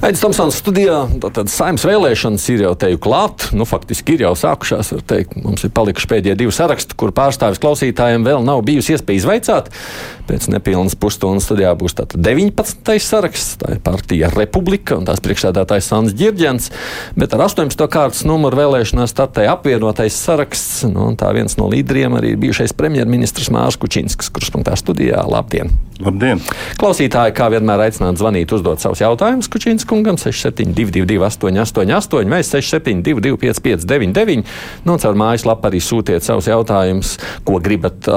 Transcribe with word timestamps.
Aizsmeļamies 0.00 0.22
Tomsons 0.24 0.56
studijā. 0.62 0.94
Tad 1.20 1.50
saimnes 1.52 1.82
vēlēšanas 1.84 2.44
ir 2.54 2.62
jau 2.64 2.70
teju 2.80 2.96
klāt. 3.04 3.50
Nu, 3.52 3.66
faktiski 3.68 4.14
ir 4.16 4.22
jau 4.24 4.30
sākušās. 4.38 4.94
Mums 5.44 5.66
ir 5.66 5.72
palikuši 5.76 6.08
pēdējie 6.08 6.36
divi 6.40 6.54
saraksti, 6.56 6.96
kur 6.96 7.12
pārstāvis 7.12 7.60
klausītājiem 7.60 8.24
vēl 8.24 8.40
nav 8.46 8.62
bijusi 8.64 8.94
iespēja 8.96 9.20
izvaicāt. 9.20 9.68
Pēc 10.24 10.46
nepilnas 10.54 10.96
pusstundas 10.96 11.44
studijā 11.44 11.74
būs 11.76 11.98
19. 12.00 12.96
saraksts. 13.04 13.60
Tā 13.60 13.74
ir 13.76 13.84
partija 13.84 14.32
Republika 14.32 14.96
un 14.96 15.04
tās 15.04 15.20
priekšsēdētājs 15.20 15.92
Sants 15.92 16.16
Girģents. 16.16 16.72
Bet 17.20 17.36
ar 17.36 17.44
18. 17.50 17.84
kārtas 17.92 18.24
numuru 18.24 18.62
vēlēšanās 18.62 19.12
startēja 19.12 19.52
apvienotais 19.58 20.16
saraksts. 20.16 20.86
Nu, 20.88 21.12
tā 21.20 21.28
viens 21.36 21.60
no 21.60 21.68
līderiem 21.68 22.16
arī 22.16 22.38
bijušais 22.40 22.72
premjerministrs 22.72 23.52
Mārcis 23.52 23.84
Kučinskis, 23.84 24.32
kurš 24.32 24.54
punktā 24.56 24.80
studijā. 24.80 25.28
Labdien! 25.28 25.89
Labdien! 26.00 26.40
Klausītāji, 26.80 27.34
kā 27.36 27.50
vienmēr, 27.52 27.84
aicināti 27.84 28.22
zvanīt, 28.22 28.52
uzdot 28.56 28.80
savus 28.80 29.02
jautājumus 29.02 29.50
Kučinskam 29.52 30.00
kungam 30.00 30.16
6722, 30.20 31.18
888, 31.20 32.30
vai 32.30 32.40
672, 32.46 33.36
559, 33.42 34.44
nu, 34.86 34.96
caur 35.02 35.18
mājaslapu 35.18 35.68
arī 35.68 35.82
sūtiet 35.84 36.24
savus 36.24 36.48
jautājumus, 36.48 37.16
ko 37.44 37.60
gribat. 37.62 38.08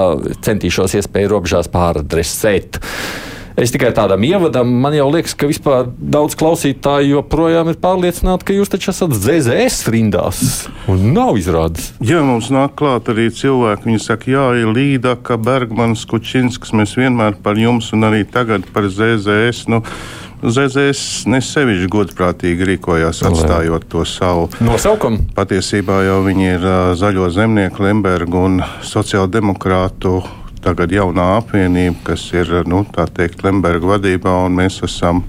Centīšos 0.43 0.95
iespēju 0.99 1.33
robežās 1.33 1.69
pāradresēt. 1.73 2.79
Es 3.59 3.69
tikai 3.69 3.91
tādam 3.93 4.23
ievadam, 4.25 4.69
man 4.81 4.95
jau 4.97 5.05
liekas, 5.13 5.35
ka 5.37 5.45
vispār 5.49 5.91
daudz 5.97 6.33
klausītāju 6.39 7.19
joprojām 7.19 7.69
ir 7.69 7.77
pārliecināti, 7.83 8.47
ka 8.47 8.55
jūs 8.57 8.73
taču 8.73 8.89
esat 8.89 9.13
ZZS 9.13 9.85
rindās. 9.93 10.41
Un 10.89 11.11
nav 11.13 11.37
izrādes. 11.37 11.91
Jā, 12.01 12.23
mums 12.25 12.49
nāk 12.53 12.73
klāt 12.81 13.13
arī 13.13 13.29
cilvēki. 13.29 13.91
Viņi 13.91 14.01
saka, 14.01 14.31
jā, 14.33 14.47
ir 14.63 14.73
Līdaka, 14.73 15.37
Bergmanis, 15.37 16.07
Kučinskas. 16.09 16.73
Mēs 16.73 16.97
vienmēr 16.97 17.37
par 17.45 17.61
jums 17.61 17.91
un 17.93 18.09
arī 18.09 18.23
tagad 18.25 18.65
par 18.73 18.89
ZZS. 18.89 19.67
Nu, 19.69 19.83
ZZS 20.43 21.23
nesevišķi 21.31 21.87
godprātīgi 21.93 22.65
rīkojās, 22.73 23.21
atstājot 23.29 23.85
to 23.87 24.03
savu 24.03 24.49
nosaukumu. 24.65 25.29
Patiesībā 25.37 26.01
jau 26.09 26.17
viņi 26.25 26.49
ir 26.57 26.65
uh, 26.67 26.79
zaļo 26.99 27.29
zemnieku, 27.31 27.85
Lembergu 27.85 28.41
un 28.49 28.63
sociāldemokrātu. 28.83 30.17
Tagad 30.63 30.93
jaunā 30.95 31.25
apvienība, 31.41 31.99
kas 32.11 32.25
ir 32.35 32.49
nu, 32.69 32.85
teikt, 32.93 33.43
Lemberga 33.43 33.95
vadībā, 33.97 34.35
un 34.47 34.59
mēs 34.61 34.79
esam. 34.87 35.23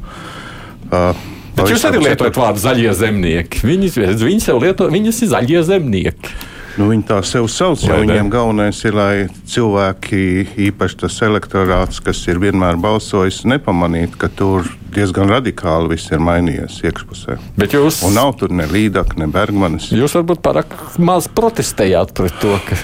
Uh, 0.91 1.13
Bet 1.55 1.71
jūs 1.71 1.85
arī 1.87 2.01
lietojat 2.03 2.39
vārdu 2.39 2.63
zaļie 2.63 2.91
zemnieki. 2.99 3.63
Viņi 3.67 4.41
sev 4.43 4.59
lieto, 4.63 4.91
viņas 4.91 5.23
ir 5.23 5.33
zaļie 5.35 5.63
zemnieki. 5.67 6.35
Nu, 6.75 6.89
viņi 6.91 7.05
tā 7.07 7.21
sev 7.23 7.47
sauc, 7.51 7.85
jo 7.87 7.95
viņiem 8.01 8.27
galvenais 8.33 8.81
ir, 8.83 8.97
lai 8.99 9.27
cilvēki, 9.51 10.23
īpaši 10.67 10.99
tas 11.05 11.21
elektorāts, 11.23 12.01
kas 12.03 12.25
ir 12.27 12.41
vienmēr 12.43 12.81
balsojis, 12.83 13.45
nepamanītu, 13.47 14.19
ka 14.19 14.27
tur 14.27 14.67
diezgan 14.95 15.31
radikāli 15.31 15.93
viss 15.95 16.11
ir 16.11 16.23
mainījies 16.23 16.81
iekšpusē. 16.83 17.39
Bet 17.61 17.77
jūs. 17.79 18.01
Un 18.07 18.19
nav 18.19 18.35
tur 18.41 18.51
ne 18.55 18.67
Līdaka, 18.71 19.21
ne 19.23 19.31
Bergmanis. 19.31 19.93
Jūs 19.95 20.19
varbūt 20.19 20.43
pārāk 20.43 20.75
maz 20.99 21.31
protestējāt 21.31 22.11
pret 22.19 22.43
to, 22.43 22.59
ka. 22.67 22.81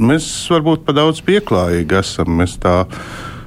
Mēs 0.00 0.24
varbūt 0.48 0.86
pa 0.86 0.94
daudz 0.96 1.20
pieklājīgi 1.26 1.98
esam. 1.98 2.30
Mēs 2.38 2.54
tā 2.62 2.86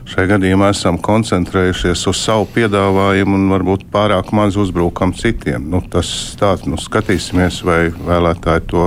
šajā 0.05 0.35
gadījumā 0.35 0.69
esam 0.73 0.99
koncentrējušies 1.01 2.03
uz 2.11 2.19
savu 2.21 2.45
piedāvājumu 2.53 3.39
un 3.39 3.47
varbūt 3.55 3.87
pārāk 3.93 4.29
maz 4.37 4.59
uzbrukam 4.61 5.15
citiem. 5.17 5.65
Nu, 5.73 5.81
tas 5.81 6.07
tāds, 6.37 6.67
nu, 6.69 6.77
skatīsimies, 6.77 7.63
vai 7.65 7.79
vēlētāji 7.95 8.67
to 8.69 8.85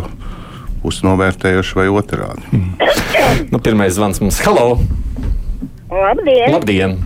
būs 0.85 1.03
novērtējuši 1.07 1.81
vai 1.81 1.89
otrādi. 1.91 2.47
Mm. 2.55 2.95
Nu, 3.51 3.59
pirmais 3.59 3.97
zvans 3.97 4.23
mums- 4.23 4.39
Halo! 4.47 4.79
Labdien! 5.91 6.55
Labdien. 6.55 6.97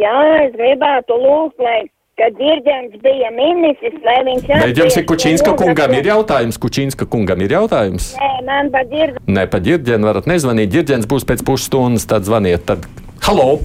Jā, 0.00 0.16
es 0.46 0.56
gribētu 0.56 1.20
lūgt, 1.20 1.60
lai 1.60 1.82
kad 2.16 2.32
Dirģents 2.40 2.96
bija 3.04 3.28
ministrs, 3.36 3.98
lai 4.04 4.16
viņš 4.24 4.46
atbild. 4.48 4.78
Jums 4.80 4.94
ir 4.96 5.04
Kučīnska 5.10 5.52
kungam 5.60 5.92
ir 5.98 6.06
jautājums? 6.08 6.58
Kučīnska 6.62 7.08
kungam 7.12 7.42
ir 7.44 7.52
jautājums? 7.52 8.14
Nē, 8.16 8.30
man 8.46 8.70
pa 8.72 8.80
Dirģenu. 8.88 9.24
Nē, 9.36 9.44
pa 9.52 9.60
Dirģenu 9.60 10.08
varat 10.08 10.28
nezvanīt. 10.30 10.70
Dirģens 10.72 11.08
būs 11.10 11.26
pēc 11.28 11.44
pusstundas, 11.44 12.06
tad 12.08 12.24
zvaniet. 12.28 12.64
Tad... 12.68 12.86
Halo! 13.26 13.58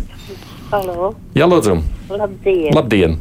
Halo! 0.74 1.14
Jā, 1.38 1.48
lūdzu! 1.48 1.78
Labdien! 2.12 2.74
Labdien. 2.76 3.16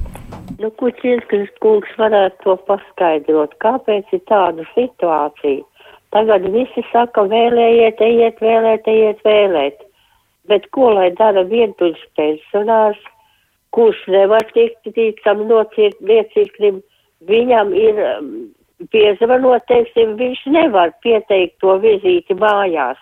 Nu, 0.58 0.72
Kučīnskas 0.82 1.46
kungs 1.62 1.94
varētu 2.00 2.42
to 2.44 2.56
paskaidrot, 2.66 3.54
kāpēc 3.62 4.10
ir 4.16 4.24
tāda 4.28 4.66
situācija? 4.74 5.62
Tagad 6.10 6.50
visi 6.50 6.82
saka, 6.90 7.22
vēlējiet, 7.30 8.02
ejiet, 8.02 8.42
vēlēt, 8.42 8.90
ejiet, 8.90 9.22
vēlēt. 9.24 9.86
Bet 10.50 10.66
ko 10.74 10.90
lai 10.96 11.12
dara 11.14 11.46
vientuļš 11.46 12.02
pensionārs, 12.18 12.98
kurš 13.76 14.00
nevar 14.10 14.46
tikt 14.54 14.90
ticam 14.94 15.44
nocirt 15.50 16.00
liecīklim, 16.04 16.80
viņam 17.28 17.74
ir 17.76 18.00
um, 18.06 18.32
piezvanot, 18.92 19.66
teiksim, 19.68 20.16
viņš 20.20 20.42
nevar 20.56 20.94
pieteikt 21.04 21.58
to 21.62 21.76
vizīti 21.84 22.36
mājās. 22.40 23.00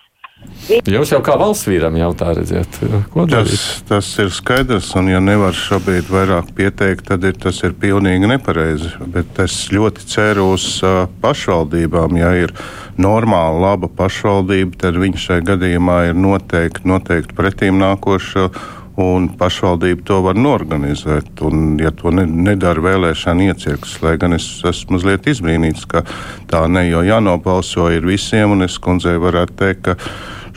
Jūs 0.69 1.11
jau 1.11 1.19
kā 1.25 1.34
valsts 1.41 1.67
vīram 1.67 1.97
jautā, 1.99 2.29
redziet, 2.37 2.77
ko 3.12 3.25
darīt? 3.27 3.56
Tas, 3.56 3.81
tas 3.89 4.11
ir 4.23 4.29
skaidrs, 4.34 4.91
un 5.01 5.09
ja 5.11 5.19
nevar 5.25 5.56
šobrīd 5.56 6.11
vairāk 6.12 6.53
pieteikt, 6.56 7.06
tad 7.09 7.25
ir, 7.27 7.35
tas 7.41 7.59
ir 7.67 7.75
pilnīgi 7.81 8.29
nepareizi. 8.29 8.93
Bet 9.15 9.41
es 9.43 9.56
ļoti 9.73 10.05
ceru 10.12 10.50
uz 10.55 10.67
uh, 10.85 11.06
pašvaldībām. 11.25 12.21
Ja 12.21 12.35
ir 12.37 12.53
normāla, 13.00 13.65
laba 13.65 13.91
pašvaldība, 13.99 14.77
tad 14.85 15.00
viņi 15.00 15.25
šai 15.25 15.41
gadījumā 15.49 16.03
ir 16.11 16.21
noteikti, 16.21 16.87
noteikti 16.89 17.39
pretīm 17.39 17.81
nākoša. 17.81 18.50
Un 18.99 19.29
pašvaldība 19.39 20.03
to 20.09 20.17
var 20.25 20.39
norganizēt. 20.39 21.31
Un, 21.47 21.77
ja 21.79 21.93
to 21.95 22.11
ne, 22.11 22.25
nedara 22.27 22.83
vēlēšana 22.83 23.53
iecirknis, 23.53 24.01
lai 24.03 24.17
gan 24.19 24.35
es 24.35 24.49
esmu 24.67 24.97
mazliet 24.97 25.29
izbrīnīts, 25.31 25.87
ka 25.87 26.03
tā 26.51 26.65
ne 26.67 26.89
jau 26.89 27.05
jānobalso 27.07 27.87
ir 27.95 28.09
visiem, 28.09 28.57
un 28.57 28.67
es 28.67 28.81
kundzei 28.83 29.15
varētu 29.23 29.59
teikt, 29.63 29.87
ka 29.87 29.97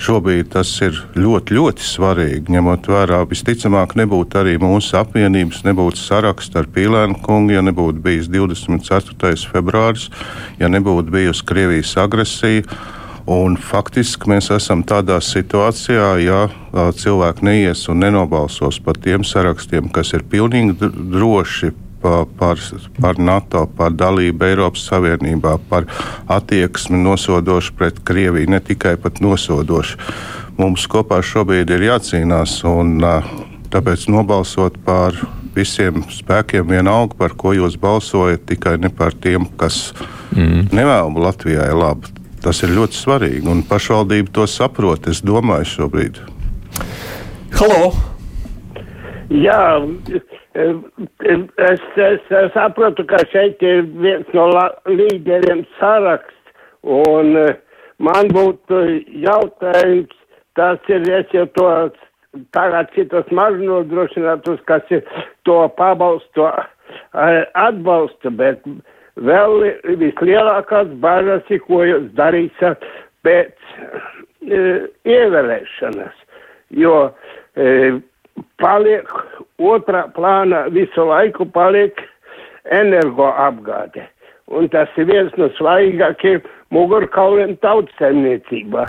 Šobrīd 0.01 0.47
tas 0.55 0.69
ir 0.81 0.95
ļoti, 1.13 1.53
ļoti 1.53 1.83
svarīgi, 1.85 2.49
ņemot 2.55 2.87
vērā, 2.89 3.19
visticamāk, 3.29 3.93
nebūtu 3.99 4.39
arī 4.39 4.55
mūsu 4.57 4.95
apvienības, 4.97 5.59
nebūtu 5.67 6.01
saraksta 6.01 6.63
ar 6.63 6.69
Pīlēnu 6.73 7.19
kungu, 7.21 7.53
ja 7.53 7.61
nebūtu 7.61 8.01
bijis 8.01 8.31
24. 8.33 9.35
februāris, 9.51 10.07
ja 10.57 10.71
nebūtu 10.73 11.13
bijusi 11.13 11.45
Krievijas 11.45 11.93
agresija. 12.01 12.65
Un 13.29 13.57
faktiski 13.57 14.31
mēs 14.31 14.49
esam 14.53 14.81
tādā 14.87 15.19
situācijā, 15.21 16.07
ja 16.23 16.41
cilvēki 16.73 17.45
neies 17.45 17.85
un 17.91 18.01
nenobalsos 18.01 18.79
par 18.81 18.97
tiem 18.97 19.25
sarakstiem, 19.27 19.91
kas 19.93 20.13
ir 20.17 20.25
pilnīgi 20.29 20.89
droši 21.13 21.71
par, 22.01 22.57
par 22.97 23.19
NATO, 23.21 23.67
par 23.77 23.93
dalību 23.93 24.47
Eiropas 24.47 24.87
Savienībā, 24.89 25.57
par 25.69 25.85
attieksmi 26.31 26.97
nosodošu 27.03 27.75
pret 27.77 27.99
Krieviju, 28.03 28.49
ne 28.49 28.59
tikai 28.59 28.95
pat 29.01 29.21
nosodošu. 29.21 29.99
Mums 30.57 30.87
kopā 30.89 31.21
šobrīd 31.25 31.69
ir 31.73 31.85
jācīnās, 31.91 32.57
un 32.67 32.97
tāpēc 33.71 34.07
nobalsot 34.11 34.81
par 34.85 35.15
visiem 35.55 36.01
spēkiem 36.11 36.67
vienalga, 36.73 37.17
par 37.19 37.35
ko 37.37 37.53
jūs 37.55 37.77
balsojat, 37.79 38.47
tikai 38.49 38.77
ne 38.81 38.89
par 38.89 39.13
tiem, 39.13 39.45
kas 39.59 39.91
mm. 40.35 40.71
nevēl 40.73 41.21
Latvijai 41.21 41.71
labi. 41.75 42.20
Tas 42.41 42.63
ir 42.65 42.71
ļoti 42.73 42.97
svarīgi, 42.97 43.45
un 43.51 43.59
pašvaldība 43.69 44.31
to 44.33 44.47
saprot, 44.49 45.05
es 45.11 45.19
domāju, 45.21 45.67
šobrīd. 45.75 46.15
Halo! 47.59 47.91
Jā, 49.31 49.77
es, 50.57 50.71
es, 51.61 51.83
es 52.01 52.25
saprotu, 52.55 53.05
ka 53.07 53.21
šeit 53.31 53.61
ir 53.63 53.85
viens 54.01 54.33
no 54.33 54.47
līderiem 54.89 55.61
saraksts, 55.77 56.55
un 56.81 57.37
eh, 57.43 57.53
man 58.01 58.33
būtu 58.33 58.81
jautājums, 59.21 60.17
tas 60.57 60.91
ir, 60.91 61.05
es 61.21 61.31
jau 61.37 61.45
to 61.55 61.69
tagad 62.57 62.89
citas 62.97 63.29
maznodrošinātus, 63.31 64.65
kas 64.65 64.89
ir 64.89 65.05
to 65.45 65.61
pabalstu 65.77 66.49
eh, 66.49 67.45
atbalsta, 67.53 68.33
bet 68.33 68.65
vēl 69.19 69.65
vislielākās 69.99 70.91
bažas 71.03 71.47
ir, 71.49 71.61
ko 71.67 71.83
jūs 71.87 72.07
darīsiet 72.17 72.85
pēc 73.25 73.73
e, 74.47 74.61
ievēlēšanas, 75.05 76.23
jo 76.77 76.95
e, 77.55 77.99
paliek 78.61 79.11
otrā 79.61 80.07
plānā 80.15 80.67
visu 80.73 81.05
laiku 81.07 81.45
paliek 81.45 81.99
energoapgāde. 82.71 84.07
Un 84.51 84.67
tas 84.71 84.91
ir 84.99 85.07
viens 85.07 85.35
no 85.39 85.47
svarīgākajiem 85.57 86.43
mugurkauliem 86.75 87.55
tautsēmniecībā. 87.63 88.87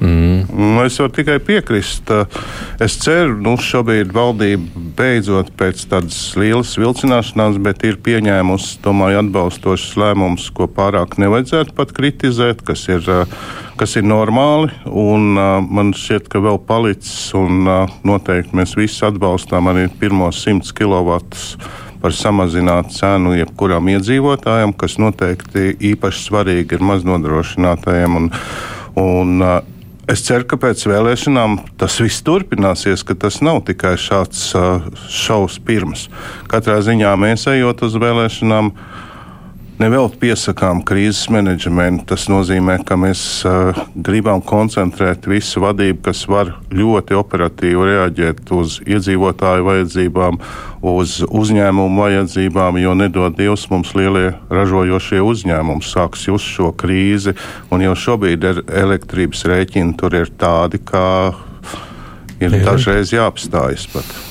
Mm. 0.00 0.19
Nu, 0.60 0.82
es 0.84 0.98
varu 1.00 1.12
tikai 1.16 1.38
piekrist. 1.40 2.10
Es 2.84 2.98
ceru, 3.00 3.38
ka 3.38 3.44
nu, 3.46 3.54
šobrīd 3.64 4.10
valdība 4.12 4.82
beidzot 4.98 5.48
pēc 5.56 5.86
tādas 5.88 6.18
lielas 6.36 6.74
vilcināšanās, 6.76 7.56
bet 7.64 7.80
ir 7.88 7.96
pieņēmusi, 8.04 8.74
domāju, 8.84 9.22
atbalstošas 9.22 9.96
lēmumus, 10.02 10.50
ko 10.52 10.68
pārāk 10.68 11.16
nevajadzētu 11.22 11.72
pat 11.78 11.94
kritizēt, 11.96 12.60
kas 12.66 12.84
ir, 12.92 13.08
kas 13.80 13.96
ir 13.96 14.04
normāli. 14.04 14.68
Un, 14.84 15.32
man 15.72 15.94
šķiet, 15.96 16.28
ka 16.28 16.44
vēl 16.44 16.60
palicis, 16.68 17.30
un 17.40 17.64
noteikti 18.04 18.60
mēs 18.60 18.76
visi 18.76 19.00
atbalstām 19.08 19.72
arī 19.72 19.88
pirmos 20.02 20.44
100 20.44 20.76
kW 20.76 21.22
par 22.00 22.16
samazinātu 22.16 22.98
cenu 23.00 23.32
jebkuram 23.38 23.88
iedzīvotājam, 23.96 24.76
kas 24.76 25.00
noteikti 25.00 25.72
īpaši 25.94 26.24
svarīgi 26.28 26.76
ir 26.76 26.88
maznodrošinātajiem. 26.92 28.16
Un, 28.20 28.32
un, 29.00 29.44
Es 30.10 30.24
ceru, 30.26 30.42
ka 30.48 30.56
pēc 30.58 30.80
vēlēšanām 30.90 31.52
tas 31.78 32.00
viss 32.02 32.24
turpināsies, 32.26 33.04
ka 33.06 33.14
tas 33.14 33.36
nav 33.46 33.60
tikai 33.68 33.92
šāds 34.00 34.40
uh, 34.58 34.88
šausmas 35.06 35.60
pirms. 35.62 36.06
Katrā 36.50 36.80
ziņā 36.82 37.12
mēs 37.20 37.46
ejot 37.52 37.84
uz 37.86 37.94
vēlēšanām, 37.94 38.72
Nevēl 39.80 40.10
piesakām 40.20 40.82
krīzes 40.84 41.30
menedžmentu. 41.32 42.04
Tas 42.10 42.26
nozīmē, 42.28 42.74
ka 42.84 42.98
mēs 43.00 43.20
uh, 43.48 43.78
gribam 43.96 44.42
koncentrēt 44.44 45.24
visu 45.30 45.62
vadību, 45.64 46.02
kas 46.04 46.26
var 46.28 46.50
ļoti 46.68 47.16
operatīvi 47.16 47.86
reaģēt 47.88 48.52
uz 48.52 48.76
iedzīvotāju 48.84 49.64
vajadzībām, 49.64 50.36
uz 50.84 51.22
uzņēmumu 51.24 52.04
vajadzībām, 52.04 52.76
jo 52.82 52.92
nedod 53.00 53.38
Dievs 53.40 53.64
mums 53.72 53.94
lielie 53.96 54.34
ražojošie 54.52 55.24
uzņēmumi 55.24 55.88
sāks 55.88 56.28
just 56.28 56.52
šo 56.58 56.74
krīzi, 56.76 57.32
un 57.72 57.88
jau 57.88 57.96
šobrīd 57.96 58.50
ir 58.50 58.64
elektrības 58.84 59.48
rēķini 59.48 59.96
tur 59.96 60.18
ir 60.20 60.34
tādi, 60.36 60.84
kā 60.84 61.06
ir 62.36 62.60
dažreiz 62.68 63.16
jāapstājas 63.16 63.88
pat. 63.96 64.29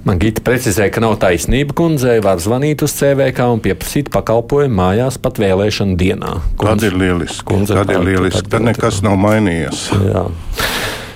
Man 0.00 0.16
Gita 0.16 0.40
precizēja, 0.40 0.88
ka 0.94 1.02
nav 1.04 1.18
taisnība 1.20 1.74
kundzei, 1.76 2.22
var 2.24 2.40
zvanīt 2.40 2.80
uz 2.86 2.94
CVK 2.96 3.50
un 3.52 3.60
pieprasīt 3.60 4.08
pakalpojumu 4.14 4.78
mājās 4.78 5.18
pat 5.20 5.36
vēlēšanu 5.42 5.98
dienā. 6.00 6.38
Kundze, 6.56 6.70
Tad 6.70 6.86
ir 6.88 6.96
lieliski. 7.02 7.44
Kundze, 7.50 7.76
Tad 7.76 7.92
ir 7.92 8.06
lieliski. 8.06 8.48
Tad 8.48 8.64
nekas 8.64 9.02
nav 9.04 9.18
mainījies. 9.20 9.90
Jā. 10.08 10.24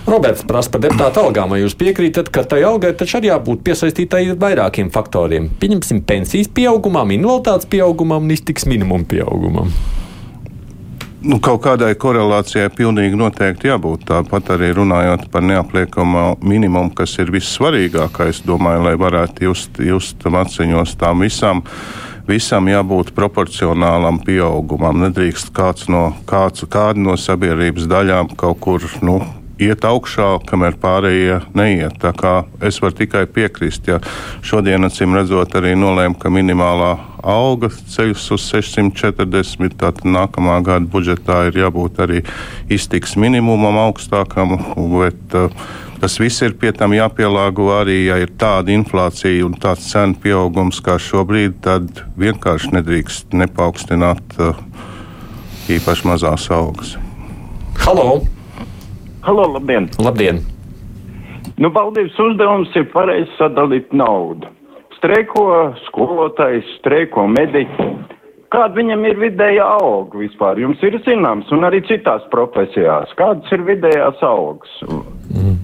Roberts 0.04 0.44
prasa 0.44 0.68
par 0.68 0.82
deputātu 0.84 1.22
algām. 1.22 1.54
Vai 1.54 1.62
jūs 1.62 1.78
piekrītat, 1.80 2.28
ka 2.28 2.44
tai 2.44 2.60
algai 2.68 2.92
taču 2.92 3.22
arī 3.22 3.30
jābūt 3.30 3.64
piesaistītai 3.64 4.26
vairākiem 4.36 4.92
faktoriem? 4.92 5.48
Pieņemsim 5.62 6.04
pensijas 6.04 6.52
pieaugumam, 6.52 7.16
invaliditātes 7.16 7.70
pieaugumam 7.72 8.28
un 8.28 8.36
iztiks 8.36 8.68
minimuma 8.68 9.08
pieaugumam. 9.08 9.72
Nu, 11.24 11.38
kaut 11.40 11.62
kādai 11.64 11.94
korelācijai 11.96 12.68
pilnīgi 12.76 13.16
noteikti 13.16 13.70
jābūt. 13.70 14.02
Tāpat 14.10 14.50
arī 14.58 14.74
runājot 14.76 15.22
par 15.32 15.40
neapliekamo 15.48 16.24
minimumu, 16.44 16.90
kas 16.92 17.14
ir 17.22 17.32
vissvarīgākais, 17.32 18.42
domāju, 18.44 18.82
lai 18.84 18.92
varētu 19.00 19.46
just, 19.46 19.80
just 19.80 20.26
maciņos 20.28 20.92
tām 21.00 21.24
visām. 21.24 21.62
Visam 22.28 22.68
jābūt 22.68 23.14
proporcionālam 23.16 24.18
pieaugumam. 24.26 25.00
Nedrīkst 25.06 25.48
kāds 25.56 25.88
no, 25.88 26.10
kāds, 26.28 26.66
kāda 26.68 27.00
no 27.00 27.16
sabiedrības 27.16 27.88
daļām 27.88 28.34
kaut 28.36 28.60
kur 28.60 28.84
nu, 29.00 29.22
iet 29.56 29.88
augšā, 29.88 30.28
kamēr 30.44 30.76
pārējie 30.82 31.40
neiet. 31.56 31.96
Tā 32.04 32.12
kā 32.12 32.34
es 32.60 32.82
varu 32.84 33.00
tikai 33.00 33.24
piekrist, 33.32 33.88
ja 33.88 34.02
šodien, 34.44 34.84
acīm 34.84 35.16
redzot, 35.16 35.56
arī 35.56 35.72
nolēma, 35.78 36.20
ka 36.20 36.28
minimālā 36.28 36.92
alga 37.24 37.70
ceļus 37.72 38.26
uz 38.36 38.44
640, 38.52 39.74
tad 39.80 40.02
nākamā 40.04 40.58
gada 40.64 40.86
budžetā 40.90 41.46
ir 41.48 41.58
jābūt 41.64 42.00
arī 42.04 42.22
iztiks 42.72 43.16
minimumam 43.20 43.78
augstākam, 43.86 44.56
bet 44.92 45.36
uh, 45.38 45.48
tas 46.02 46.18
viss 46.20 46.44
ir 46.44 46.56
pie 46.60 46.74
tam 46.76 46.94
jāpielāgo 46.96 47.70
arī, 47.78 48.04
ja 48.10 48.20
ir 48.20 48.34
tāda 48.40 48.74
inflācija 48.74 49.46
un 49.46 49.56
tāds 49.60 49.88
cenu 49.90 50.18
pieaugums 50.20 50.82
kā 50.84 50.98
šobrīd, 51.00 51.58
tad 51.64 52.04
vienkārši 52.20 52.74
nedrīkst 52.76 53.36
nepaukstināt 53.40 54.38
uh, 54.38 54.58
īpaši 55.72 56.10
mazās 56.10 56.50
algas. 56.52 56.96
Halo! 57.84 58.20
Halo, 59.24 59.48
labdien! 59.56 59.88
Labdien! 59.98 60.44
Nu, 61.56 61.70
valdības 61.70 62.18
uzdevums 62.18 62.74
ir 62.76 62.88
pareizi 62.92 63.30
sadalīt 63.38 63.92
naudu. 63.94 64.53
Streiko 65.04 65.42
skolotājs, 65.84 66.64
streiko 66.78 67.26
mediķi. 67.28 67.88
Kāda 68.54 68.78
viņam 68.78 69.02
ir 69.04 69.18
vidējā 69.20 69.66
auga 69.82 70.16
vispār? 70.16 70.56
Jums 70.62 70.80
ir 70.80 70.96
zināms, 71.04 71.50
un 71.52 71.66
arī 71.68 71.82
citās 71.84 72.24
profesijās. 72.32 73.12
Kādas 73.18 73.52
ir 73.52 73.66
vidējās 73.66 74.22
augas? 74.24 74.72
Mm. 74.88 75.58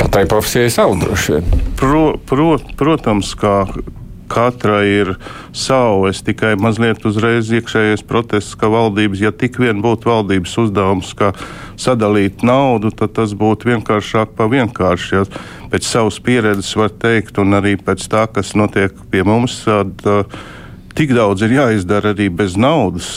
Katrai 0.00 0.24
profesijai 0.32 0.72
savu 0.72 0.96
droši 1.02 1.36
vien. 1.36 1.52
Pro, 1.76 2.04
pro, 2.30 2.54
protams, 2.80 3.34
kā 3.36 3.58
Katra 4.30 4.80
ir 4.86 5.16
savu. 5.56 6.06
Es 6.10 6.22
tikai 6.26 6.54
mazliet 6.60 7.02
uzreiz 7.08 7.50
iekšējais 7.50 8.04
protests, 8.06 8.54
ka 8.58 8.70
valdības, 8.70 9.24
ja 9.24 9.32
tik 9.34 9.58
vien 9.62 9.82
būtu 9.82 10.10
valdības 10.10 10.54
uzdevums, 10.64 11.12
kā 11.18 11.32
sadalīt 11.80 12.44
naudu, 12.46 12.94
tad 12.94 13.16
tas 13.18 13.34
būtu 13.34 13.72
vienkāršāk 13.72 14.36
pa 14.38 14.46
vienkārši. 14.50 15.12
Ja 15.18 15.26
pēc 15.72 15.86
savas 15.86 16.20
pieredzes 16.22 16.72
var 16.78 16.94
teikt, 16.94 17.42
un 17.42 17.58
arī 17.58 17.76
pēc 17.80 18.06
tā, 18.10 18.26
kas 18.30 18.54
notiek 18.58 18.94
pie 19.10 19.26
mums, 19.26 19.60
tad 19.66 20.06
uh, 20.06 20.40
tik 20.94 21.14
daudz 21.16 21.42
ir 21.46 21.58
jāizdara 21.58 22.14
arī 22.14 22.30
bez 22.32 22.58
naudas 22.58 23.10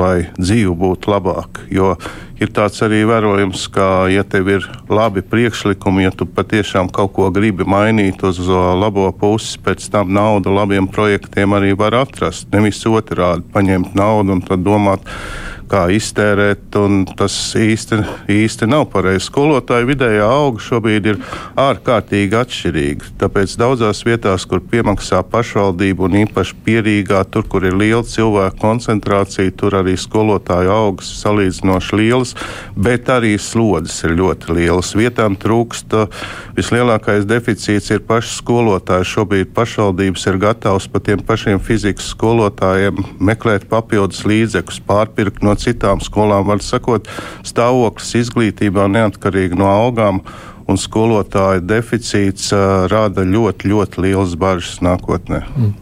lai 0.00 0.28
dzīve 0.38 0.74
būtu 0.76 1.10
labāka. 1.12 1.64
Jo 1.72 1.94
ir 2.40 2.52
tāds 2.54 2.82
arī 2.84 3.02
vērojams, 3.08 3.66
ka, 3.72 4.06
ja 4.12 4.24
tev 4.28 4.50
ir 4.52 4.68
labi 4.92 5.24
priekšlikumi, 5.24 6.04
ja 6.06 6.12
tu 6.12 6.28
patiešām 6.28 6.90
kaut 6.92 7.14
ko 7.16 7.30
gribi 7.34 7.66
mainīt 7.68 8.22
uz 8.26 8.40
labo 8.46 9.08
pusi, 9.16 9.58
pēc 9.62 9.88
tam 9.92 10.12
naudu 10.16 10.52
labiem 10.54 10.88
projektiem 10.88 11.56
arī 11.56 11.72
var 11.78 11.96
atrast. 12.02 12.48
Nevis 12.52 12.84
otrādi 12.86 13.46
paņemt 13.54 13.96
naudu 13.96 14.36
un 14.36 14.44
tad 14.44 14.64
domāt, 14.66 15.06
kā 15.70 15.86
iztērēt, 15.94 16.68
un 16.78 17.04
tas 17.18 17.34
īsti, 17.58 17.98
īsti 18.30 18.68
nav 18.70 18.86
pareizi. 18.92 19.26
Skolotāju 19.26 19.88
vidējā 19.90 20.26
auga 20.26 20.62
šobrīd 20.62 21.08
ir 21.10 21.18
ārkārtīgi 21.58 22.38
atšķirīga. 22.38 23.10
Tāpēc 23.20 23.56
daudzās 23.58 24.04
vietās, 24.06 24.46
kur 24.48 24.62
piemaksā 24.62 25.22
pašvaldība 25.32 26.06
un 26.06 26.18
īpaši 26.22 26.56
pierīgā, 26.66 27.24
tur, 27.30 27.46
kur 27.50 27.66
ir 27.66 27.74
liela 27.78 28.04
cilvēku 28.06 28.60
koncentrācija, 28.62 29.54
tur 29.58 29.78
arī 29.80 29.96
skolotāju 29.98 30.72
augas 30.72 31.10
salīdzinoši 31.22 32.00
lielas, 32.00 32.36
bet 32.76 33.10
arī 33.12 33.34
slodzes 33.40 33.98
ir 34.06 34.16
ļoti 34.20 34.56
lielas. 34.60 34.94
Vietām 34.98 35.38
trūkst, 35.40 35.98
vislielākais 36.56 37.26
deficīts 37.26 37.90
ir 37.94 38.04
paši 38.06 38.36
skolotāji. 38.38 39.10
Šobrīd 39.16 39.52
pašvaldības 39.56 40.28
ir 40.30 40.40
gatavas 40.42 40.86
pat 40.90 41.08
tiem 41.08 41.22
pašiem 41.26 41.60
fizikas 41.62 42.12
skolotājiem 42.14 43.02
meklēt 43.18 43.66
papildus 43.70 44.22
līdzekļus, 44.28 44.82
pārpirkt 44.86 45.42
no 45.46 45.55
citām 45.60 46.02
skolām. 46.04 46.46
Var 46.48 46.62
sakot, 46.64 47.08
stāvoklis 47.46 48.14
izglītībā 48.22 48.88
neatkarīgi 48.92 49.58
no 49.58 49.70
algām 49.70 50.22
un 50.66 50.80
skolotāju 50.80 51.62
deficīts 51.66 52.50
uh, 52.54 52.86
rada 52.90 53.26
ļoti, 53.26 53.70
ļoti 53.70 54.06
liels 54.06 54.34
bažas 54.40 54.80
nākotnē. 54.84 55.44
Mm. 55.54 55.74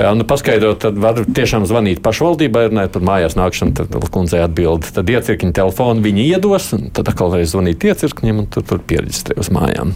Tā, 0.00 0.14
nu, 0.16 0.24
paskaidrot, 0.24 0.78
tad 0.80 0.96
var 0.96 1.18
tiešām 1.28 1.66
zvanīt 1.68 1.98
pašvaldībai, 2.00 2.70
runāt 2.70 2.94
par 2.94 3.02
mājās 3.04 3.34
nākšanu, 3.36 3.74
tad 3.76 4.06
kundzei 4.14 4.40
atbild. 4.40 4.86
Tad 4.96 5.10
iecirkņa 5.12 5.52
telefonu 5.58 6.00
viņi 6.06 6.24
iedos, 6.24 6.70
un 6.72 6.86
tad 6.96 7.10
atkal 7.12 7.28
varēs 7.34 7.52
zvanīt 7.52 7.84
iecirkņiem, 7.84 8.38
un 8.40 8.48
tur, 8.48 8.64
tur 8.64 8.80
pierģistrē 8.80 9.36
uz 9.42 9.52
mājām. 9.52 9.92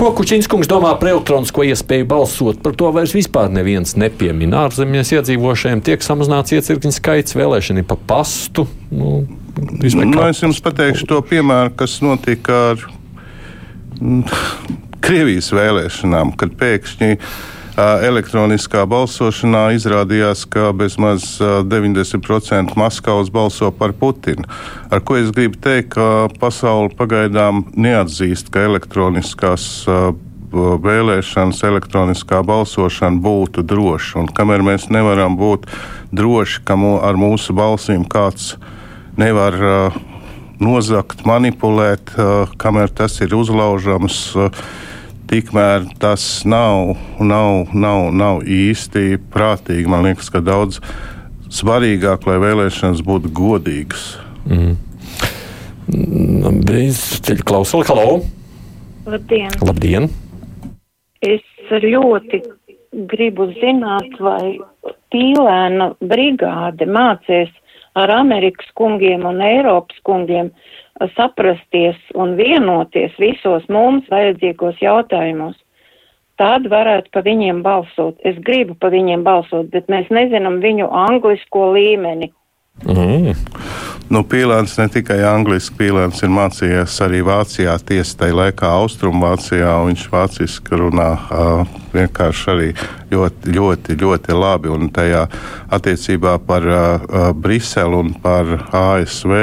Ko 0.00 0.08
Kučinskungs 0.16 0.70
domā 0.72 0.94
par 0.96 1.12
elektronisko 1.12 1.68
iespēju 1.68 2.08
balsot? 2.08 2.64
Par 2.64 2.78
to 2.80 2.88
vairs 2.96 3.12
vispār 3.12 3.52
neviens 3.52 3.92
nepiemina. 4.00 4.64
Ārzemēs 4.70 5.12
iedzīvošajiem 5.18 5.84
tiek 5.84 6.08
samazināts 6.08 6.56
iecirkņa 6.56 6.96
skaits, 6.96 7.36
vēlēšana 7.36 7.84
pa 7.84 8.00
pastu. 8.08 8.64
Nu, 8.88 9.18
nu, 9.28 10.26
es 10.32 10.40
jums 10.40 10.64
pateikšu 10.64 11.12
to 11.12 11.20
piemēru, 11.28 11.76
kas 11.76 12.00
notika 12.00 12.68
ar 12.72 12.92
mm, 14.00 14.24
Krievijas 15.04 15.52
vēlēšanām, 15.52 16.38
kad 16.40 16.56
pēkšņi 16.56 17.18
elektroniskā 17.78 18.82
balsošanā 18.88 19.70
izrādījās, 19.76 20.44
ka 20.50 20.72
bezmaz 20.76 21.38
90% 21.40 22.76
Maskavas 22.76 23.30
balso 23.32 23.70
par 23.72 23.94
Putinu. 23.96 24.44
Ar 24.92 25.00
ko 25.00 25.16
es 25.16 25.32
gribu 25.32 25.56
teikt, 25.56 25.94
ka 25.96 26.28
pasaule 26.40 26.92
pagaidām 26.98 27.64
neatzīst, 27.72 28.52
ka 28.52 28.66
elektroniskās 28.68 29.86
vēlēšanas, 30.52 31.62
elektroniskā 31.64 32.42
balsošana 32.44 33.20
būtu 33.24 33.64
droša. 33.64 34.20
Un 34.20 34.28
kamēr 34.28 34.64
mēs 34.66 34.90
nevaram 34.92 35.36
būt 35.40 35.66
droši, 36.12 36.62
ka 36.68 36.76
mū, 36.76 36.98
ar 37.00 37.16
mūsu 37.16 37.56
balsīm 37.56 38.04
kāds 38.04 38.56
nevar 39.16 39.56
uh, 39.56 40.00
nozagt, 40.60 41.24
manipulēt, 41.28 42.14
uh, 42.16 42.52
kamēr 42.60 42.92
tas 42.92 43.18
ir 43.24 43.34
uzlaužams. 43.36 44.24
Uh, 44.36 44.64
tikmēr 45.32 45.86
tas 46.02 46.44
nav, 46.44 46.92
nav, 47.20 47.72
nav, 47.72 48.10
nav 48.12 48.42
īsti 48.44 49.16
prātīgi. 49.32 49.88
Man 49.88 50.04
liekas, 50.06 50.28
ka 50.32 50.42
daudz 50.44 50.80
svarīgāk, 51.52 52.26
lai 52.28 52.38
vēlēšanas 52.42 53.00
būtu 53.06 53.32
godīgas. 53.36 54.12
Mm. 54.44 54.76
Brīdis, 56.62 57.00
ceļu 57.24 57.46
klausuli, 57.48 57.88
halo! 57.88 58.20
Labdien! 59.08 59.56
Labdien! 59.64 60.10
Es 61.24 61.42
ļoti 61.72 62.42
gribu 63.08 63.48
zināt, 63.56 64.14
vai 64.20 64.58
pīlēna 65.12 65.92
brigāde 66.12 66.88
mācīs 66.88 67.52
ar 67.94 68.10
Amerikas 68.10 68.68
kungiem 68.78 69.26
un 69.28 69.42
Eiropas 69.44 69.98
kungiem 70.06 70.50
saprasties 71.16 71.98
un 72.14 72.36
vienoties 72.36 73.14
visos 73.20 73.66
mums 73.68 74.08
vajadzīgos 74.12 74.80
jautājumos. 74.82 75.56
Tad 76.40 76.66
varētu 76.72 77.12
pa 77.12 77.22
viņiem 77.22 77.60
balsot. 77.62 78.16
Es 78.24 78.38
gribu 78.46 78.74
pa 78.80 78.88
viņiem 78.92 79.24
balsot, 79.26 79.68
bet 79.70 79.90
mēs 79.92 80.08
nezinām 80.10 80.60
viņu 80.64 80.88
anglisko 80.88 81.72
līmeni. 81.76 82.32
Mm. 82.82 83.36
Nu, 84.12 84.20
Pīlāns 84.26 84.74
ne 84.80 84.88
tikai 84.92 85.20
angliski, 85.24 85.76
Pīlāns 85.78 86.22
ir 86.24 86.32
mācījies 86.34 86.96
arī 87.04 87.20
Vācijā, 87.24 87.76
tiesa 87.86 88.24
tajā 88.24 88.34
laikā 88.36 88.70
Austrumvācijā, 88.80 89.70
viņš 89.86 90.06
vāciski 90.12 90.80
runā 90.80 91.06
uh, 91.14 91.76
vienkārši 91.94 92.50
arī 92.52 92.70
ļoti, 93.12 93.54
ļoti, 93.56 93.96
ļoti 94.02 94.36
labi. 94.36 94.72
Un 94.74 94.90
tajā 94.92 95.22
attiecībā 95.72 96.34
par 96.48 96.66
uh, 96.66 97.30
Briselu 97.32 98.02
un 98.02 98.12
par 98.24 98.50
ASV 98.72 99.36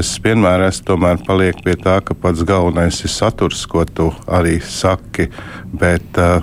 es 0.00 0.14
vienmēr 0.24 0.64
esmu 0.70 1.12
paliek 1.26 1.60
pie 1.66 1.76
tā, 1.78 2.00
ka 2.00 2.16
pats 2.16 2.46
galvenais 2.46 3.02
ir 3.04 3.12
saturs, 3.12 3.66
ko 3.66 3.84
tu 3.84 4.08
arī 4.26 4.56
saki, 4.64 5.28
bet 5.74 6.18
uh, 6.18 6.40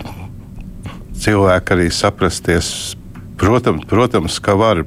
cilvēki 1.17 1.77
arī 1.77 1.91
saprasties. 1.91 2.96
Protams, 3.37 3.85
protams, 3.89 4.39
ka 4.43 4.57
var 4.57 4.83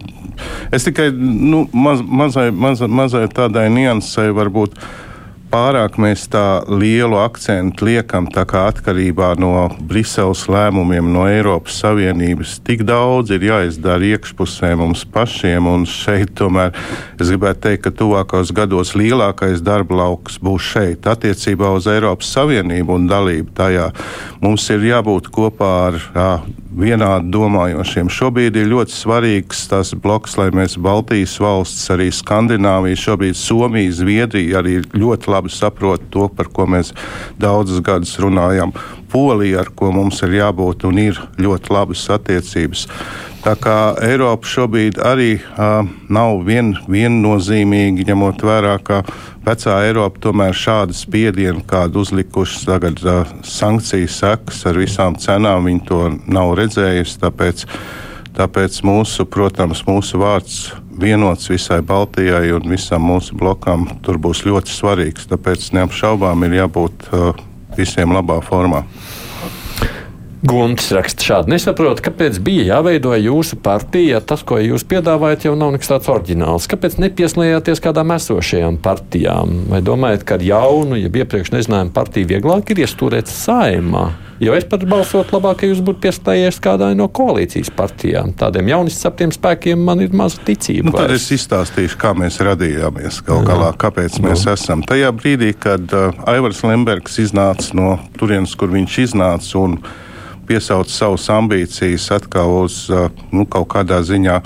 Es 0.73 0.87
tikai 0.87 1.11
nu, 1.12 1.66
maz, 1.73 2.00
mazai, 2.00 2.50
mazai, 2.50 2.88
mazai 2.88 3.26
tādai 3.35 3.69
niansai 3.73 4.30
varbūt 4.35 4.76
pārāk 5.50 5.97
mēs 5.99 6.28
tā 6.30 6.62
lielu 6.71 7.19
akcentu 7.19 7.88
liekam 7.88 8.28
atkarībā 8.30 9.33
no 9.42 9.66
Briseles 9.83 10.45
lēmumiem, 10.50 11.09
no 11.11 11.25
Eiropas 11.26 11.80
Savienības. 11.83 12.61
Tik 12.66 12.85
daudz 12.87 13.33
ir 13.35 13.42
jāizdara 13.49 14.12
iekšpusē 14.12 14.76
mums 14.78 15.02
pašiem, 15.11 15.66
un 15.66 15.87
šeit 15.90 16.37
tomēr 16.38 16.71
es 17.19 17.33
gribētu 17.33 17.64
teikt, 17.66 17.83
ka 17.88 17.95
tuvākos 18.02 18.54
gados 18.54 18.95
lielākais 18.95 19.64
darba 19.66 19.99
lauks 20.04 20.38
būs 20.38 20.71
šeit, 20.71 21.11
attiecībā 21.11 21.75
uz 21.75 21.90
Eiropas 21.90 22.30
Savienību 22.37 23.00
un 23.00 23.11
dalību 23.11 23.50
tajā. 23.59 23.90
Mums 24.45 24.71
ir 24.71 24.87
jābūt 24.92 25.33
kopā 25.35 25.73
ar 25.88 25.99
jā, 26.14 26.33
vienādi 26.70 27.30
domājošiem. 27.34 28.10
Šobrīd 28.12 28.56
ir 28.60 28.70
ļoti 28.70 28.94
svarīgs 28.94 29.64
tas 29.70 29.92
bloks, 29.94 30.36
lai 30.38 30.50
mēs 30.54 30.78
Baltijas 30.80 31.36
valsts, 31.42 31.88
arī 31.94 32.10
Skandināvija, 32.14 32.98
šobrīd 32.98 33.38
Somija, 33.38 33.92
Zviedrija 33.94 34.60
arī 34.60 34.78
ļoti 34.94 35.32
labi 35.32 35.52
saprot 35.54 36.06
to, 36.14 36.28
par 36.28 36.50
ko 36.54 36.68
mēs 36.70 36.94
daudzus 37.40 37.82
gadus 37.84 38.16
runājam. 38.22 38.74
Polija, 39.10 39.64
ar 39.64 39.72
ko 39.74 39.90
mums 39.90 40.20
ir 40.22 40.36
jābūt 40.38 40.86
un 40.86 41.00
ir 41.02 41.18
ļoti 41.40 41.74
labas 41.74 42.04
attiecības. 42.14 42.86
Tā 43.40 43.56
kā 43.56 43.76
Eiropa 44.04 44.46
šobrīd 44.46 45.00
arī 45.02 45.32
uh, 45.40 45.80
nav 46.12 46.42
vien, 46.46 46.74
viennozīmīgi, 46.86 48.04
ņemot 48.10 48.44
vērā, 48.44 48.76
ka 48.84 49.00
vecā 49.44 49.76
Eiropa 49.87 50.20
tomēr 50.26 50.56
šādu 50.56 50.97
spiedienu, 50.97 51.62
kādu 51.66 52.04
uzlikušas 52.04 52.66
tagad 52.68 53.00
uh, 53.04 53.25
sankciju 53.47 54.11
sekas 54.11 54.62
ar 54.68 54.78
visām 54.80 55.16
cenām, 55.20 55.68
viņi 55.68 55.82
to 55.88 56.02
nav 56.30 56.54
redzējusi. 56.61 57.18
Tāpēc, 57.25 57.64
tāpēc 58.37 58.80
mūsu, 58.87 59.26
protams, 59.30 59.85
mūsu 59.88 60.20
vārds 60.20 60.59
vienots 61.00 61.49
visai 61.50 61.80
Baltijai 61.87 62.50
un 62.56 62.68
visam 62.70 63.04
mūsu 63.09 63.38
blokam 63.38 63.88
tur 64.04 64.20
būs 64.20 64.44
ļoti 64.49 64.75
svarīgs. 64.75 65.30
Tāpēc 65.30 65.70
neapšaubām 65.78 66.47
ir 66.49 66.61
jābūt 66.61 67.09
uh, 67.12 67.32
visiem 67.78 68.12
labā 68.16 68.40
formā. 68.44 68.85
Gunts 70.40 70.87
raksta 70.97 71.25
šādi. 71.26 71.52
Nesaprotu, 71.52 72.00
kāpēc 72.06 72.38
bija 72.40 72.64
jāveido 72.70 73.12
jūsu 73.12 73.59
partija, 73.61 74.16
ja 74.16 74.20
tas, 74.25 74.40
ko 74.47 74.56
jūs 74.56 74.87
piedāvājat, 74.88 75.44
jau 75.44 75.52
nav 75.59 75.75
nekas 75.75 75.92
tāds 75.92 76.09
oriģināls. 76.09 76.68
Kāpēc 76.70 76.97
nepieslēdzāties 77.02 77.85
kādām 77.85 78.14
esošajām 78.16 78.78
partijām? 78.80 79.52
Vai 79.68 79.82
domājat, 79.85 80.25
ka 80.25 80.38
ar 80.38 80.47
jaunu, 80.49 80.97
ja 80.97 81.12
iepriekš 81.12 81.52
nezinājumu 81.59 81.92
partiju 81.92 82.32
vieglāk 82.32 82.73
ir 82.73 82.82
iestūrēt 82.87 83.28
saimā? 83.28 84.09
Jo 84.40 84.54
es 84.56 84.64
pat 84.64 84.87
balsotu 84.88 85.37
labāk, 85.37 85.66
ja 85.66 85.75
jūs 85.75 85.82
būtu 85.85 86.00
pieslēdzies 86.06 86.62
kādai 86.64 86.94
no 86.97 87.11
koalīcijas 87.12 87.68
partijām. 87.76 88.32
Tādiem 88.40 88.70
jaunizceptiem 88.73 89.35
spēkiem 89.37 89.82
man 89.85 90.00
ir 90.00 90.14
maza 90.16 90.40
ticība. 90.47 90.88
Nu, 90.88 90.97
tad 90.97 91.12
es 91.12 91.28
izstāstīšu, 91.37 92.00
kā 92.00 92.14
mēs 92.16 92.40
radījāmies 92.40 93.20
gal 93.26 93.44
galā, 93.44 93.75
kāpēc 93.76 94.16
Jā. 94.16 94.25
mēs 94.25 94.49
esam. 94.49 94.80
Tajā 94.88 95.12
brīdī, 95.12 95.52
kad 95.61 95.92
uh, 95.92 96.16
Aivars 96.32 96.64
Lembergs 96.64 97.20
iznāca 97.20 97.76
no 97.76 97.99
turienes, 98.16 98.56
kur 98.56 98.73
viņš 98.73 99.02
iznāca 99.04 99.68
piesaukt 100.50 100.90
savas 100.90 101.28
ambīcijas 101.30 102.11
atkal 102.19 102.64
uz 102.64 102.83
nu, 103.30 103.47
kaut 103.47 103.71
kādā 103.71 104.00
ziņā 104.02 104.40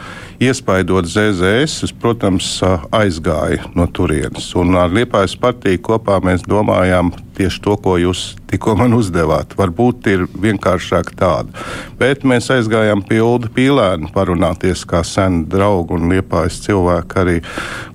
iespaidot 0.44 1.06
ZZS, 1.08 1.84
es, 1.86 1.92
protams, 1.96 2.48
aizgāju 2.92 3.70
no 3.78 3.86
turienes. 3.88 4.50
Un 4.58 4.76
ar 4.78 4.92
Liepājas 4.92 5.36
partiju 5.40 5.80
kopā 5.88 6.18
mēs 6.24 6.44
domājām 6.48 7.12
tieši 7.38 7.62
to, 7.64 7.76
ko 7.80 7.96
jūs 7.98 8.34
tikko 8.50 8.76
man 8.78 8.94
uzdevāt. 8.96 9.56
Varbūt 9.58 10.10
ir 10.12 10.26
vienkāršāk 10.44 11.14
tāda. 11.18 11.64
Bet 11.98 12.26
mēs 12.28 12.50
aizgājām 12.54 13.04
pie 13.08 13.22
Ulda 13.24 13.50
Pīlēna 13.54 14.10
parunāties 14.14 14.84
kā 14.88 15.02
seni 15.06 15.44
draugi 15.50 15.96
un 15.96 16.10
Liepājas 16.12 16.60
cilvēki 16.66 17.20
arī, 17.24 17.40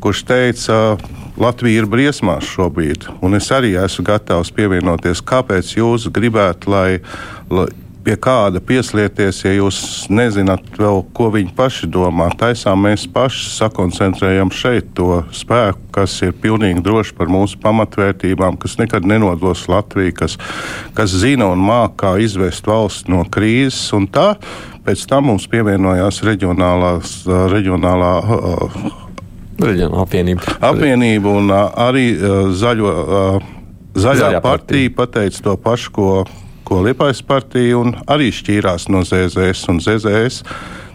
kurš 0.04 0.26
teica, 0.30 0.80
Latvija 1.40 1.80
ir 1.80 1.86
briesmās 1.88 2.44
šobrīd, 2.52 3.06
un 3.24 3.38
es 3.38 3.46
arī 3.56 3.78
esmu 3.80 4.04
gatavs 4.10 4.50
pievienoties. 4.52 5.22
Kāpēc 5.24 5.70
jūs 5.78 6.10
gribētu, 6.12 6.74
lai, 6.74 6.98
lai 7.48 7.70
pie 8.04 8.16
kāda 8.20 8.62
pieslieties, 8.64 9.42
ja 9.44 9.52
jūs 9.54 9.80
nezināt 10.14 10.66
vēl, 10.80 11.02
ko 11.16 11.30
viņi 11.34 11.52
paši 11.58 11.90
domā. 11.92 12.30
Taisām 12.40 12.86
mēs 12.88 13.06
paši 13.12 13.50
sakoncentrējam 13.58 14.52
šeit 14.56 14.94
to 14.98 15.22
spēku, 15.36 15.82
kas 15.96 16.16
ir 16.26 16.34
pilnīgi 16.40 16.84
droši 16.86 17.16
par 17.18 17.32
mūsu 17.32 17.60
pamatvērtībām, 17.64 18.58
kas 18.62 18.78
nekad 18.80 19.08
nenodos 19.10 19.66
Latviju, 19.72 20.16
kas, 20.22 20.40
kas 20.98 21.16
zina 21.22 21.52
un 21.52 21.62
māca, 21.66 21.94
kā 22.04 22.16
izvest 22.24 22.68
valsts 22.70 23.10
no 23.12 23.26
krīzes. 23.28 23.82
Un 23.98 24.08
tā 24.08 24.32
pēc 24.88 25.06
tam 25.10 25.30
mums 25.30 25.50
pievienojās 25.52 26.24
reģionālās, 26.26 27.22
reģionālā. 27.28 28.12
Reģionāla 29.60 30.04
apvienība. 30.06 30.60
Apvienība 30.64 31.34
un 31.36 31.52
arī 31.52 32.14
zaļo, 32.16 32.94
zaļā, 34.00 34.20
zaļā 34.24 34.44
partija 34.46 34.94
pateica 34.96 35.50
to 35.50 35.58
pašu, 35.60 35.92
ko 35.98 36.12
ko 36.70 36.84
Liepais 36.86 37.22
partija 37.26 37.82
arī 38.12 38.30
šķīrās 38.34 38.90
no 38.94 39.02
ZZS. 39.02 39.66
Un 39.72 39.80
ZZS 39.82 40.44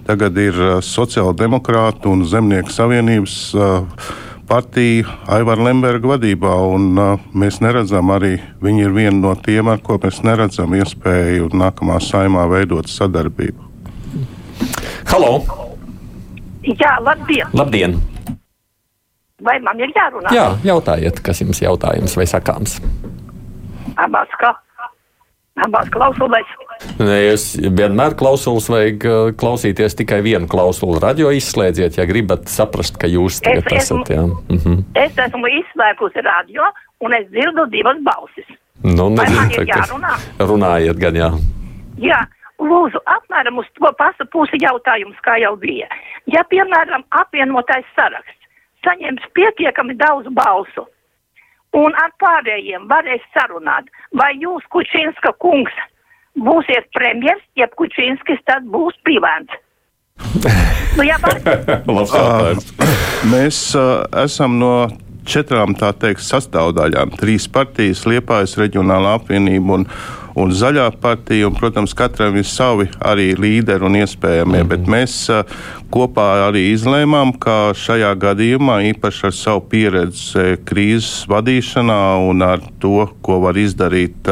tagad 0.06 0.36
ir 0.38 0.54
uh, 0.54 0.76
sociāldemokrāta 0.84 2.10
un 2.12 2.22
zemnieku 2.28 2.70
savienības 2.70 3.36
uh, 3.58 4.06
partija 4.46 5.16
Aivara 5.34 5.66
Lemberga 5.70 6.12
vadībā, 6.12 6.54
un 6.76 7.00
uh, 7.00 7.26
mēs 7.34 7.58
neredzam 7.64 8.12
arī, 8.14 8.36
viņi 8.62 8.86
ir 8.86 8.94
viena 8.94 9.16
no 9.18 9.34
tiem, 9.34 9.70
ar 9.72 9.82
ko 9.82 9.98
mēs 10.02 10.20
neredzam 10.22 10.76
iespēju 10.78 11.50
nākamā 11.56 11.98
saimā 12.04 12.46
veidot 12.52 12.90
sadarbību. 12.92 13.70
Halo! 15.10 15.38
Jā, 16.64 16.98
labdien! 17.02 17.50
Labdien! 17.56 17.96
Vai 19.44 19.58
man 19.64 19.80
ir 19.82 19.90
jārunā? 19.96 20.30
Jā, 20.32 20.52
jautājiet, 20.64 21.18
kas 21.24 21.42
jums 21.42 21.58
jautājums 21.64 22.14
vai 22.16 22.28
sakāms? 22.30 22.78
Abās 24.00 24.30
kā 24.40 24.52
abās 25.62 25.90
klausulēs. 25.94 26.52
Nē, 26.98 27.18
jūs 27.28 27.46
vienmēr 27.62 28.16
klausulas 28.18 28.66
vajag 28.72 29.06
uh, 29.08 29.30
klausīties 29.38 29.96
tikai 30.00 30.20
vienu 30.26 30.48
klausulu. 30.50 30.98
Radio 31.02 31.30
izslēdziet, 31.34 31.98
ja 32.00 32.06
gribat 32.10 32.48
saprast, 32.50 32.98
ka 33.00 33.10
jūs 33.10 33.40
tagad 33.44 33.70
es 33.70 33.84
esat. 33.84 34.10
Jā. 34.10 34.26
Mhm. 34.26 34.84
Es 34.98 35.18
esmu 35.26 35.50
izslēgusi 35.60 36.24
radio 36.26 36.70
un 37.04 37.16
es 37.16 37.28
dzirdu 37.30 37.68
divas 37.72 38.00
balsis. 38.06 38.48
Nu, 38.84 39.08
nezinu, 39.14 39.48
tagad 39.54 39.74
jārunā? 39.74 40.16
Runājiet 40.42 41.00
gan, 41.00 41.20
jā. 41.20 41.34
Jā. 42.02 42.24
Lūdzu, 42.62 43.00
apmēram 43.10 43.58
uz 43.58 43.66
to 43.74 43.90
pašu 43.98 44.24
pusi 44.30 44.60
jautājums, 44.62 45.16
kā 45.26 45.34
jau 45.42 45.56
bija. 45.58 45.88
Ja, 46.30 46.44
piemēram, 46.48 47.02
apvienotais 47.18 47.88
saraksts 47.96 48.44
saņems 48.84 49.24
pietiekami 49.36 49.96
daudz 49.98 50.28
balsu, 50.36 50.86
un 51.78 51.94
ar 52.00 52.14
pārējiem 52.22 52.88
varēs 52.90 53.24
sarunāt, 53.36 53.90
vai 54.16 54.32
jūs, 54.40 54.64
Kučinska 54.74 55.34
kungs, 55.42 55.74
būsiet 56.38 56.90
premjers, 56.96 57.42
jeb 57.58 57.74
Kučinskis 57.78 58.42
tad 58.48 58.66
būs 58.70 58.96
pīlēns. 59.06 59.60
nu, 60.96 61.06
jā, 61.06 61.18
Mēs 63.32 63.58
uh, 63.78 64.04
esam 64.22 64.58
no 64.60 64.74
četrām 65.26 65.74
tā 65.78 65.90
teikt 65.96 66.22
sastāvdaļām. 66.24 67.16
Trīs 67.18 67.48
partijas, 67.50 68.04
Liepājas 68.08 68.56
reģionāla 68.60 69.16
apvienība 69.18 69.80
un, 69.80 69.88
un 70.34 70.50
zaļā 70.54 70.88
partija, 71.00 71.48
un, 71.48 71.54
protams, 71.58 71.94
katram 71.94 72.36
ir 72.36 72.46
savi 72.48 72.88
arī 73.00 73.32
līderi 73.38 73.86
un 73.86 73.96
iespējamie, 74.00 74.62
mm 74.62 74.66
-hmm. 74.66 74.68
bet 74.68 74.86
mēs 74.86 75.14
kopā 75.94 76.28
arī 76.48 76.72
izlēmām, 76.74 77.36
ka 77.38 77.72
šajā 77.74 78.14
gadījumā 78.18 78.80
īpaši 78.90 79.26
ar 79.26 79.32
savu 79.32 79.60
pieredzi 79.70 80.58
krīzes 80.64 81.26
vadīšanā 81.28 82.28
un 82.28 82.42
ar 82.42 82.60
to, 82.78 83.08
ko 83.22 83.40
var 83.40 83.54
izdarīt 83.54 84.30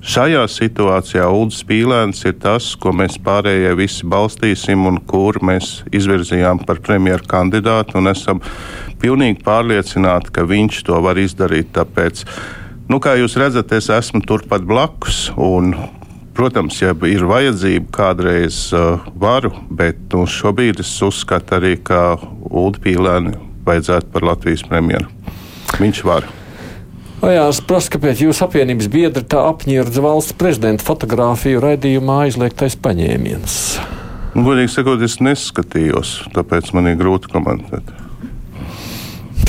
Šajā 0.00 0.46
situācijā 0.48 1.26
Ulrichs 1.28 1.60
Pīlēns 1.68 2.22
ir 2.24 2.38
tas, 2.40 2.70
ko 2.80 2.88
mēs 2.96 3.18
pārējie 3.20 3.74
visi 3.76 4.06
balstīsim 4.08 4.86
un 4.88 4.96
kur 5.04 5.36
mēs 5.44 5.82
izvirzījām 5.92 6.62
par 6.64 6.80
premjeru 6.80 7.28
kandidātu 7.28 7.98
un 8.00 8.08
esam 8.08 8.40
pilnīgi 9.02 9.44
pārliecināti, 9.44 10.32
ka 10.32 10.46
viņš 10.48 10.80
to 10.88 11.02
var 11.04 11.20
izdarīt. 11.20 11.68
Tāpēc, 11.76 12.24
nu, 12.90 12.98
kā 13.02 13.14
jūs 13.20 13.38
redzat, 13.38 13.72
es 13.76 13.88
esmu 13.92 14.22
turpat 14.26 14.64
blakus. 14.66 15.28
Un, 15.38 15.72
protams, 16.36 16.80
ja 16.82 16.94
ir 17.06 17.24
vajadzība, 17.28 17.90
kādreiz 17.94 18.66
uh, 18.74 19.06
varu, 19.20 19.52
bet 19.70 20.02
nu, 20.14 20.26
šobrīd 20.26 20.82
es 20.82 20.92
uzskatu 21.06 21.60
arī, 21.60 21.76
ka 21.78 22.18
Ulu 22.50 22.82
Pīlēnu 22.82 23.36
vajadzētu 23.66 24.12
par 24.12 24.26
Latvijas 24.32 24.66
premjeru. 24.66 25.08
Viņš 25.78 26.04
var. 26.08 26.26
Jā, 27.20 27.44
es 27.52 27.60
prasu, 27.60 27.92
kāpēc 27.94 28.22
jūsu 28.24 28.46
apvienības 28.46 28.88
biedri 28.90 29.22
tā 29.28 29.42
apņērdz 29.50 30.00
valsts 30.00 30.36
prezidenta 30.40 30.86
fotografiju 30.86 31.60
raidījumā 31.60 32.22
aizliegtais 32.24 32.78
paņēmiens. 32.80 33.56
Godīgi 34.32 34.72
sakot, 34.72 35.02
es 35.04 35.18
neskatījos, 35.20 36.14
tāpēc 36.32 36.72
man 36.72 36.88
ir 36.88 36.96
grūti 37.00 37.28
komentēt. 37.32 37.92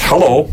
Halo! 0.10 0.50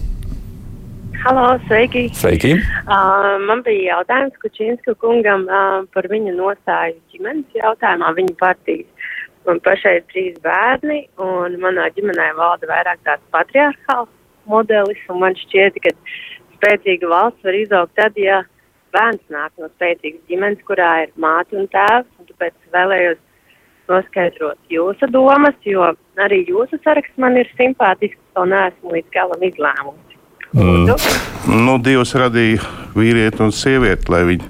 Halo, 1.19 1.59
sveiki! 1.67 2.09
Sveiki. 2.15 2.53
Uh, 2.87 3.41
man 3.43 3.65
bija 3.67 3.97
jautājums 3.97 4.37
Kučinska 4.39 4.93
kungam 5.03 5.49
uh, 5.51 5.81
par 5.91 6.07
viņa 6.13 6.31
nostāju 6.37 6.95
ģimenes 7.11 7.57
jautājumā, 7.59 8.13
viņa 8.15 8.35
partijas. 8.39 9.11
Man 9.49 9.59
pašai 9.65 9.97
ir 9.99 10.05
trīs 10.13 10.37
bērni, 10.45 11.01
un 11.19 11.57
manā 11.59 11.89
ģimenē 11.97 12.29
valda 12.39 12.71
vairāk 12.71 13.03
tāds 13.09 13.25
patriarchāls 13.35 14.13
modelis, 14.47 15.01
un 15.11 15.19
man 15.25 15.35
šķiet, 15.41 15.81
ka 15.83 15.95
spēcīga 16.55 17.11
valsts 17.11 17.49
var 17.49 17.59
izaugt 17.65 17.99
tad, 17.99 18.15
ja 18.23 18.45
bērns 18.95 19.25
nāk 19.35 19.51
no 19.59 19.73
spēcīgas 19.75 20.23
ģimenes, 20.31 20.63
kurā 20.71 20.93
ir 21.09 21.17
māte 21.19 21.59
un 21.59 21.67
tēvs. 21.75 22.13
Un 22.23 22.31
tāpēc 22.31 22.55
vēlējos 22.77 23.25
noskaidrot 23.91 24.71
jūsu 24.71 25.11
domas, 25.11 25.59
jo 25.67 25.91
arī 26.23 26.45
jūsu 26.47 26.79
saraksts 26.85 27.19
man 27.19 27.41
ir 27.43 27.51
simpātisks, 27.59 28.23
un 28.39 28.55
neesmu 28.55 28.95
līdz 28.95 29.17
galam 29.19 29.43
izlēmusi. 29.51 30.08
Mm. 30.57 30.95
Nu, 31.67 31.77
Dievs 31.85 32.15
radīja 32.17 32.65
vīrieti 32.97 33.43
un 33.45 33.53
sievieti, 33.53 34.09
lai 34.13 34.23
viņi 34.29 34.47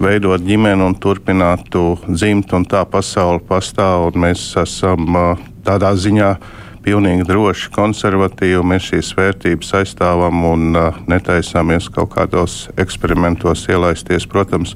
veidot 0.00 0.42
ģimeni 0.42 0.82
un 0.82 0.96
turpinātu 0.98 2.00
dzimt, 2.08 2.52
un 2.56 2.64
tā 2.66 2.82
pasaule 2.88 3.42
pastāv, 3.46 4.10
mēs 4.18 4.48
esam 4.58 5.20
tādā 5.66 5.92
ziņā 5.94 6.32
pilnīgi 6.84 7.26
droši 7.28 7.70
konservatīvi. 7.74 8.62
Mēs 8.66 8.88
šīs 8.90 9.12
vērtības 9.18 9.74
aizstāvam 9.82 10.44
un 10.48 10.78
netaisāmies 11.10 11.90
kaut 11.94 12.14
kādos 12.16 12.64
eksperimentos 12.80 13.66
ielaisties, 13.68 14.26
protams. 14.30 14.74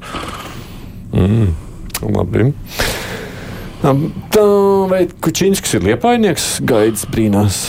Mm, 1.14 1.54
labi. 2.14 2.52
Tā 3.84 4.44
vai 4.92 5.02
Kučinskis 5.24 5.76
ir 5.78 5.90
liepainieks, 5.90 6.54
gaidas 6.64 7.08
brīnās? 7.10 7.66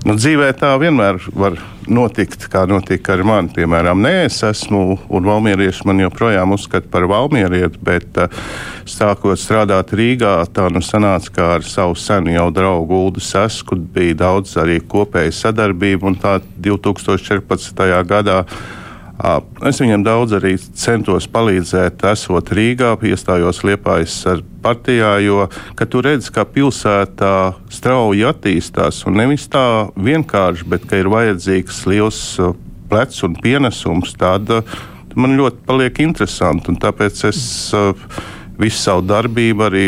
Nu, 0.00 0.14
dzīvē 0.16 0.46
tā 0.56 0.70
vienmēr 0.80 1.18
var 1.36 1.58
notikt, 1.84 2.46
kā 2.48 2.62
notika 2.64 3.12
ar 3.12 3.20
mani. 3.26 3.50
Piemēram, 3.52 4.00
nē, 4.00 4.12
es 4.30 4.38
esmu 4.46 4.96
un 5.12 5.28
valmierieši 5.28 5.84
man 5.90 6.00
joprojām 6.00 6.54
uzskata 6.56 6.88
par 6.88 7.04
valmierieti, 7.10 7.76
bet 7.84 8.16
uh, 8.22 8.32
sākot 8.88 9.36
strādāt 9.36 9.92
Rīgā, 9.92 10.38
tā 10.56 10.70
nu 10.72 10.80
sanāca, 10.80 11.34
kā 11.36 11.50
ar 11.58 11.68
savu 11.68 11.98
senu 12.00 12.32
jau 12.32 12.48
draugu 12.48 12.96
Uldu 12.96 13.20
Sesku 13.20 13.76
bija 13.76 14.16
daudz 14.22 14.56
arī 14.62 14.78
kopēja 14.80 15.36
sadarbība 15.36 16.08
un 16.08 16.16
tā 16.22 16.38
2014. 16.56 17.84
gadā 18.08 18.40
Es 19.68 19.80
viņam 19.82 20.04
daudz 20.06 20.32
arī 20.38 20.54
centos 20.58 21.26
palīdzēt, 21.28 22.00
esot 22.08 22.52
Rīgā, 22.56 22.94
iestājos 23.04 23.60
Liepājas 23.68 24.16
partijā, 24.64 25.18
jo, 25.24 25.44
tu 25.90 26.00
redz, 26.04 26.30
ka 26.32 26.46
pilsētā 26.48 27.34
strauji 27.72 28.24
attīstās, 28.30 29.02
un 29.08 29.20
nevis 29.20 29.44
tā 29.52 29.64
vienkārši, 29.96 30.68
bet 30.72 30.86
ka 30.88 31.02
ir 31.02 31.10
vajadzīgs 31.12 31.82
liels 31.90 32.22
plecs 32.90 33.20
un 33.26 33.36
pienesums, 33.36 34.16
tad 34.20 34.48
man 35.14 35.36
ļoti 35.36 35.66
paliek 35.68 36.00
interesanti, 36.06 36.72
tāpēc 36.80 37.24
es 37.28 37.42
visu 38.60 38.80
savu 38.80 39.04
darbību 39.10 39.68
arī 39.68 39.86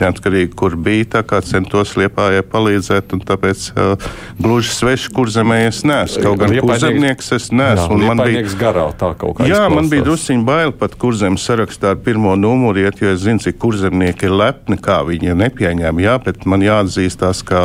neatkarīgi, 0.00 0.52
kur 0.58 0.76
bija. 0.76 1.22
Centos 1.46 1.94
Lietpājai 1.98 2.42
palīdzēt, 2.46 3.14
un 3.16 3.22
tāpēc 3.26 3.66
uh, 3.72 4.08
gluži 4.40 4.72
sveši 4.74 5.12
kurzemē 5.16 5.60
es 5.68 5.82
neesmu. 5.88 6.22
Kaut 6.24 6.40
gan 6.42 6.54
kurzemnieks 6.60 7.30
es 7.36 7.48
neesmu. 7.52 7.98
Jā, 8.00 8.10
man 8.10 8.22
bija 8.24 8.42
garā 8.60 8.86
tā 9.00 9.12
kaut 9.18 9.38
kā. 9.38 9.46
Jā, 9.48 9.62
izklausās. 9.62 9.76
man 9.76 9.90
bija 9.92 10.06
drusciņi 10.08 10.46
bail 10.48 10.74
pat 10.80 10.96
kurzemes 11.00 11.44
sarakstā 11.46 11.94
ar 11.94 12.00
pirmo 12.04 12.34
numuru 12.38 12.84
iet, 12.84 13.00
jo 13.02 13.12
es 13.14 13.22
zinu, 13.24 13.42
cik 13.42 13.58
kurzemnieki 13.62 14.28
ir 14.28 14.36
lepni, 14.42 14.78
kā 14.80 15.00
viņi 15.08 15.36
nepieņēma. 15.40 16.04
Jā, 16.04 16.16
bet 16.24 16.44
man 16.48 16.64
jāatzīstās, 16.64 17.44
ka 17.48 17.62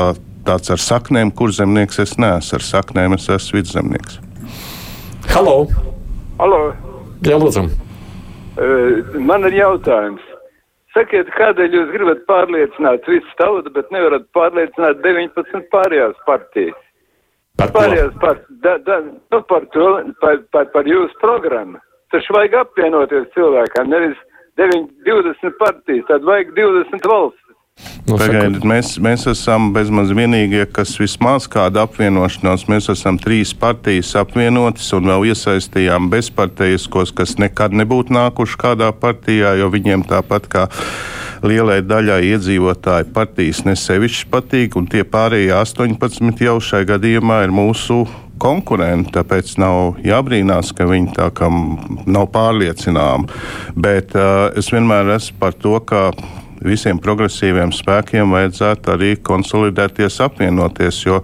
tāds 0.48 0.74
ar 0.74 0.82
saknēm 0.82 1.34
kurzemnieks 1.36 2.02
es 2.06 2.16
neesmu. 2.22 2.60
Ar 2.60 2.70
saknēm 2.70 3.18
es 3.18 3.28
esmu 3.38 3.60
vidzemnieks. 3.62 4.22
Halo! 5.34 5.66
Halo. 6.40 6.62
Jā, 7.26 7.40
lūdzu! 7.42 7.68
Uh, 8.56 9.20
man 9.20 9.44
ir 9.50 9.60
jautājums. 9.60 10.35
Sakiet, 10.96 11.28
kādēļ 11.36 11.74
jūs 11.76 11.90
gribat 11.92 12.22
pārliecināt 12.30 13.08
visu 13.12 13.34
tautu, 13.40 13.72
bet 13.76 13.90
nevarat 13.92 14.24
pārliecināt 14.38 15.02
19 15.04 15.66
pārējās 15.74 16.22
partijas? 16.28 16.78
Par 17.60 17.74
pārējās 17.76 18.14
partijas, 18.22 18.62
da, 18.64 18.78
da, 18.88 19.02
nu 19.04 19.42
par 19.50 19.68
to, 19.76 19.90
par, 20.24 20.40
par, 20.56 20.70
par 20.72 20.88
jūsu 20.88 21.20
programmu. 21.20 21.82
Taču 22.16 22.36
vajag 22.38 22.56
apvienoties 22.62 23.28
cilvēkam, 23.36 23.92
nevis 23.92 24.16
9, 24.62 24.88
20 25.08 25.60
partijas, 25.60 26.08
tad 26.08 26.24
vajag 26.28 26.56
20 26.56 27.12
valsts. 27.12 27.45
Nu, 28.06 28.16
Pagaidiet, 28.20 28.64
mēs, 28.64 28.94
mēs 29.02 29.26
esam 29.28 29.72
bezmaz 29.74 30.12
vienīgie, 30.16 30.62
kas 30.72 30.94
vismaz 31.02 31.48
kāda 31.52 31.84
apvienošanās. 31.88 32.68
Mēs 32.72 32.88
esam 32.94 33.18
trīs 33.20 33.52
partijas 33.58 34.14
apvienotas 34.20 34.92
un 34.94 35.10
vēl 35.10 35.26
iesaistījām 35.32 36.12
bezparteiskos, 36.14 37.12
kas 37.18 37.36
nekad 37.42 37.74
nebūtu 37.76 38.14
nākuši 38.16 38.60
kādā 38.62 38.92
partijā, 38.94 39.56
jo 39.60 39.72
viņiem 39.74 40.06
tāpat 40.08 40.48
kā 40.54 40.68
lielai 41.44 41.82
daļai 41.82 42.22
iedzīvotāji 42.30 43.10
partijas 43.16 43.66
nesevišķi 43.66 44.30
patīk, 44.32 44.78
un 44.80 44.88
tie 44.92 45.04
pārējie 45.04 45.52
18 45.58 46.46
jau 46.46 46.56
šai 46.62 46.86
gadījumā 46.94 47.42
ir 47.48 47.58
mūsu 47.58 48.04
konkurenti, 48.40 49.16
tāpēc 49.18 49.58
nav 49.60 50.00
jābrīnās, 50.06 50.72
ka 50.78 50.88
viņi 50.88 51.14
tā 51.18 51.28
kā 51.36 51.50
nav 51.50 52.30
pārliecināmi. 52.32 53.28
Bet 53.76 54.14
uh, 54.14 54.52
es 54.56 54.70
vienmēr 54.72 55.16
esmu 55.18 55.42
par 55.42 55.58
to, 55.58 55.80
ka 55.82 56.10
visiem 56.66 57.00
progresīviem 57.02 57.72
spēkiem 57.76 58.34
vajadzētu 58.36 58.94
arī 58.96 59.14
konsolidēties, 59.22 60.20
apvienoties. 60.26 61.04
Jo 61.06 61.22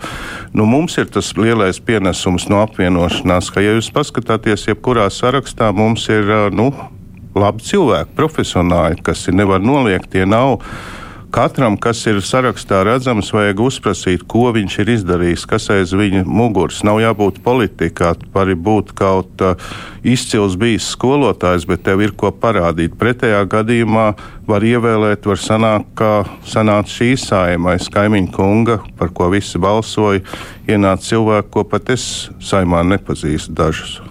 nu, 0.53 0.67
mums 0.69 0.97
ir 1.01 1.09
tas 1.13 1.33
lielais 1.37 1.81
pienesums 1.83 2.47
no 2.51 2.61
apvienošanās, 2.65 3.51
ka, 3.53 3.63
ja 3.63 3.75
jūs 3.75 3.91
paskatāties, 3.95 4.67
jebkurā 4.69 5.09
sarakstā 5.11 5.71
mums 5.75 6.07
ir 6.13 6.29
nu, 6.55 6.71
labi 7.35 7.63
cilvēki, 7.65 8.15
profesionāļi, 8.17 9.01
kas 9.05 9.27
ir 9.31 9.37
nevar 9.39 9.63
noliegt, 9.63 10.11
tie 10.13 10.25
nav 10.27 10.59
Katram, 11.31 11.77
kas 11.79 12.01
ir 12.11 12.17
sarakstā 12.27 12.81
redzams, 12.83 13.29
vajag 13.31 13.61
uzprasīt, 13.63 14.25
ko 14.27 14.49
viņš 14.51 14.73
ir 14.83 14.89
izdarījis, 14.97 15.45
kas 15.47 15.69
aiz 15.71 15.93
viņa 15.95 16.25
muguras. 16.27 16.81
Nav 16.83 16.99
jābūt 16.99 17.37
politikā, 17.45 18.09
var 18.33 18.51
būt 18.51 18.91
kaut 18.99 19.43
uh, 19.45 19.55
izcils 20.03 20.57
bijis 20.59 20.89
skolotājs, 20.91 21.63
bet 21.69 21.85
tev 21.85 22.03
ir 22.03 22.11
ko 22.19 22.33
parādīt. 22.35 22.97
Pretējā 22.99 23.45
gadījumā 23.47 24.09
var 24.49 24.65
ievēlēt, 24.67 25.29
var 25.31 25.39
sanākt, 25.39 25.93
kā 25.95 26.11
sanāca 26.43 26.91
šī 26.91 27.13
saimais 27.23 27.87
kaimiņu 27.95 28.35
kunga, 28.35 28.81
par 28.99 29.15
ko 29.15 29.31
visi 29.31 29.61
balsoja, 29.61 30.25
ienāca 30.67 31.13
cilvēki, 31.13 31.51
ko 31.55 31.63
pat 31.71 31.95
es 31.95 32.09
saimā 32.43 32.83
nepazīstu 32.91 33.55
dažus. 33.55 34.01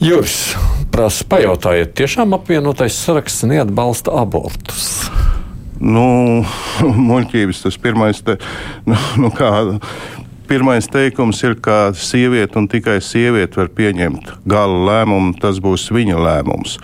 Jūs 0.00 0.54
prasa, 0.88 1.28
pajautājiet, 1.28 1.92
tiešām 2.00 2.32
apvienotais 2.40 2.96
saraksts 2.96 3.44
neatbalsta 3.50 4.16
abortus? 4.24 5.04
Nu, 5.84 6.06
muļķības 7.08 7.64
tas 7.66 7.80
pirmais, 7.80 8.22
te, 8.24 8.38
nu, 8.88 8.98
nu 9.20 9.32
kā, 9.34 9.50
pirmais 10.48 10.88
teikums 10.90 11.42
ir, 11.44 11.58
ka 11.60 11.92
sieviete 11.96 12.58
un 12.60 12.68
tikai 12.72 13.00
sieviete 13.04 13.60
var 13.62 13.72
pieņemt 13.76 14.32
gala 14.48 14.80
lēmumu, 14.90 15.36
tas 15.42 15.60
būs 15.62 15.90
viņa 15.94 16.20
lēmums. 16.20 16.78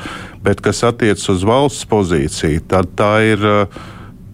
Bet 0.45 0.63
kas 0.65 0.85
attiecas 0.89 1.29
uz 1.33 1.45
valsts 1.45 1.89
pozīciju, 1.89 2.63
tad 2.69 2.95
tā 2.97 3.15
ir 3.35 3.45
uh, 3.45 3.81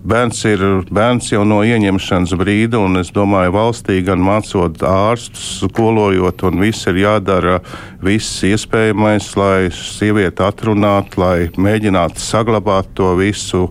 bērns 0.07 0.43
ir 0.47 0.63
bērns 0.95 1.33
jau 1.33 1.43
no 1.49 1.61
ieņemšanas 1.67 2.35
brīda, 2.39 2.79
un 2.79 3.01
es 3.01 3.11
domāju, 3.15 3.55
valstī 3.57 3.99
gan 4.07 4.23
mācot 4.23 4.83
ārstus, 4.87 5.65
skolojot, 5.65 6.45
un 6.47 6.63
viss 6.63 6.87
ir 6.91 7.01
jādara 7.03 7.59
viss 8.05 8.45
iespējamais, 8.47 9.33
lai 9.39 9.69
sievieti 9.75 10.45
atrunātu, 10.47 11.23
lai 11.23 11.37
mēģinātu 11.59 12.23
saglabāt 12.23 12.93
to 12.99 13.15
visu. 13.19 13.67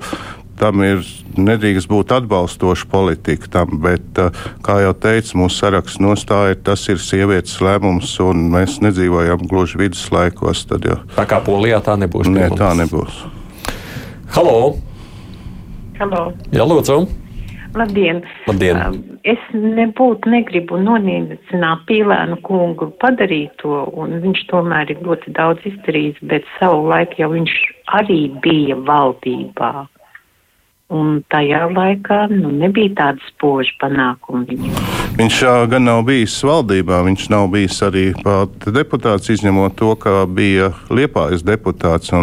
Tam 0.60 0.84
ir 0.86 1.02
nedrīkst 1.36 1.90
būt 1.92 2.14
atbalstoša 2.16 2.88
politika 2.92 3.50
tam, 3.58 3.80
bet, 3.84 4.06
uh, 4.22 4.32
kā 4.64 4.78
jau 4.86 4.94
teicu, 5.06 5.42
mūsu 5.42 5.60
saraksts 5.60 6.00
nostāja, 6.04 6.56
tas 6.56 6.86
ir 6.92 7.02
sievietes 7.04 7.58
lēmums, 7.64 8.14
un 8.24 8.48
mēs 8.54 8.80
nedzīvojam 8.86 9.44
gluži 9.52 9.82
viduslaikos. 9.84 10.64
Tad, 10.70 10.88
jau. 10.88 11.02
Tā 11.18 11.28
kā 11.30 11.42
Polijā 11.44 11.82
tā 11.84 11.98
nebūs. 12.00 12.32
Nē, 12.32 12.50
tā 12.56 12.72
nebūs. 12.80 13.26
Halo! 14.36 14.78
Halo. 16.00 16.24
Jā, 16.56 16.64
lūdzu! 16.68 17.04
Labdien! 17.76 18.24
Labdien. 18.48 18.80
Um, 18.80 19.16
Es 19.26 19.42
nebūtu 19.58 20.30
negribu 20.30 20.78
nonīcināt 20.78 21.88
pīlēnu 21.90 22.38
kungu 22.46 22.92
padarīto, 23.02 23.80
un 23.98 24.20
viņš 24.22 24.44
tomēr 24.52 24.92
ir 24.94 25.00
ļoti 25.02 25.34
daudz 25.34 25.66
izdarījis, 25.66 26.20
bet 26.30 26.46
savu 26.60 26.84
laiku 26.92 27.24
jau 27.24 27.32
viņš 27.32 27.56
arī 27.98 28.20
bija 28.44 28.78
valdībā. 28.86 29.72
Un 30.94 31.24
tajā 31.34 31.64
laikā 31.74 32.28
nu, 32.30 32.52
nebija 32.54 32.92
tāda 33.00 33.30
spoža 33.32 33.74
panākuma 33.82 34.44
viņam. 34.46 34.76
Viņš 35.16 35.40
gan 35.72 35.88
nav 35.88 36.04
bijis 36.06 36.36
valdībā, 36.46 37.00
viņš 37.08 37.24
nav 37.34 37.48
bijis 37.54 37.80
arī 37.88 38.04
pat 38.22 38.68
deputāts, 38.76 39.32
izņemot 39.34 39.74
to, 39.80 39.96
ka 39.98 40.28
bija 40.30 40.70
Liepājas 40.94 41.42
deputāts. 41.48 42.14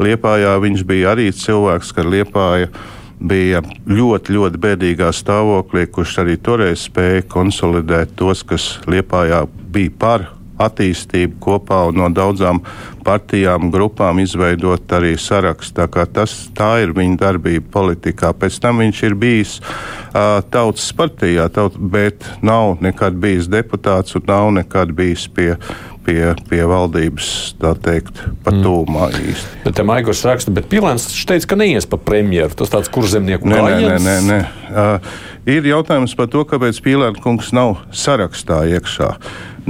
Liepājā 0.00 0.54
viņš 0.64 0.86
bija 0.88 1.12
arī 1.12 1.28
cilvēks, 1.36 1.92
ka 1.92 2.06
Liepāja 2.06 2.72
bija 3.20 3.60
ļoti, 3.84 4.32
ļoti 4.32 4.64
bēdīgā 4.64 5.12
stāvoklī, 5.12 5.84
kurš 5.92 6.22
arī 6.24 6.38
toreiz 6.40 6.86
spēja 6.88 7.26
konsolidēt 7.28 8.16
tos, 8.16 8.46
kas 8.48 8.78
Liepājā 8.88 9.44
bija 9.68 9.92
par 10.00 10.30
attīstību 10.60 11.38
kopā 11.42 11.82
un 11.90 12.00
no 12.00 12.08
daudzām 12.14 12.60
partijām, 13.04 13.70
grupām 13.72 14.20
izveidot 14.22 14.92
arī 14.92 15.14
sarakstu. 15.18 15.86
Tā, 15.88 16.06
tas, 16.12 16.34
tā 16.56 16.70
ir 16.84 16.94
viņa 16.96 17.18
darbība 17.20 17.72
politikā. 17.72 18.32
Pēc 18.36 18.60
tam 18.62 18.82
viņš 18.82 19.02
ir 19.08 19.16
bijis 19.20 19.56
uh, 19.60 20.40
tautas 20.52 20.90
partijā, 20.96 21.48
taut, 21.52 21.78
bet 21.78 22.26
nav 22.44 22.78
nekad 22.84 23.16
bijis 23.20 23.48
deputāts 23.50 24.18
un 24.18 24.26
nav 24.28 24.50
nekad 24.60 24.94
bijis 24.96 25.28
pie. 25.28 25.54
Pie, 26.00 26.30
pie 26.48 26.62
valdības, 26.64 27.26
tā 27.60 27.74
teikt, 27.76 28.22
pat 28.42 28.56
tūmā 28.64 29.10
īsti. 29.20 29.58
Bet 29.66 29.74
te 29.76 29.84
Maigls 29.84 30.22
raksta, 30.24 30.50
bet 30.56 30.70
Pilēns 30.72 31.04
teica, 31.28 31.50
ka 31.52 31.58
neies 31.60 31.84
pa 31.86 31.98
premjeru. 32.00 32.56
Tas 32.56 32.72
tāds 32.72 32.88
kurzemnieku 32.90 33.46
Nē, 33.46 33.58
nē, 33.60 33.74
nē, 33.84 33.98
nē, 34.06 34.14
nē. 34.30 34.38
Uh, 34.72 35.12
ir 35.50 35.66
jautājums 35.66 36.12
par 36.14 36.28
to, 36.30 36.44
kāpēc 36.46 36.78
Pīlēna 36.84 37.22
kungs 37.22 37.50
nav 37.56 37.80
sarakstā 37.96 38.62
iekšā. 38.76 39.08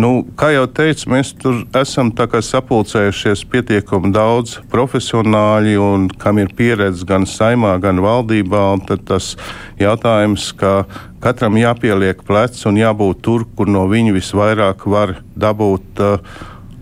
Nu, 0.01 0.23
kā 0.38 0.53
jau 0.55 0.66
teicu, 0.71 1.09
mēs 1.11 1.33
tur 1.40 1.64
esam 1.77 2.12
sapulcējušies 2.14 3.43
pietiekami 3.51 4.12
daudz 4.14 4.61
profesionāļi, 4.71 5.75
un 5.83 6.07
kam 6.09 6.38
ir 6.38 6.53
pieredze 6.57 7.05
gan 7.07 7.27
saimā, 7.27 7.77
gan 7.83 7.99
valdībā. 8.01 8.79
tad 8.87 9.05
Tas 9.09 9.37
jautājums, 9.81 10.53
ka 10.53 10.85
katram 11.21 11.59
jāpieliek 11.59 12.23
plecs 12.23 12.66
un 12.66 12.79
jābūt 12.79 13.23
tur, 13.23 13.45
kur 13.57 13.66
no 13.66 13.87
viņa 13.90 14.14
visvairāk 14.14 14.87
var 14.87 15.19
dabūt 15.35 16.01
uh, 16.01 16.19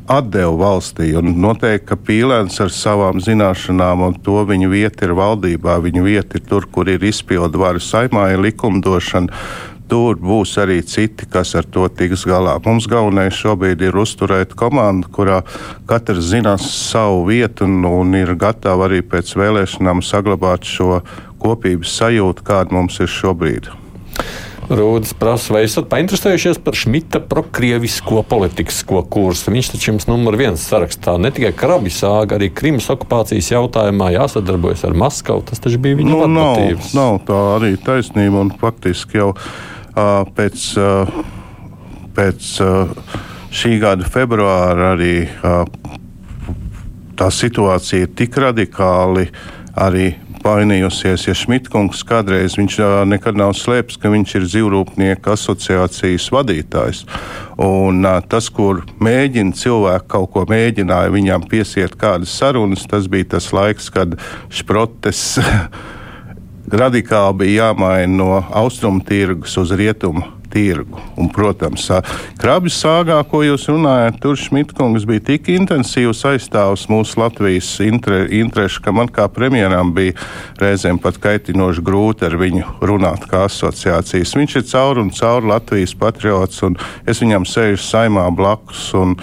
atdevu 0.08 0.56
valstī. 0.60 1.12
Noteikti, 1.22 1.86
ka 1.90 1.96
Pīlēns 2.08 2.58
ar 2.64 2.72
savām 2.72 3.20
zināšanām 3.22 4.04
un 4.08 4.18
to 4.24 4.42
viņa 4.48 4.68
vieta 4.72 5.06
ir 5.06 5.14
valdībā, 5.18 5.78
viņa 5.84 6.04
vieta 6.04 6.40
ir 6.40 6.46
tur, 6.48 6.68
kur 6.72 6.88
ir 6.88 7.04
izpildu 7.04 7.60
varu 7.60 7.82
saimā, 7.82 8.30
ir 8.32 8.44
likumdošana. 8.46 9.42
Tur 9.88 10.18
būs 10.20 10.50
arī 10.60 10.82
citi, 10.84 11.24
kas 11.32 11.54
ar 11.56 11.64
to 11.64 11.86
tiks 11.88 12.26
galā. 12.28 12.58
Mums 12.60 12.84
galvenais 12.90 13.32
šobrīd 13.32 13.86
ir 13.86 13.96
uzturēt 13.96 14.52
komandu, 14.52 15.08
kurā 15.08 15.40
katrs 15.88 16.28
zinās 16.28 16.68
savu 16.76 17.24
vietu 17.30 17.64
un, 17.64 17.80
un 17.88 18.12
ir 18.20 18.34
gatava 18.36 18.84
arī 18.90 19.00
pēc 19.00 19.32
vēlēšanām 19.40 20.04
saglabāt 20.04 20.68
šo 20.68 21.00
kopības 21.40 21.96
sajūtu, 22.02 22.44
kāda 22.44 22.76
mums 22.76 23.00
ir 23.00 23.08
šobrīd. 23.08 23.72
Rūdas 24.68 25.14
prasa, 25.16 25.54
vai 25.54 25.62
esat 25.64 25.86
painteresējušies 25.88 26.58
par 26.60 26.76
Šmita 26.76 27.22
prokrievisko 27.24 28.20
politisko 28.28 29.00
kursu? 29.08 29.48
Viņš 29.54 29.70
taču 29.72 29.90
jums 29.94 30.04
numur 30.10 30.36
viens 30.36 30.60
sarakstā 30.60 31.14
ne 31.16 31.30
tikai 31.32 31.54
Krabi 31.56 31.88
sāga, 31.94 32.36
arī 32.36 32.50
Krimas 32.52 32.90
okupācijas 32.92 33.48
jautājumā 33.54 34.10
jāsadarbojas 34.12 34.84
ar 34.84 34.96
Maskavu. 34.98 35.46
Tas 35.48 35.64
taču 35.64 35.80
bija 35.80 35.96
viņa 35.96 36.12
Nu, 36.12 36.20
nav, 36.28 36.58
motīvs. 36.58 36.92
nav 36.98 37.16
tā 37.28 37.40
arī 37.56 37.72
taisnība. 37.80 38.44
Un 38.44 38.52
faktiski 38.60 39.22
jau 39.22 39.30
uh, 39.32 40.28
pēc, 40.36 40.68
uh, 40.76 41.16
pēc 42.18 42.52
uh, 42.66 43.16
šī 43.48 43.78
gada 43.80 44.04
februāra 44.04 44.92
arī 44.98 45.14
uh, 45.24 45.64
tā 47.16 47.32
situācija 47.32 48.04
ir 48.04 48.12
tik 48.20 48.36
radikāli 48.36 49.30
arī 49.78 50.10
painījusies. 50.42 51.26
Ja 51.28 51.34
Šmitkungs 51.36 52.04
kādreiz 52.08 52.56
viņš 52.58 52.78
nekad 53.10 53.38
nav 53.38 53.54
slēpis, 53.58 53.98
ka 54.00 54.12
viņš 54.12 54.34
ir 54.38 54.48
dzīvrūpnieku 54.48 55.34
asociācijas 55.34 56.30
vadītājs. 56.34 57.04
Un, 57.58 58.06
tas, 58.30 58.48
kur 58.54 58.84
mēģina 59.02 59.56
cilvēki 59.58 60.10
kaut 60.14 60.32
ko 60.34 60.44
mēģināja 60.50 61.14
viņam 61.14 61.46
piesiet 61.50 61.96
kādas 61.98 62.34
sarunas, 62.38 62.86
tas 62.90 63.10
bija 63.10 63.34
tas 63.36 63.50
laiks, 63.56 63.90
kad 63.94 64.14
šprotes 64.54 65.24
radikāli 66.72 67.44
bija 67.44 67.68
jāmaina 67.68 68.16
no 68.18 68.32
austrumu 68.52 69.04
tirgus 69.06 69.56
uz 69.60 69.72
rietumu 69.76 70.24
tirgu. 70.48 71.00
Un, 71.20 71.28
protams, 71.32 71.88
krabju 72.40 72.72
sāgā, 72.72 73.18
ko 73.28 73.42
jūs 73.44 73.66
runājat, 73.70 74.18
tur 74.22 74.38
Šmitkungs 74.38 75.04
bija 75.08 75.24
tik 75.30 75.50
intensīvs 75.52 76.24
aizstāvs 76.30 76.86
mūsu 76.92 77.20
Latvijas 77.20 77.68
intre, 77.84 78.22
interešu, 78.40 78.82
ka 78.84 78.94
man 78.96 79.12
kā 79.12 79.28
premjeram 79.32 79.92
bija 79.96 80.16
reizēm 80.60 81.00
pat 81.02 81.20
kaitinoši 81.22 81.84
grūti 81.84 82.28
ar 82.28 82.38
viņu 82.40 82.64
runāt 82.80 83.28
kā 83.30 83.44
asociācijas. 83.48 84.36
Viņš 84.40 84.58
ir 84.60 84.66
caur 84.72 85.02
un 85.04 85.12
caur 85.14 85.46
Latvijas 85.52 85.94
patriots, 85.98 86.64
un 86.66 86.80
es 87.06 87.22
viņam 87.24 87.48
sēžu 87.48 87.84
saimā 87.84 88.28
blakus. 88.34 88.90
Un, 88.98 89.16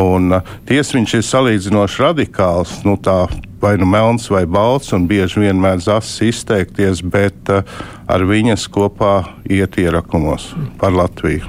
Un, 0.00 0.32
tiesa 0.64 0.96
viņš 0.96 1.12
ir 1.18 1.24
salīdzinoši 1.28 2.00
radikāls, 2.00 2.78
nu, 2.88 2.94
tā, 2.96 3.26
vai 3.62 3.76
nu 3.78 3.86
melns 3.86 4.26
vai 4.28 4.42
balts, 4.46 4.90
un 4.92 5.06
bieži 5.06 5.44
vien 5.44 5.60
mēdz 5.62 5.86
asi 5.94 6.32
izteikties, 6.32 7.02
bet 7.06 7.50
uh, 7.52 7.62
ar 8.10 8.24
viņas 8.26 8.66
kopā 8.74 9.14
iet 9.46 9.78
ierakumos 9.78 10.50
par 10.80 10.94
Latviju. 10.96 11.46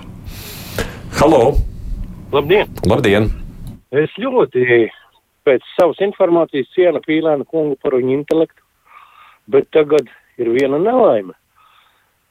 Halo! 1.18 1.56
Labdien! 2.34 2.70
Labdien! 2.86 3.32
Es 3.94 4.14
ļoti 4.22 4.64
pēc 5.46 5.66
savas 5.74 6.00
informācijas 6.06 6.70
cienu 6.78 7.02
Pīlēnu 7.04 7.50
kungu 7.50 7.78
par 7.82 7.98
viņu 7.98 8.20
intelektu, 8.20 8.62
bet 9.50 9.70
tagad 9.74 10.10
ir 10.38 10.54
viena 10.54 10.80
nelaime. 10.82 11.34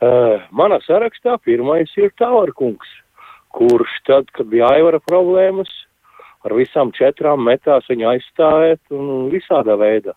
Uh, 0.03 0.43
manā 0.51 0.79
sarakstā 0.87 1.37
pirmais 1.43 1.91
ir 1.99 2.11
Tāvarkungs, 2.19 2.89
kurš 3.55 3.99
tad, 4.07 4.31
kad 4.35 4.51
bija 4.51 4.71
Aivara 4.75 4.99
problēmas, 5.03 5.71
ar 6.47 6.57
visām 6.59 6.93
četrām 6.97 7.45
metās 7.47 7.87
viņu 7.91 8.11
aizstāvēt 8.15 8.95
un 8.95 9.31
visādā 9.33 9.77
veidā. 9.79 10.15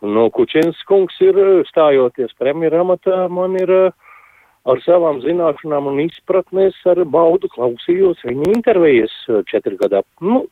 Nu, 0.00 0.30
Kučins 0.32 0.78
kungs 0.88 1.18
ir 1.20 1.36
stājoties 1.68 2.32
premjera 2.40 2.80
amatā, 2.84 3.26
man 3.28 3.58
ir 3.60 3.72
ar 4.68 4.80
savām 4.84 5.20
zināšanām 5.24 5.90
un 5.92 6.00
izpratnēs 6.06 6.78
ar 6.88 7.02
baudu 7.04 7.50
klausījos 7.52 8.24
viņa 8.24 8.54
intervijas 8.54 9.12
uh, 9.28 9.42
četri 9.48 9.76
gadā. 9.80 10.02
Nu, 10.24 10.46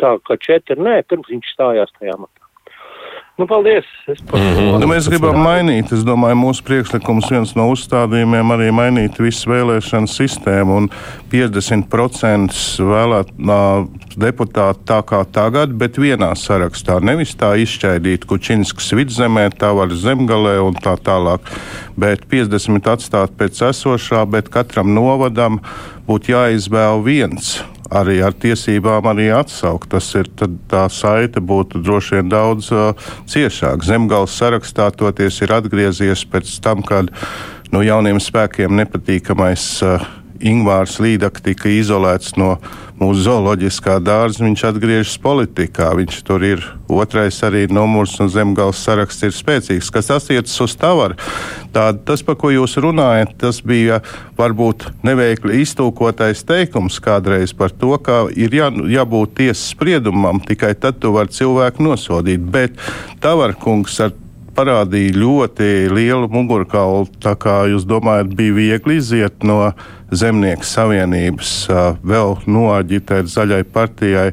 tā 0.00 0.16
kā 0.24 0.36
četri, 0.40 0.80
nē, 0.80 1.00
pirms 1.08 1.32
viņš 1.32 1.54
stājās 1.54 1.92
tajā 1.98 2.16
amatā. 2.16 2.39
Nu, 3.38 3.46
paldies! 3.46 3.84
Es 4.06 4.20
par 4.20 4.40
Mm 4.40 4.56
-hmm. 4.56 4.78
nu, 4.80 4.86
mēs 4.86 5.08
gribam 5.08 5.36
mainīt. 5.36 5.92
Es 5.92 6.02
domāju, 6.04 6.36
mūsu 6.36 6.62
priekšlikums 6.62 7.30
viens 7.30 7.54
no 7.54 7.70
uzstādījumiem 7.70 8.52
arī 8.54 8.68
mainīt 8.70 9.18
visu 9.18 9.50
vēlēšanu 9.50 10.06
sistēmu. 10.06 10.76
Un 10.76 10.90
50% 11.32 12.52
vēlēt 12.78 13.28
nā, 13.38 13.86
deputātu 14.16 14.80
tā 14.84 15.00
kā 15.02 15.24
tagad, 15.32 15.72
bet 15.72 15.96
vienā 15.96 16.34
sarakstā. 16.34 17.00
Nevis 17.00 17.34
tā 17.34 17.54
izšķaidīt 17.56 18.24
Kučinskas 18.24 18.92
vidzemē, 18.92 19.50
tā 19.50 19.72
var 19.74 19.88
zemgalē 19.88 20.60
un 20.60 20.74
tā 20.74 20.96
tālāk. 20.96 21.40
Bet 21.96 22.20
50 22.28 22.86
atstāt 22.86 23.30
pēc 23.38 23.62
esošā, 23.70 24.26
bet 24.30 24.48
katram 24.48 24.94
novadam 24.94 25.60
būtu 26.06 26.32
jāizvēl 26.32 27.02
viens 27.04 27.62
arī 27.90 28.20
ar 28.24 28.36
tiesībām 28.38 29.08
arī 29.10 29.30
atsaukt. 29.34 29.90
Tas 29.94 30.08
ir 30.18 30.30
tā 30.70 30.84
saite 30.92 31.42
būtu 31.42 31.82
droši 31.84 32.20
vien 32.20 32.30
daudz 32.32 32.70
uh, 32.74 33.10
ciešāka. 33.30 33.86
Zemgals 33.86 34.36
sarakstā 34.38 34.90
toties 34.94 35.40
ir 35.42 35.54
atgriezies 35.56 36.24
pēc 36.30 36.56
tam, 36.64 36.84
kad 36.86 37.10
nu, 37.74 37.82
jauniem 37.86 38.22
spēkiem 38.22 38.74
nepatīkamais 38.80 39.66
uh, 39.86 40.06
Ingūns 40.40 40.96
Līdaka 41.02 41.42
tika 41.44 41.68
izolēts 41.68 42.36
no 42.40 42.54
mūsu 43.00 43.24
zooloģiskā 43.24 43.96
dārza, 44.04 44.42
viņš 44.44 44.62
atgriežas 44.70 45.16
politikā. 45.22 45.88
Viņš 45.96 46.20
tur 46.28 46.44
ir 46.44 46.64
otrais 46.90 47.38
arī 47.46 47.66
numurs 47.72 48.16
un 48.20 48.28
zemgals 48.32 48.80
saraksts 48.84 49.24
ir 49.24 49.34
spēcīgs. 49.36 49.90
Kas 49.92 50.10
attiecas 50.12 50.56
uz 50.64 50.76
tavaru, 50.80 51.16
tad 51.74 52.02
tas, 52.08 52.24
par 52.26 52.36
ko 52.40 52.52
jūs 52.52 52.76
runājat, 52.80 53.36
tas 53.40 53.60
bija 53.64 54.00
varbūt 54.40 54.88
neveikli 55.06 55.62
iztūkotais 55.64 56.44
teikums 56.48 57.00
kādreiz 57.04 57.54
par 57.56 57.72
to, 57.72 57.94
ka 58.04 58.26
ir 58.36 58.56
jā, 58.56 58.68
jābūt 58.96 59.36
tiesas 59.40 59.70
spriedumam, 59.72 60.42
tikai 60.44 60.74
tad 60.76 61.00
tu 61.00 61.14
vari 61.16 61.32
cilvēku 61.36 61.84
nosodīt. 61.84 62.44
Bet 62.52 62.76
tavarkungs 63.24 64.00
ar 64.04 64.16
parādīja 64.60 65.16
ļoti 65.16 65.68
lielu 65.94 66.28
mugurkaulu. 66.30 67.08
Tā 67.22 67.34
kā 67.40 67.62
jūs 67.70 67.86
domājat, 67.88 68.34
bija 68.36 68.56
viegli 68.56 68.98
iziet 69.00 69.46
no 69.46 69.72
Zemnieku 70.10 70.66
savienības, 70.66 71.52
vēl 72.02 72.34
noaģitēt 72.50 73.30
zaļai 73.30 73.62
partijai 73.72 74.30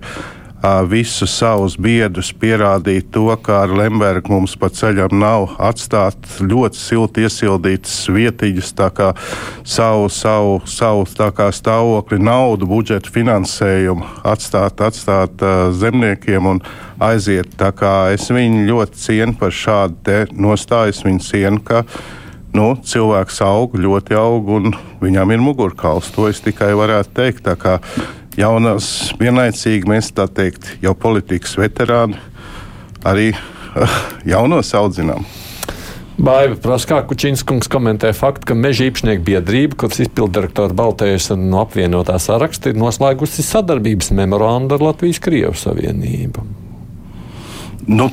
visus 0.89 1.31
savus 1.37 1.77
biedrus, 1.77 2.31
pierādīt 2.33 3.11
to, 3.13 3.29
ka 3.41 3.61
ar 3.63 3.73
Lembergu 3.77 4.33
mums 4.33 4.55
pa 4.57 4.69
ceļam 4.73 5.13
nav 5.19 5.55
atstāt 5.61 6.17
ļoti 6.41 6.77
silti 6.77 7.25
iesildītas 7.27 8.09
vietiņas, 8.09 8.73
tā 8.77 8.89
kā 8.89 9.11
savu, 9.63 10.09
savu, 10.09 10.59
savu 10.65 11.05
kā 11.37 11.51
stāvokli, 11.53 12.19
naudu, 12.19 12.67
budžetu 12.67 13.13
finansējumu 13.13 14.05
atstāt, 14.25 14.81
atstāt 14.81 15.41
uh, 15.45 15.69
zemniekiem 15.71 16.45
un 16.45 16.61
aiziet. 16.99 17.53
Tā 17.57 17.71
kā 17.71 17.95
es 18.15 18.29
viņu 18.33 18.65
ļoti 18.67 19.03
cienu 19.03 19.37
par 19.37 19.53
šādu 19.53 20.25
nostāju, 20.33 20.95
es 20.95 21.03
viņu 21.05 21.27
cienu, 21.27 21.61
ka 21.61 21.83
nu, 22.57 22.71
cilvēks 22.81 23.41
aug, 23.45 23.75
ļoti 23.77 24.17
aug, 24.17 24.49
un 24.57 24.73
viņam 25.03 25.33
ir 25.35 25.43
mugurkauls. 25.43 26.09
To 26.15 26.27
es 26.31 26.41
tikai 26.41 26.73
varētu 26.77 27.13
teikt. 27.13 27.51
Jaunās, 28.37 28.87
vienlaicīgi 29.17 29.89
mēs 29.89 30.11
tā 30.13 30.27
teikt, 30.29 30.75
jau 30.83 30.93
politikas 30.93 31.55
veterāni 31.57 32.19
arī 33.07 33.31
uh, 33.33 33.95
jaunos 34.29 34.69
audzinām. 34.77 35.25
Baiva 36.17 36.55
prasa, 36.61 36.89
kā 36.89 36.99
Kučīnskungs 37.05 37.69
komentē 37.69 38.09
faktu, 38.17 38.49
ka 38.49 38.55
meža 38.57 38.87
īpašnieku 38.87 39.25
biedrība, 39.25 39.77
kuras 39.81 39.99
izpildirektora 40.01 40.73
Baltējas 40.77 41.29
no 41.37 41.61
apvienotā 41.61 42.17
saraksta, 42.21 42.71
ir 42.73 42.79
noslēgusi 42.81 43.45
sadarbības 43.45 44.09
memorandu 44.17 44.77
ar 44.77 44.85
Latvijas 44.91 45.21
Krievijas 45.21 45.65
Savienību. 45.65 46.45
Nu, 47.89 48.09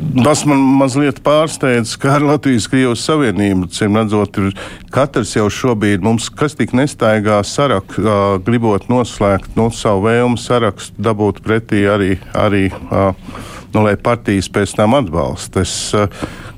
Tas 0.00 0.42
man 0.48 0.62
mazliet 0.80 1.20
pārsteidz, 1.24 1.92
ka 2.00 2.14
ar 2.16 2.24
Latvijas 2.24 2.66
Krievijas 2.72 3.02
Savienību, 3.04 3.68
cim 3.74 3.98
redzot, 3.98 4.38
ir 4.40 4.54
katrs 4.94 5.34
jau 5.36 5.44
šobrīd 5.52 6.02
mums, 6.04 6.30
kas 6.32 6.56
tik 6.58 6.72
nestaigā 6.76 7.38
sarakstu, 7.46 8.02
uh, 8.06 8.38
gribot 8.44 8.88
noslēgt 8.90 9.58
nu, 9.60 9.68
savu 9.74 10.06
vēlmu 10.08 10.40
sarakstu, 10.40 10.96
dabūt 11.04 11.42
pretī 11.44 11.84
arī, 11.90 12.14
arī 12.32 12.66
uh, 12.72 13.12
nu, 13.74 13.84
lai 13.84 13.94
partijas 14.00 14.48
pēc 14.52 14.74
tam 14.80 14.96
atbalsta. 14.98 15.66
Es 15.68 15.76
uh, 15.94 16.08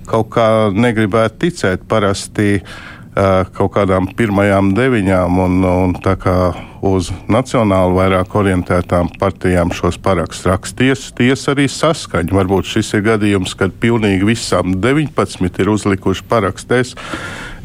kaut 0.09 0.31
kā 0.37 0.48
negribētu 0.72 1.42
ticēt 1.46 1.87
parasti. 1.90 2.61
Uh, 2.62 2.91
kaut 3.12 3.75
kādām 3.75 4.07
pirmajām 4.16 4.70
deviņām, 4.77 5.40
un, 5.44 5.57
un 5.68 5.90
tā 6.01 6.14
kā 6.20 6.37
uz 6.83 7.11
nacionāli 7.31 7.98
vairāk 7.98 8.33
orientētām 8.40 9.11
partijām 9.20 9.72
šos 9.77 9.98
parakstus 10.03 10.48
raksties, 10.48 11.05
tiesa 11.18 11.53
arī 11.53 11.68
saskaņa. 11.70 12.33
Varbūt 12.40 12.70
šis 12.72 12.94
ir 12.96 13.05
gadījums, 13.11 13.53
kad 13.59 13.75
pilnīgi 13.83 14.27
visām 14.33 14.79
19 14.81 15.61
ir 15.62 15.70
uzlikuši 15.75 16.27
parakstēs. 16.31 16.96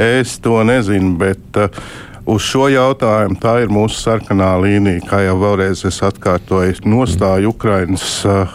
Es 0.03 0.35
to 0.43 0.59
nezinu, 0.67 1.15
bet 1.17 1.61
uh, 1.63 1.81
uz 2.27 2.43
šo 2.43 2.67
jautājumu 2.73 3.39
tā 3.41 3.57
ir 3.63 3.73
mūsu 3.73 4.03
sarkanā 4.03 4.51
līnija, 4.61 5.05
kā 5.07 5.23
jau 5.25 5.39
vēlreiz 5.41 5.85
es 5.87 6.03
atkārtoju, 6.05 6.83
nostāju 6.85 7.55
Ukrainas 7.55 8.19
uh, 8.27 8.51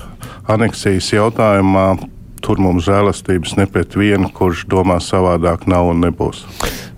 aneksijas 0.52 1.09
jautājumā 1.16 1.94
tur 2.42 2.61
mums 2.62 2.87
žēlastības 2.88 3.57
ne 3.59 3.66
pret 3.70 3.96
vienu, 3.98 4.31
kurš 4.35 4.66
domā 4.70 4.98
savādāk 5.02 5.68
nav 5.70 5.92
un 5.92 6.02
nebūs. 6.05 6.44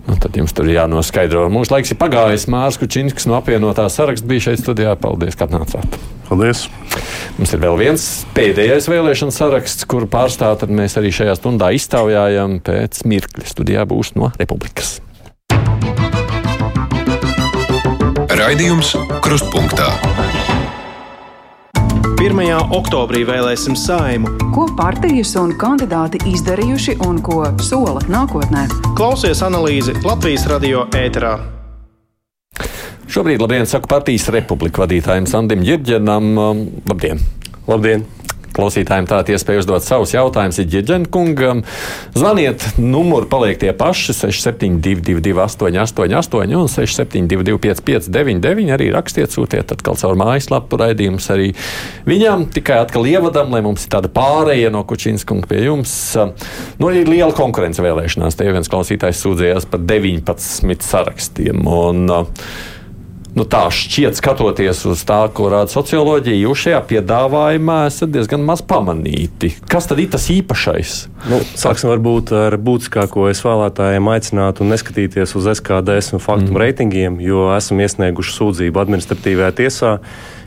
Nu, 0.05 0.17
tad 0.21 0.35
jums 0.37 0.53
tur 0.53 0.67
jānoskaidro. 0.69 1.47
Mūsu 1.49 1.73
laiks 1.73 1.93
ir 1.93 1.97
pagājis. 1.97 2.45
Mārcis 2.51 2.81
Kučinskis 2.81 3.25
no 3.29 3.39
apvienotā 3.39 3.87
saraksta 3.89 4.27
bija 4.29 4.49
šeit 4.49 4.61
studijā. 4.61 4.93
Paldies, 5.01 5.37
ka 5.37 5.47
atnācāt! 5.47 5.97
Paldies! 6.29 6.67
Mums 7.39 7.53
ir 7.55 7.63
vēl 7.63 7.79
viens 7.79 8.05
pēdējais 8.37 8.89
vēlēšana 8.91 9.33
saraksts, 9.33 9.87
kuru 9.89 10.09
pārstāvot 10.11 10.69
mēs 10.69 10.97
arī 11.01 11.13
šajā 11.15 11.37
stundā 11.39 11.71
iztaujājam. 11.77 12.59
Pēc 12.65 13.01
mirkļa 13.09 13.49
studijā 13.49 13.87
būs 13.89 14.13
no 14.19 14.29
Republikas. 14.37 14.99
Raidījums 18.35 18.93
Krustpunktā. 19.25 19.89
1. 22.25 22.71
oktobrī 22.73 23.19
vēlēsim 23.27 23.75
saimu. 23.77 24.31
Ko 24.55 24.63
partijas 24.73 25.35
un 25.37 25.51
kandidāti 25.61 26.17
izdarījuši 26.31 26.95
un 27.05 27.19
ko 27.21 27.43
sola 27.61 28.01
nākotnē? 28.09 28.63
Klausies 28.97 29.43
analīzi 29.45 29.93
Latvijas 30.01 30.47
radio 30.49 30.87
ēterā. 30.97 31.35
Šobrīd 33.13 33.45
labdien 33.45 33.69
saku 33.69 33.91
partijas 33.91 34.25
republiku 34.33 34.81
vadītājiem 34.81 35.29
Sandim 35.29 35.61
Girģenam. 35.67 36.33
Um, 36.33 36.67
labdien! 36.89 37.21
Labdien! 37.69 38.14
Klausītājiem 38.55 39.07
tāda 39.09 39.35
iespēja 39.35 39.63
uzdot 39.63 39.83
savus 39.83 40.13
jautājumus 40.15 40.59
ir 40.61 40.69
Ģeģenkungam. 40.71 41.63
Zvaniet, 42.15 42.63
numuri 42.79 43.27
paliek 43.31 43.59
tie 43.59 43.73
paši 43.75 44.15
6722, 44.15 45.35
888, 45.43 46.55
un 46.55 46.71
672, 46.71 47.57
559, 47.65 48.71
arī 48.75 48.89
rakstiet, 48.95 49.33
sūtiet 49.35 49.73
atkal 49.75 49.99
caur 49.99 50.19
mājaslapu 50.19 50.79
raidījumus 50.79 51.27
arī 51.35 51.49
viņam. 52.07 52.47
Tikai 52.55 52.79
atkal 52.85 53.07
ievadam, 53.09 53.51
lai 53.51 53.63
mums 53.65 53.87
ir 53.87 53.91
tāda 53.95 54.11
pārēja 54.13 54.71
no 54.73 54.85
Kučīnskunga 54.87 55.49
pie 55.51 55.65
jums. 55.65 55.95
Nu, 56.79 56.93
ir 56.95 57.11
liela 57.11 57.33
konkurence 57.35 57.83
vēlēšanās. 57.83 58.39
Te 58.39 58.47
viens 58.47 58.71
klausītājs 58.71 59.25
sūdzējās 59.25 59.67
par 59.71 59.83
19 59.83 60.87
sarakstiem. 60.87 61.67
Un, 61.67 62.07
uh, 62.11 62.47
nu, 63.35 63.43
tā 63.47 63.65
šķiet, 63.73 64.15
skatoties 64.17 64.85
uz 64.89 65.03
tā, 65.07 65.19
ko 65.35 65.49
rāda 65.51 65.71
socioloģija, 65.71 66.37
jūs 66.45 66.63
šajā 66.65 66.79
piedāvājumā 66.91 67.81
esat 67.89 68.13
diezgan 68.13 68.45
maz 68.47 68.63
pamanīti. 68.65 69.51
Kas 69.71 69.89
tad 69.91 69.99
ir 70.03 70.09
tas 70.13 70.29
īpašais? 70.31 70.95
Nu, 71.31 71.41
sāksim 71.59 71.91
varbūt 71.91 72.31
ar 72.37 72.57
būtiskāko. 72.61 73.27
Es 73.31 73.43
vēlētājiem 73.45 74.07
aicinātu 74.13 74.67
neskatīties 74.67 75.35
uz 75.35 75.51
SKDS 75.57 76.15
un 76.15 76.23
faktu 76.23 76.53
mm. 76.53 76.61
reitingiem, 76.63 77.19
jo 77.23 77.49
esam 77.57 77.83
iesnieguši 77.83 78.37
sūdzību 78.39 78.83
administratīvajā 78.85 79.51
tiesā 79.59 79.97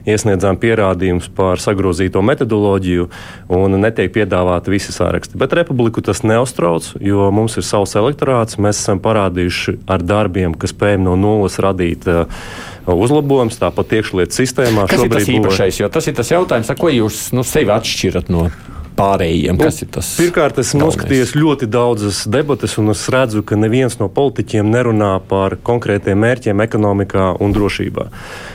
iesniedzām 0.09 0.59
pierādījumus 0.61 1.29
par 1.37 1.61
sagrozīto 1.63 2.23
metodoloģiju 2.25 3.09
un 3.55 3.79
netiek 3.81 4.13
piedāvāti 4.15 4.73
visi 4.73 4.95
sāraksti. 4.95 5.39
Bet 5.41 5.55
republiku 5.59 6.03
tas 6.05 6.25
neuztrauc, 6.27 6.95
jo 7.05 7.29
mums 7.35 7.59
ir 7.61 7.67
savs 7.67 7.97
elektorāts. 7.99 8.59
Mēs 8.63 8.81
esam 8.83 9.03
parādījuši 9.05 9.79
ar 9.91 10.05
darbiem, 10.05 10.57
ka 10.59 10.71
spējam 10.71 11.07
no 11.09 11.17
nulles 11.21 11.59
radīt 11.63 12.09
uh, 12.09 12.25
uzlabojums, 12.89 13.61
tāpat 13.61 13.99
iekšlietu 14.01 14.41
sistēmā. 14.41 14.89
Kas 14.91 15.05
ir 15.05 15.13
tas 15.13 15.29
īpašais? 15.29 15.83
Jo 15.83 15.93
tas 15.93 16.09
ir 16.09 16.17
tas 16.19 16.33
jautājums, 16.33 16.73
ar 16.73 16.81
ko 16.81 16.93
jūs 16.93 17.29
nu, 17.37 17.47
sevi 17.47 17.75
atšķirat 17.75 18.33
no 18.33 18.49
pārējiem? 18.99 19.59
Kas 19.63 19.83
ir 19.85 19.91
tas? 19.95 20.11
Pirmkārt, 20.19 20.59
esmu 20.61 20.83
noskatījies 20.83 21.35
ļoti 21.39 21.69
daudzas 21.71 22.25
debatas, 22.31 22.75
un 22.81 22.93
es 22.93 23.05
redzu, 23.13 23.45
ka 23.47 23.59
neviens 23.59 23.99
no 24.01 24.11
politiķiem 24.13 24.69
nerunā 24.75 25.15
par 25.31 25.57
konkrētiem 25.65 26.19
mērķiem 26.19 26.63
ekonomikā 26.67 27.31
un 27.45 27.55
drošībā. 27.57 28.09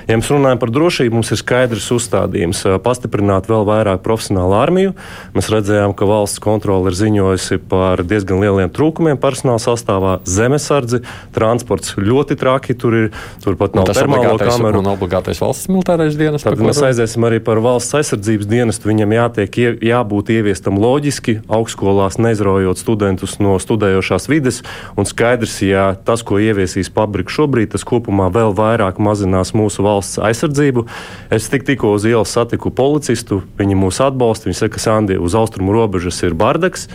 Ja 0.09 0.17
mēs 0.19 0.29
runājam 0.33 0.59
par 0.59 0.73
drošību, 0.75 1.15
mums 1.15 1.31
ir 1.31 1.39
skaidrs 1.39 1.87
uzstādījums 1.95 2.65
pastiprināt 2.83 3.47
vēl 3.51 3.63
vairāk 3.69 4.03
profesionālu 4.03 4.57
armiju. 4.59 4.93
Mēs 5.35 5.47
redzējām, 5.53 5.95
ka 5.95 6.07
valsts 6.09 6.41
kontrole 6.43 6.91
ir 6.91 6.97
ziņojusi 6.99 7.61
par 7.71 8.03
diezgan 8.07 8.43
lieliem 8.43 8.71
trūkumiem 8.73 9.19
personāla 9.21 9.61
sastāvā. 9.63 10.17
Zemesardze, 10.27 11.03
transports 11.35 11.95
ļoti 11.95 12.37
traki, 12.39 12.75
tur 12.75 12.97
ir 12.99 13.09
turpat 13.45 13.77
nav 13.79 13.87
termālo 13.93 14.35
kameru. 14.41 14.83
Un 14.83 14.91
obligātais 14.91 15.39
valsts 15.39 15.71
militārais 15.71 16.17
dienas. 16.19 16.43
Tad 16.43 16.59
mēs 16.59 16.83
aiziesim 16.83 17.23
arī 17.29 17.39
par 17.43 17.63
valsts 17.63 17.95
aizsardzības 18.01 18.49
dienestu. 18.51 18.91
Viņam 18.91 19.15
jātiek, 19.15 19.61
jābūt 19.87 20.32
ieviestam 20.33 20.79
loģiski, 20.81 21.39
augstskolās 21.47 22.17
neizraujot 22.21 22.81
studentus 22.81 23.37
no 23.43 23.55
studējošās 23.61 24.27
vides. 24.31 24.61
Un 24.97 25.07
skaidrs, 25.09 25.59
ja 25.65 25.91
tas, 25.95 26.25
ko 26.25 26.39
ieviesīs 26.41 26.91
pabrika 26.93 27.33
šobrīd, 27.33 27.71
tas 27.73 27.85
kopumā 27.87 28.29
vēl 28.33 28.55
vairāk 28.57 28.99
mazinās 29.03 29.53
mūsu 29.57 29.85
valsts 29.85 30.19
aizsardzību. 30.23 30.85
Es 31.33 31.49
tik, 31.53 31.65
tikko 31.67 31.93
uz 31.97 32.07
ielas 32.09 32.33
satiku 32.33 32.73
policistu, 32.73 33.41
viņi 33.59 33.77
mūs 33.79 34.01
atbalsta. 34.03 34.49
Viņi 34.49 34.59
saka, 34.59 34.75
ka 34.77 34.83
Sandi 34.83 35.17
uz 35.21 35.35
austrumu 35.37 35.73
robežas 35.75 36.19
ir 36.25 36.35
bardaks. 36.37 36.87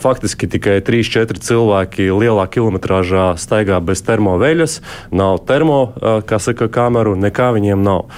Faktiski 0.00 0.48
tikai 0.50 0.78
3-4 0.84 1.40
cilvēki 1.44 2.08
lielā 2.12 2.46
kilometrāžā 2.52 3.32
staigā 3.40 3.80
bez 3.84 4.04
termoveļas, 4.06 4.78
nav 5.14 5.40
termo, 5.48 5.80
kā 6.28 6.40
saka, 6.42 6.68
kameru, 6.72 7.16
nekā 7.20 7.50
viņiem 7.56 7.84
nav. 7.84 8.08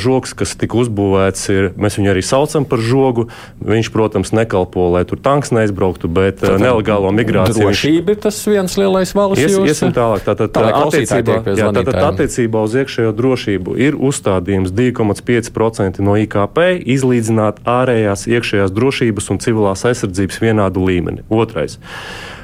Žoks, 0.00 0.34
kas 0.38 0.54
tika 0.60 0.78
uzbūvēts, 0.80 1.46
ir, 1.54 1.70
mēs 1.80 1.98
viņu 1.98 2.12
arī 2.14 2.24
saucam 2.24 2.66
par 2.68 2.82
žogu 2.84 3.28
Viņš, 3.70 3.90
protams, 3.94 4.32
nekalpo, 4.34 4.88
lai 4.94 5.04
tur 5.08 5.20
tanks 5.22 5.52
neizbrauktu, 5.54 6.10
bet 6.10 6.40
Tad, 6.42 6.58
nelegālo 6.62 7.12
migrāciju. 7.14 7.68
Drošība 7.68 8.16
ir 8.16 8.22
tas 8.24 8.40
viens 8.48 8.74
lielais 8.80 9.14
valsts 9.16 9.44
Ies, 9.44 9.54
jūs... 9.56 9.68
iesim 9.70 9.94
tālāk. 9.96 10.24
Tātad, 10.26 10.50
tā, 10.54 10.64
attiecībā, 10.82 11.38
jā, 11.54 11.70
tātad 11.76 12.00
attiecībā 12.08 12.64
uz 12.66 12.74
iekšējo 12.82 13.14
drošību 13.20 13.76
ir 13.80 13.98
uzstādījums 14.10 14.74
2,5% 14.74 16.02
no 16.04 16.18
IKP 16.20 16.64
izlīdzināt 16.96 17.62
ārējās 17.68 18.26
iekšējās 18.30 18.74
drošības 18.74 19.32
un 19.34 19.40
civilās 19.44 19.86
aizsardzības 19.88 20.42
vienādu 20.42 20.84
līmeni. 20.90 21.26
Otrais. 21.30 21.78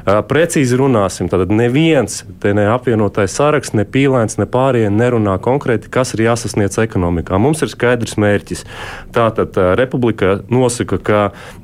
Precīzi 0.06 0.76
runāsim. 0.78 1.26
Tad 1.26 1.50
neviens 1.50 2.20
te 2.42 2.52
ne 2.54 2.68
apvienotais 2.70 3.32
saraksts, 3.34 3.74
ne 3.74 3.82
pīlēns, 3.82 4.38
ne 4.38 4.46
pārējie 4.46 4.92
nerunā 4.94 5.34
konkrēti, 5.42 5.90
kas 5.90 6.14
ir 6.14 6.22
jāsasniedz 6.28 6.78
ekonomikā. 6.84 7.40
Mums 7.42 7.64
ir 7.66 7.72
skaidrs 7.72 8.14
mērķis. 8.22 8.62
Tātad 9.16 9.58
republika 9.80 10.36
nosaka, 10.52 11.00
ka 11.02 11.15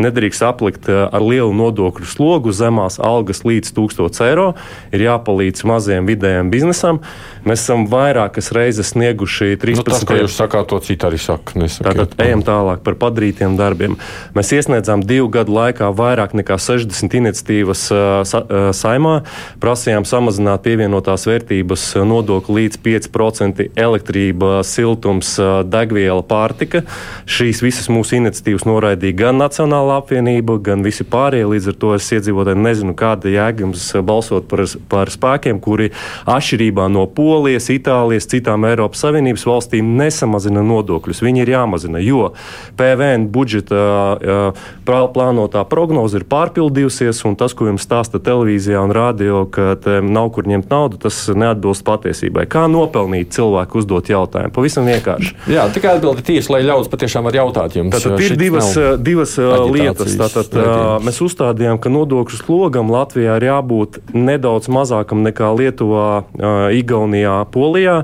nedrīkst 0.03 0.45
aplikt 0.47 0.89
ar 0.91 1.23
lielu 1.23 1.53
nodokļu 1.57 2.09
slogu 2.09 2.55
zemās 2.57 2.99
algas 3.03 3.45
līdz 3.47 3.73
1000 3.77 4.23
eiro. 4.29 4.49
Ir 4.95 5.07
jāpalīdz 5.07 5.65
mazajam 5.69 6.09
vidējam 6.09 6.51
biznesam. 6.53 7.01
Mēs 7.47 7.65
esam 7.65 7.87
vairākas 7.91 8.53
reizes 8.55 8.93
snieguši 8.93 9.57
13. 9.63 9.81
Nu, 9.81 9.87
tas, 9.87 10.05
ko 10.07 10.19
jūs 10.19 10.37
sakāt, 10.39 10.69
to 10.71 10.79
citu 10.85 11.09
arī 11.09 11.19
saka. 11.23 11.57
Nesakiet. 11.59 11.89
Tātad 11.89 12.23
ejam 12.23 12.45
tālāk 12.47 12.83
par 12.87 12.99
padarītiem 13.01 13.57
darbiem. 13.59 13.97
Mēs 14.37 14.53
iesniedzām 14.57 15.03
divu 15.07 15.31
gadu 15.33 15.55
laikā 15.57 15.91
vairāk 15.97 16.37
nekā 16.39 16.59
60 16.61 17.17
iniciatīvas 17.23 17.87
sa, 18.29 18.43
saimā 18.77 19.15
prasījām 19.63 20.07
samazināt 20.09 20.65
pievienotās 20.67 21.27
vērtības 21.29 21.87
nodokli 22.09 22.63
līdz 22.63 22.81
5% 22.85 23.69
elektrība, 23.79 24.61
siltums, 24.67 25.35
degviela, 25.73 26.23
pārtika. 26.27 26.85
Šīs 27.27 27.63
visas 27.65 27.89
mūsu 27.93 28.19
iniciatīvas 28.21 28.67
noraidīja 28.69 29.19
gan 29.19 29.32
Nacionāla 29.37 29.99
apvienība, 30.01 30.59
gan 30.63 30.83
visi 30.85 31.05
pārējie. 31.09 31.49
Līdz 31.53 31.69
ar 31.73 31.77
to 31.83 31.93
es 31.97 32.09
iedzīvotāji 32.17 32.61
nezinu, 32.63 32.95
kāda 32.99 33.31
jēga 33.33 33.65
jums 33.67 33.85
balsot 34.07 34.49
par, 34.51 34.65
par 34.93 35.13
spēkiem, 35.13 35.61
kuri 35.63 35.91
atšķirībā 36.29 36.89
no 36.93 37.07
Polijas, 37.11 37.71
Itālijas, 37.73 38.29
citām 38.31 38.67
Eiropas 38.69 39.03
Savienības 39.05 39.47
valstīm 39.49 39.95
nesamazina 39.99 40.63
nodokļus. 40.67 41.23
Viņi 41.25 41.45
ir 41.45 41.53
jāmazina, 41.55 42.03
jo 42.03 42.33
PVN 42.79 43.29
budžeta 43.33 44.53
plānotā 44.87 45.63
prognoze 45.69 46.21
ir 46.21 46.27
pārpildījusies, 46.31 47.23
un 47.29 47.39
tas, 47.39 47.55
ko 47.57 47.71
jums 47.71 47.87
stāsta 47.87 48.21
televīzijā 48.23 48.83
un 48.83 48.93
rādio, 48.95 49.45
ka 49.53 49.77
nav 50.03 50.33
kur 50.35 50.51
ņemt 50.51 50.73
naudu, 50.73 50.99
tas 51.07 51.25
neatbilst 51.31 51.85
patiesībai. 51.87 52.49
Kā 52.51 52.67
nopelnīt 52.71 53.31
cilvēku 53.37 53.79
uzdot 53.81 54.11
jautājumu? 54.11 54.53
Pavisam 54.55 54.89
vienkārši. 54.91 55.37
Jā, 55.53 55.69
tikai 55.73 55.97
atbildi 55.97 56.25
tieši, 56.27 56.51
lai 56.53 56.61
ļaudis 56.67 56.91
patiešām 56.93 57.23
var 57.29 57.39
jautāt 57.39 57.77
jums. 57.79 57.95
Tātad 57.95 58.19
ir 58.27 58.35
divas, 58.41 58.73
divas 58.99 59.22
lietas. 59.69 60.17
Tātad, 60.19 60.57
mēs 61.05 61.21
uzstādījām, 61.25 61.81
ka 61.83 61.93
nodokļu 61.93 62.41
slogam 62.41 62.91
Latvijā 62.93 63.37
ir 63.39 63.47
jābūt 63.51 64.01
nedaudz 64.17 64.71
mazākam 64.73 65.23
nekā 65.27 65.53
Lietuvā, 65.59 66.25
Igaunijā, 66.73 67.37
Polijā. 67.53 67.99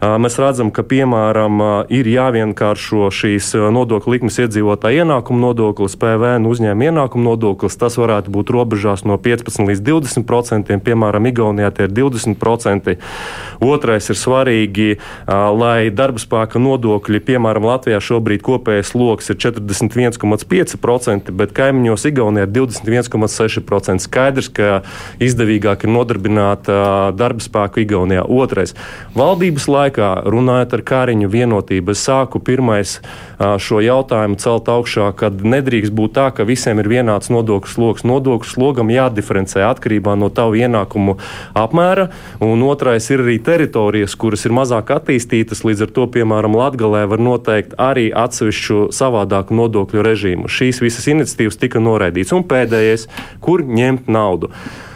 Mēs 0.00 0.40
redzam, 0.40 0.72
ka 0.74 0.86
piemēram 0.88 1.62
ir 1.92 2.08
jāvienkāršo 2.08 3.12
šīs 3.12 3.52
nodokļu 3.76 4.16
likmes 4.16 4.40
iedzīvotāja 4.42 5.04
ienākuma 5.04 5.50
nodoklis, 5.50 5.98
PVN 6.00 6.48
uzņēmuma 6.48 6.90
ienākuma 6.90 7.30
nodoklis. 7.30 7.76
Tas 7.78 8.00
varētu 8.00 8.32
būt 8.34 8.52
robežās 8.54 9.04
no 9.04 9.20
15 9.20 9.68
līdz 9.68 9.74
līdz 9.74 9.82
20%, 9.82 10.78
piemēram, 10.84 11.26
Igaunijā 11.28 11.70
tie 11.74 11.88
ir 11.88 11.94
20%. 11.94 12.96
Otrais 13.64 14.08
ir 14.10 14.18
svarīgi, 14.18 14.88
lai 15.26 15.90
darba 15.90 16.22
spēka 16.22 16.60
nodokļi, 16.62 17.20
piemēram, 17.24 17.64
Latvijā 17.64 18.00
šobrīd 18.02 18.44
kopējais 18.44 18.94
lokus 18.94 19.30
ir 19.32 19.40
41,5%, 19.42 20.63
bet 21.32 21.52
kaimiņos 21.52 22.04
Igaunijā 22.10 22.46
ir 22.46 22.52
21,6%. 22.52 23.98
Skaidrs, 24.04 24.48
ka 24.48 24.82
izdevīgāk 25.20 25.84
ir 25.84 25.90
nodarbināt 25.90 26.66
darba 27.16 27.40
spēku 27.40 27.84
Igaunijā. 27.84 28.24
Otrais- 28.28 28.74
valdības 29.20 29.66
laikā, 29.68 30.24
runājot 30.24 30.72
ar 30.74 30.82
Kāriņu 30.82 31.28
vienotību, 31.28 31.90
es 31.90 32.06
sāku 32.06 32.40
pirmais 32.40 33.00
šo 33.38 33.80
jautājumu 33.80 34.38
celt 34.38 34.64
augšā, 34.66 35.14
kad 35.16 35.32
nedrīkst 35.42 35.90
būt 35.90 36.12
tā, 36.14 36.34
ka 36.34 36.44
visiem 36.44 36.78
ir 36.78 36.88
vienāds 36.88 37.30
nodokļu 37.30 37.68
sloks. 37.68 38.02
Nodokļu 38.04 38.44
slogam 38.44 38.88
jādiferencē 38.88 39.64
atkarībā 39.66 40.16
no 40.18 40.28
tavu 40.28 40.54
ienākumu 40.54 41.16
apmēra, 41.54 42.10
un 42.40 42.62
otrais 42.62 43.10
ir 43.10 43.18
arī 43.20 43.42
teritorijas, 43.42 44.14
kuras 44.14 44.44
ir 44.46 44.52
mazāk 44.52 44.94
attīstītas. 44.94 45.64
Līdz 45.64 45.82
ar 45.82 45.90
to, 45.96 46.06
piemēram, 46.06 46.54
Latvijā 46.54 47.08
var 47.08 47.18
noteikt 47.18 47.74
arī 47.80 48.12
atsevišķu 48.14 48.92
savādāku 48.94 49.56
nodokļu 49.56 50.04
režīmu. 50.04 50.48
Šīs 50.54 50.80
visas 50.84 51.06
iniciatīvas 51.10 51.58
tika 51.60 51.82
noraidītas. 51.82 52.34
Un 52.36 52.44
pēdējais, 52.50 53.08
kur 53.44 53.64
ņemt 53.66 54.10
naudu. 54.12 54.52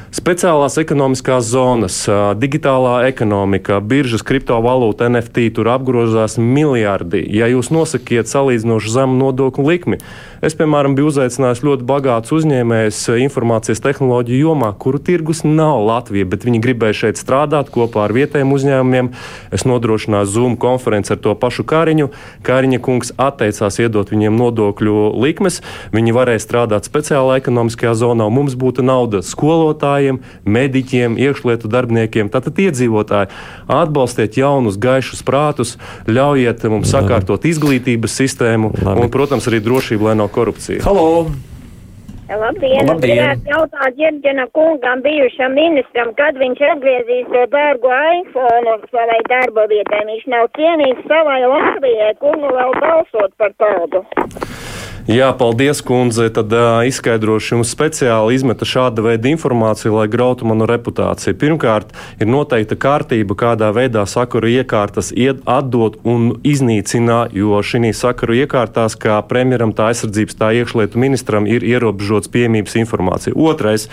Speciālās 0.09 0.79
ekonomiskās 0.81 1.51
zonas, 1.51 1.99
digitālā 2.41 3.03
ekonomika, 3.11 3.77
biržas, 3.85 4.23
kriptovalūta, 4.25 5.05
NFT 5.13 5.51
tur 5.53 5.69
apgrozās 5.69 6.39
miljardi. 6.41 7.21
Ja 7.37 7.45
jūs 7.53 7.69
nosakiet 7.69 8.31
salīdzinoši 8.31 8.93
zemu 8.95 9.19
nodokļu 9.21 9.67
likmi, 9.69 9.99
es, 10.41 10.57
piemēram, 10.57 10.95
biju 10.97 11.11
uzaicinājis 11.11 11.61
ļoti 11.67 11.85
bagāts 11.91 12.33
uzņēmējs 12.33 13.03
informācijas 13.27 13.85
tehnoloģiju 13.85 14.47
jomā, 14.47 14.71
kuru 14.81 15.03
tirgus 15.05 15.45
nav 15.45 15.83
Latvija, 15.85 16.31
bet 16.33 16.49
viņi 16.49 16.63
gribēja 16.65 16.99
šeit 17.03 17.21
strādāt 17.21 17.69
kopā 17.75 18.07
ar 18.07 18.17
vietējiem 18.17 18.57
uzņēmumiem. 18.57 19.13
Es 19.53 19.69
nodrošināju 19.69 20.33
Zoom 20.33 20.57
konferenci 20.57 21.13
ar 21.19 21.21
to 21.21 21.37
pašu 21.37 21.67
Kāriņu. 21.69 22.09
Kāriņa 22.49 22.81
kungs 22.81 23.13
atteicās 23.21 23.77
iedot 23.85 24.09
viņiem 24.15 24.41
nodokļu 24.41 25.13
likmes. 25.21 25.61
Viņi 25.93 26.17
varēja 26.17 26.47
strādāt 26.47 26.89
speciālā 26.89 27.37
ekonomiskajā 27.43 27.93
zonā, 28.07 28.25
un 28.25 28.39
mums 28.41 28.57
būtu 28.57 28.81
nauda 28.89 29.21
skolotājiem 29.21 29.98
skolotājiem, 29.99 30.21
mediķiem, 30.47 31.19
iekšlietu 31.19 31.69
darbiniekiem. 31.69 32.31
Tātad 32.31 32.59
iedzīvotāji 32.59 33.31
atbalstiet 33.69 34.39
jaunus, 34.39 34.79
gaišus 34.79 35.23
prātus, 35.23 35.79
ļaujiet 36.07 36.65
mums 36.69 36.91
sakārtot 36.91 37.45
izglītības 37.45 38.15
sistēmu 38.15 38.73
Labi. 38.83 39.03
un, 39.03 39.11
protams, 39.11 39.47
arī 39.49 39.61
drošību, 39.61 40.09
lai 40.09 40.17
nav 40.17 40.31
korupcija. 40.31 40.83
Halo! 40.85 41.31
Labdien! 42.29 42.85
Labdien. 42.85 43.17
Es 43.25 43.41
gribētu 43.41 43.49
jautāt 43.49 43.95
Ģerģena 43.97 44.45
kungam, 44.53 45.01
bijušam 45.01 45.55
ministram, 45.57 46.13
kad 46.13 46.37
viņš 46.37 46.61
atgriezīs 46.75 47.31
to 47.33 47.47
dārgo 47.49 47.89
iPhone 48.21 48.77
savai 48.93 49.23
darba 49.33 49.65
vietai. 49.73 50.05
Viņš 50.13 50.29
nav 50.29 50.53
cienīgs 50.53 51.09
savai 51.09 51.41
Latvijai, 51.49 52.13
kur 52.21 52.37
nu 52.37 52.53
vēl 52.53 52.77
balsot 52.85 53.33
par 53.41 53.57
tādu. 53.57 54.05
Jā, 55.09 55.31
paldies, 55.33 55.79
kundze. 55.81 56.27
Tad 56.29 56.53
uh, 56.53 56.83
izskaidrošu 56.85 57.55
jums 57.55 57.71
speciāli 57.73 58.35
izmeta 58.37 58.67
šāda 58.69 59.01
veida 59.01 59.31
informāciju, 59.31 59.95
lai 59.97 60.03
grautu 60.13 60.45
manu 60.45 60.67
reputāciju. 60.69 61.33
Pirmkārt, 61.41 61.95
ir 62.21 62.29
noteikta 62.29 62.77
kārtība, 62.77 63.33
kādā 63.41 63.71
veidā 63.73 64.03
sakaru 64.05 64.51
iekārtas 64.53 65.09
ied, 65.17 65.41
atdot 65.49 65.97
un 66.05 66.35
iznīcinā, 66.45 67.23
jo 67.33 67.57
šī 67.65 67.95
sakaru 67.97 68.37
iekārtās, 68.43 68.99
kā 69.01 69.17
premjeram, 69.31 69.73
tā 69.73 69.87
aizsardzības, 69.95 70.37
tā 70.37 70.51
iekšlietu 70.59 71.01
ministram, 71.01 71.49
ir 71.49 71.65
ierobežots 71.65 72.29
piemības 72.29 72.77
informācija. 72.77 73.33
Otrais, 73.33 73.89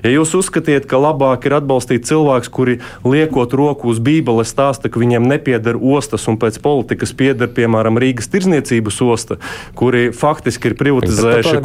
ja 0.00 0.14
jūs 0.14 0.32
uzskatiet, 0.40 0.88
ka 0.88 0.96
labāk 0.96 1.44
ir 1.44 1.58
atbalstīt 1.58 2.08
cilvēkus, 2.08 2.48
kuri 2.48 2.78
liekot 3.04 3.52
roku 3.52 3.92
uz 3.92 4.00
bībeles 4.00 4.56
stāsta, 4.56 4.88
ka 4.88 5.04
viņiem 5.04 5.28
nepieder 5.28 5.76
ostas 5.76 6.24
un 6.24 6.40
pēc 6.40 6.56
politikas 6.64 7.12
pieder, 7.12 7.52
piemēram, 7.52 8.00
Rīgas 8.00 8.32
tirzniecības 8.32 9.04
osta, 9.12 9.40
kuri 9.76 10.08
faktiski 10.16 10.53
faktiski 10.54 10.70
ir 10.70 10.76
privatizējuši. 10.78 11.60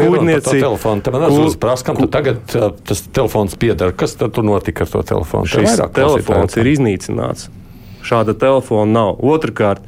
Telefonu, 0.59 1.01
te 1.03 1.11
man 1.13 1.25
uzprasa, 1.43 1.85
kam 1.85 1.99
tu 1.99 2.07
tagad 2.11 2.41
tas 2.49 3.03
telefons 3.13 3.55
pieder. 3.59 3.93
Kas 3.95 4.15
tad 4.19 4.33
tur 4.33 4.43
notika 4.43 4.85
ar 4.85 4.89
to 4.91 5.03
telefonu? 5.03 5.49
Šis 5.49 5.79
telefons 5.93 6.57
ir 6.57 6.71
iznīcināts. 6.73 7.49
Šāda 8.05 8.33
telefona 8.39 8.89
nav. 8.91 9.19
Otrakārt, 9.19 9.83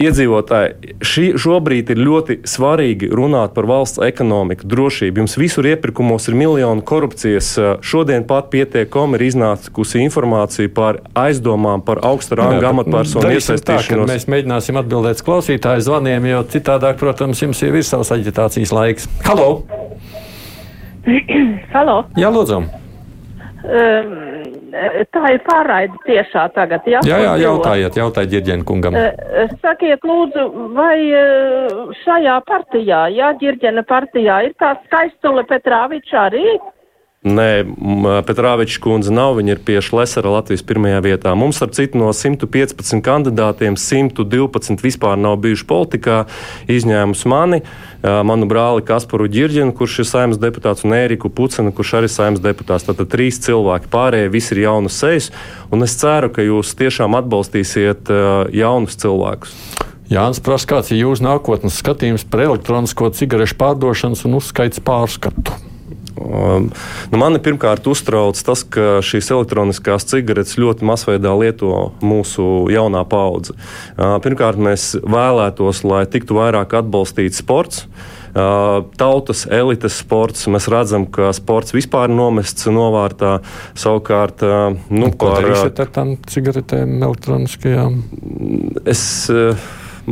iedzīvotāji, 0.00 0.94
šī, 1.04 1.24
šobrīd 1.40 1.92
ir 1.92 2.00
ļoti 2.00 2.36
svarīgi 2.48 3.10
runāt 3.12 3.52
par 3.56 3.68
valsts 3.68 4.00
ekonomiku, 4.04 4.68
drošību. 4.70 5.22
Jums 5.22 5.36
visur 5.40 5.68
iepirkumos 5.70 6.28
ir 6.30 6.38
miljoni 6.40 6.84
korupcijas. 6.86 7.52
Šodien 7.84 8.24
pat 8.28 8.50
pietiekami 8.54 9.18
ir 9.18 9.26
iznākusi 9.28 10.02
informācija 10.06 10.72
par 10.74 11.02
aizdomām 11.18 11.84
par 11.86 12.02
augsta 12.06 12.40
ranga 12.40 12.72
amatpersonu 12.72 13.34
iesaistīšanos. 13.36 14.08
Tā, 14.08 14.14
mēs 14.14 14.28
mēģināsim 14.32 14.80
atbildēt 14.80 15.24
klausītāju 15.26 15.84
zvaniem, 15.88 16.30
jo 16.32 16.42
citādāk, 16.54 16.98
protams, 17.00 17.44
jums 17.44 17.60
jau 17.60 17.72
ir 17.74 17.86
savs 17.86 18.12
aģitācijas 18.16 18.74
laiks. 18.76 19.10
Halo! 19.28 19.50
Halo! 21.74 22.02
Jā, 22.20 22.32
lūdzu! 22.32 22.62
Um, 23.60 24.29
tā 25.14 25.32
ir 25.34 25.40
pārraide 25.46 26.00
tiešā 26.06 26.46
tagad. 26.56 26.86
Ja? 26.88 27.00
Jā, 27.06 27.20
jā, 27.24 27.36
jautājiet, 27.44 27.96
jautājiet 28.00 28.34
Girģēna 28.34 28.66
kungam. 28.68 28.98
Sakiet, 29.62 30.04
lūdzu, 30.06 30.44
vai 30.76 30.98
šajā 32.04 32.36
partijā, 32.48 33.06
jā, 33.14 33.32
Girģēna 33.40 33.86
partijā 33.88 34.42
ir 34.48 34.54
tā 34.60 34.74
skaistule 34.86 35.46
Petrāviča 35.48 36.28
arī? 36.28 36.58
Nē, 37.20 37.66
Petrāviča 38.24 38.78
kundze 38.80 39.12
nav. 39.12 39.34
Viņa 39.36 39.52
ir 39.52 39.58
pie 39.60 39.82
Šlesera 39.84 40.30
Latvijas 40.32 40.62
pirmajā 40.64 41.02
vietā. 41.04 41.34
Mums, 41.36 41.58
ar 41.60 41.68
citu, 41.76 41.98
no 42.00 42.14
115 42.16 43.02
kandidātiem 43.04 43.76
112 43.76 44.80
vispār 44.80 45.20
nav 45.20 45.36
bijuši 45.44 45.66
politikā, 45.68 46.22
izņēmus 46.72 47.26
mani, 47.28 47.60
manu 48.00 48.48
brāli 48.48 48.86
Kasparu 48.88 49.28
Girģinu, 49.28 49.76
kurš 49.76 49.98
ir 50.00 50.08
saimnes 50.08 50.40
deputāts, 50.40 50.88
un 50.88 50.96
Ēriku 50.96 51.28
Pucenu, 51.28 51.76
kurš 51.76 51.92
arī 52.00 52.08
ir 52.08 52.16
saimnes 52.16 52.40
deputāts. 52.40 52.88
Tātad 52.88 53.12
trīs 53.12 53.36
cilvēki 53.44 53.92
pārējie, 53.92 54.32
visi 54.32 54.56
ir 54.56 54.64
jaunas 54.64 54.96
sejas, 54.96 55.28
un 55.68 55.84
es 55.84 56.00
ceru, 56.00 56.32
ka 56.32 56.40
jūs 56.40 56.72
tiešām 56.80 57.20
atbalstīsiet 57.20 58.08
jaunus 58.56 58.96
cilvēkus. 58.96 59.58
Jānis 60.08 60.40
prasa, 60.40 60.72
kāds 60.72 60.88
ir 60.88 61.04
jūsu 61.04 61.28
nākotnes 61.28 61.76
skatījums 61.84 62.24
par 62.24 62.48
elektronisko 62.48 63.12
cigarešu 63.12 63.60
pārdošanas 63.60 64.24
un 64.24 64.40
uzskaits 64.40 64.80
pārskatu? 64.80 65.68
Um, 66.20 66.68
nu, 67.10 67.18
mani 67.20 67.40
pirmkārt 67.40 67.86
uztrauc 67.88 68.38
tas, 68.44 68.62
ka 68.68 69.00
šīs 69.04 69.30
elektroniskās 69.32 70.04
cigaretes 70.10 70.58
ļoti 70.60 70.84
masveidā 70.84 71.32
lieto 71.38 71.90
mūsu 72.04 72.68
jaunā 72.72 73.06
paudze. 73.08 73.56
Uh, 73.96 74.18
pirmkārt, 74.22 74.60
mēs 74.60 74.92
vēlētos, 75.00 75.82
lai 75.88 76.04
tiktu 76.10 76.36
vairāk 76.36 76.76
atbalstīts 76.82 77.40
sports. 77.40 77.86
Uh, 78.30 78.84
tautas 79.00 79.46
elites 79.50 79.96
sports. 80.04 80.44
Mēs 80.52 80.68
redzam, 80.70 81.08
ka 81.10 81.32
sports 81.34 81.74
vispār 81.74 82.12
ir 82.12 82.18
nomests 82.20 82.68
novārtā. 82.70 83.38
Savukārt, 83.78 84.44
uh, 84.46 84.76
nu, 84.92 85.08
nu, 85.08 85.12
par 85.16 85.90
tām 85.96 86.14
cigaretēm 86.30 87.00
elektroniskajām. 87.00 88.02
Es, 88.84 89.02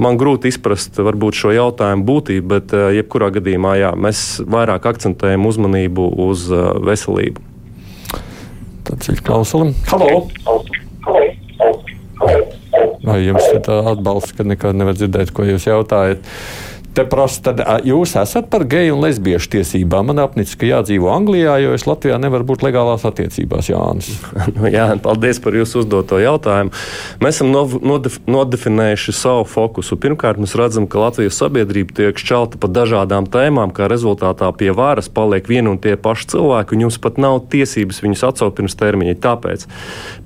man 0.01 0.18
grūti 0.20 0.53
izprast 0.53 0.99
varbūt, 1.03 1.36
šo 1.38 1.53
jautājumu 1.55 2.07
būtību, 2.09 2.46
bet 2.55 2.74
uh, 2.76 2.88
jebkurā 2.96 3.30
gadījumā 3.34 3.74
jā, 3.80 3.92
mēs 3.99 4.40
vairāk 4.46 4.88
akcentējam 4.92 5.46
uzmanību 5.51 6.09
uz 6.28 6.49
uh, 6.53 6.70
veselību. 6.84 7.44
Tāds 8.88 9.12
ir 9.12 9.20
klausulim. 9.24 9.74
Halo! 9.90 10.24
Vai 13.05 13.20
jums 13.24 13.44
ir 13.53 13.61
atbalsts, 13.68 14.34
ka 14.36 14.46
nekad 14.46 14.76
nevar 14.76 14.96
dzirdēt, 14.96 15.32
ko 15.34 15.46
jūs 15.46 15.68
jautājat? 15.68 16.24
Te 16.99 17.05
prasa, 17.07 17.38
tad 17.46 17.61
jūs 17.86 18.16
esat 18.18 18.49
par 18.51 18.64
geju 18.66 18.96
un 18.96 19.05
lesbiešu 19.05 19.53
tiesībām. 19.53 20.09
Man 20.11 20.18
apnicis, 20.18 20.57
ka 20.59 20.66
jādzīvo 20.66 21.12
Anglijā, 21.14 21.53
jo 21.62 21.76
es 21.76 21.84
Latvijā 21.86 22.16
nevaru 22.18 22.49
būt 22.49 22.64
legālās 22.66 23.05
attiecībās, 23.07 23.68
Jānis. 23.70 24.09
nu, 24.57 24.64
jā, 24.66 24.88
paldies 25.05 25.38
par 25.44 25.55
jūsu 25.55 25.84
uzdoto 25.84 26.18
jautājumu. 26.18 26.72
Mēs 27.22 27.38
esam 27.38 27.53
nodef 27.55 28.16
nodefinējuši 28.26 29.14
savu 29.14 29.44
fokusu. 29.46 29.94
Pirmkārt, 30.03 30.40
mēs 30.42 30.57
redzam, 30.59 30.88
ka 30.90 31.05
Latvijas 31.05 31.38
sabiedrība 31.38 31.94
tiek 32.01 32.18
šķelta 32.18 32.59
pa 32.59 32.72
dažādām 32.80 33.30
tēmām, 33.30 33.70
kā 33.76 33.86
rezultātā 33.86 34.51
pie 34.59 34.72
varas 34.74 35.07
paliek 35.07 35.46
vieni 35.46 35.70
un 35.70 35.78
tie 35.78 35.94
paši 35.94 36.32
cilvēki, 36.34 36.74
un 36.74 36.88
jums 36.88 36.99
pat 36.99 37.22
nav 37.22 37.44
tiesības 37.55 38.03
viņus 38.03 38.26
atsaukt 38.32 38.59
pirms 38.59 38.74
termiņa. 38.82 39.20
Tāpēc 39.22 39.68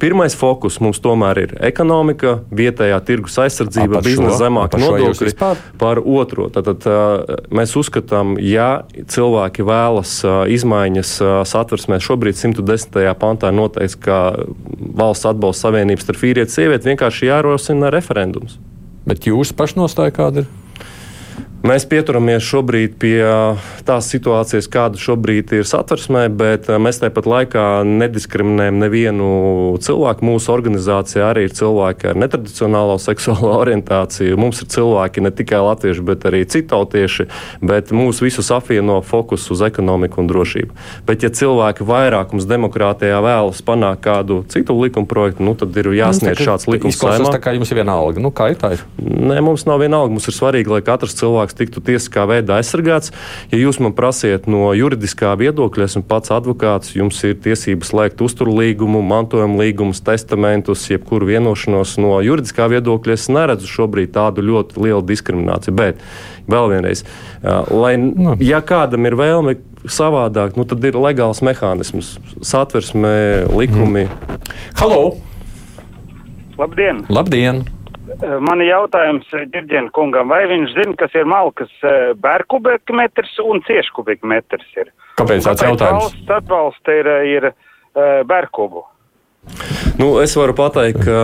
pirmais 0.01 0.39
fokus 0.41 0.81
mums 0.81 1.05
tomēr 1.05 1.45
ir 1.45 1.55
ekonomika, 1.68 2.39
vietējā 2.49 3.05
tirgus 3.12 3.37
aizsardzība, 3.45 4.01
biznesa 4.09 4.41
zemāka 4.47 4.81
nodokļi 4.81 5.37
par 5.77 6.01
otro. 6.01 6.49
Tātad 6.63 7.49
mēs 7.55 7.75
uzskatām, 7.79 8.37
ja 8.39 8.85
cilvēki 8.95 9.65
vēlas 9.67 10.15
izmaiņas 10.55 11.13
satversmē, 11.51 11.99
šobrīd 12.03 12.39
110. 12.39 13.03
pantā 13.19 13.51
ir 13.51 13.59
noteikts, 13.59 13.99
ka 13.99 14.19
valsts 14.79 15.27
atbalsta 15.27 15.69
savienības 15.69 16.07
starp 16.07 16.23
vīrieti 16.23 16.53
un 16.53 16.55
sievieti 16.55 16.93
vienkārši 16.93 17.31
jārosina 17.33 17.91
referendums. 17.93 18.61
Bet 19.09 19.27
jūsu 19.27 19.57
pašnostāja 19.59 20.15
kāda 20.15 20.45
ir? 20.45 20.51
Mēs 21.63 21.85
pieturamies 21.87 22.43
šobrīd 22.43 22.97
pie 22.99 23.21
tās 23.87 24.09
situācijas, 24.11 24.67
kāda 24.67 24.99
šobrīd 24.99 25.53
ir 25.55 25.67
satversmē, 25.69 26.25
bet 26.35 26.67
mēs 26.83 26.99
tāpat 26.99 27.29
laikā 27.31 27.67
nediskriminējam 27.87 28.81
nevienu 28.83 29.29
cilvēku. 29.79 30.27
Mūsu 30.27 30.51
organizācijā 30.51 31.29
arī 31.31 31.45
ir 31.47 31.55
cilvēki 31.55 32.11
ar 32.11 32.19
netradicionālo 32.19 32.97
seksuālo 33.07 33.53
orientāciju. 33.61 34.41
Mums 34.43 34.65
ir 34.65 34.73
cilvēki 34.75 35.23
ne 35.23 35.31
tikai 35.39 35.61
latvieši, 35.63 36.03
bet 36.09 36.27
arī 36.27 36.41
citautieši, 36.51 37.29
bet 37.63 37.95
mūs 37.95 38.25
visus 38.27 38.51
apvieno 38.51 38.99
fokus 39.07 39.47
uz 39.55 39.63
ekonomiku 39.63 40.19
un 40.25 40.33
drošību. 40.33 40.75
Bet, 41.07 41.23
ja 41.23 41.31
cilvēki 41.31 41.87
vairākums 41.87 42.49
demokrātijā 42.51 43.23
vēlas 43.23 43.63
panākt 43.63 44.03
kādu 44.09 44.41
citu 44.51 44.75
likuma 44.81 45.07
projektu, 45.07 45.47
nu, 45.47 45.55
tad 45.55 45.79
ir 45.79 45.93
jāsniedz 45.95 46.43
šāds 46.43 46.67
likums. 46.67 46.99
Tas 46.99 47.23
tā 47.23 47.39
kā 47.39 47.55
jums 47.55 47.71
ir 47.71 47.85
vienalga. 47.85 48.19
Nu, 48.19 48.35
kā 48.35 48.51
ir 48.51 48.59
tā? 48.59 48.75
Ir? 48.75 48.85
Nē, 48.99 49.39
mums 49.47 49.63
nav 49.71 49.79
vienalga. 49.85 50.11
Mums 50.11 50.27
ir 50.27 50.35
svarīgi, 50.35 50.75
lai 50.75 50.83
katrs 50.83 51.15
cilvēks 51.23 51.52
cilvēks 51.53 51.59
tiktu 51.59 51.83
tiesiskā 51.85 52.27
veidā 52.27 52.59
aizsargāts. 52.61 53.13
Ja 53.51 53.59
jūs 53.59 53.81
man 53.81 53.93
prasiet 53.95 54.47
no 54.47 54.73
juridiskā 54.75 55.37
viedokļa, 55.37 55.87
esmu 55.87 56.03
pats 56.09 56.31
advokāts, 56.31 56.95
jums 56.97 57.23
ir 57.25 57.37
tiesības 57.37 57.93
slēgt 57.93 58.23
uzturlīgumu, 58.23 59.03
mantojuma 59.03 59.61
līgumus, 59.63 60.03
testamentus, 60.03 60.89
jebkuru 60.91 61.27
vienošanos 61.27 61.99
no 61.99 62.21
juridiskā 62.23 62.69
viedokļa. 62.69 63.13
Es 63.15 63.29
neredzu 63.29 63.69
šobrīd 63.69 64.13
tādu 64.15 64.43
ļoti 64.43 64.81
lielu 64.81 65.03
diskrimināciju. 65.03 65.75
Bet 65.77 66.01
vēl 66.49 66.73
vienreiz, 66.73 67.05
lai. 67.71 67.97
Nu. 67.99 68.37
ja 68.41 68.63
kādam 68.65 69.07
ir 69.07 69.17
vēlme 69.17 69.57
savādāk, 69.83 70.57
nu, 70.57 70.65
tad 70.69 70.85
ir 70.85 70.99
legāls 70.99 71.43
mehānisms, 71.43 72.17
satversme, 72.43 73.49
likumi. 73.51 74.07
Mm. 74.07 74.51
Halo! 74.79 75.03
Labdien! 76.61 77.07
Labdien. 77.11 77.65
Eh, 78.21 78.39
man 78.45 78.61
ir 78.63 78.73
jautājums 78.73 79.29
Girģēna 79.33 79.89
eh, 79.89 79.95
kungam, 79.97 80.31
vai 80.33 80.45
viņš 80.51 80.75
zina, 80.77 80.95
kas 81.01 81.15
ir 81.17 81.29
malkas 81.29 81.73
eh, 81.87 82.13
bērkubikmetrs 82.23 83.39
un 83.45 83.63
cieškubikmetrs 83.69 84.79
ir? 84.83 84.93
Kāpēc 85.21 85.47
tāds 85.49 85.65
jautājums? 85.67 86.09
Valsts 86.09 86.35
atbalsta 86.37 86.97
ir, 86.97 87.11
ir 87.29 87.49
bērkubu. 88.29 88.87
Nu, 89.99 90.15
es 90.23 90.33
varu 90.39 90.55
pateikt, 90.57 91.03
ka 91.05 91.19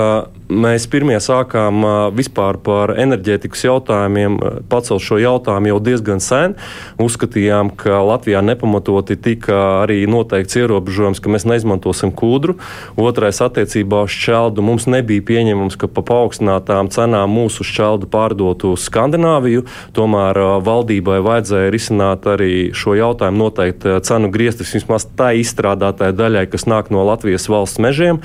mēs 0.49 0.87
pirmie 0.91 1.19
sākām 1.21 1.85
vispār 2.17 2.59
par 2.65 2.95
enerģētikas 2.99 3.65
jautājumiem 3.67 4.39
pacelt 4.71 5.05
šo 5.05 5.19
jautājumu 5.21 5.73
jau 5.73 5.79
diezgan 5.85 6.23
sen. 6.25 6.57
Uzskatījām, 7.03 7.71
ka 7.79 8.01
Latvijā 8.07 8.41
nepamatoti 8.45 9.19
tika 9.21 9.59
arī 9.85 10.01
noteikts 10.11 10.57
ierobežojums, 10.59 11.21
ka 11.21 11.33
mēs 11.33 11.47
neizmantosim 11.49 12.13
kūdru. 12.17 12.57
Otrais 12.99 13.41
attiecībā 13.45 14.03
uz 14.07 14.15
šķeldu 14.17 14.65
mums 14.65 14.89
nebija 14.89 15.25
pieņemams, 15.29 15.77
ka 15.81 15.91
pa 15.93 16.05
paaugstinātām 16.09 16.91
cenām 16.95 17.33
mūsu 17.37 17.67
šķeldu 17.69 18.09
pārdotu 18.13 18.73
uz 18.77 18.89
Skandināviju. 18.89 19.67
Tomēr 19.97 20.41
valdībai 20.65 21.21
vajadzēja 21.25 21.75
risināt 21.75 22.29
arī 22.31 22.71
šo 22.77 22.97
jautājumu 22.99 23.45
noteikti 23.45 23.99
cenu 24.09 24.33
griestis 24.33 24.73
vismaz 24.77 25.07
tai 25.19 25.35
izstrādātāji 25.43 26.17
daļai, 26.17 26.47
kas 26.51 26.67
nāk 26.71 26.93
no 26.95 27.05
Latvijas 27.07 27.49
valsts 27.53 27.83
mežiem. 27.83 28.23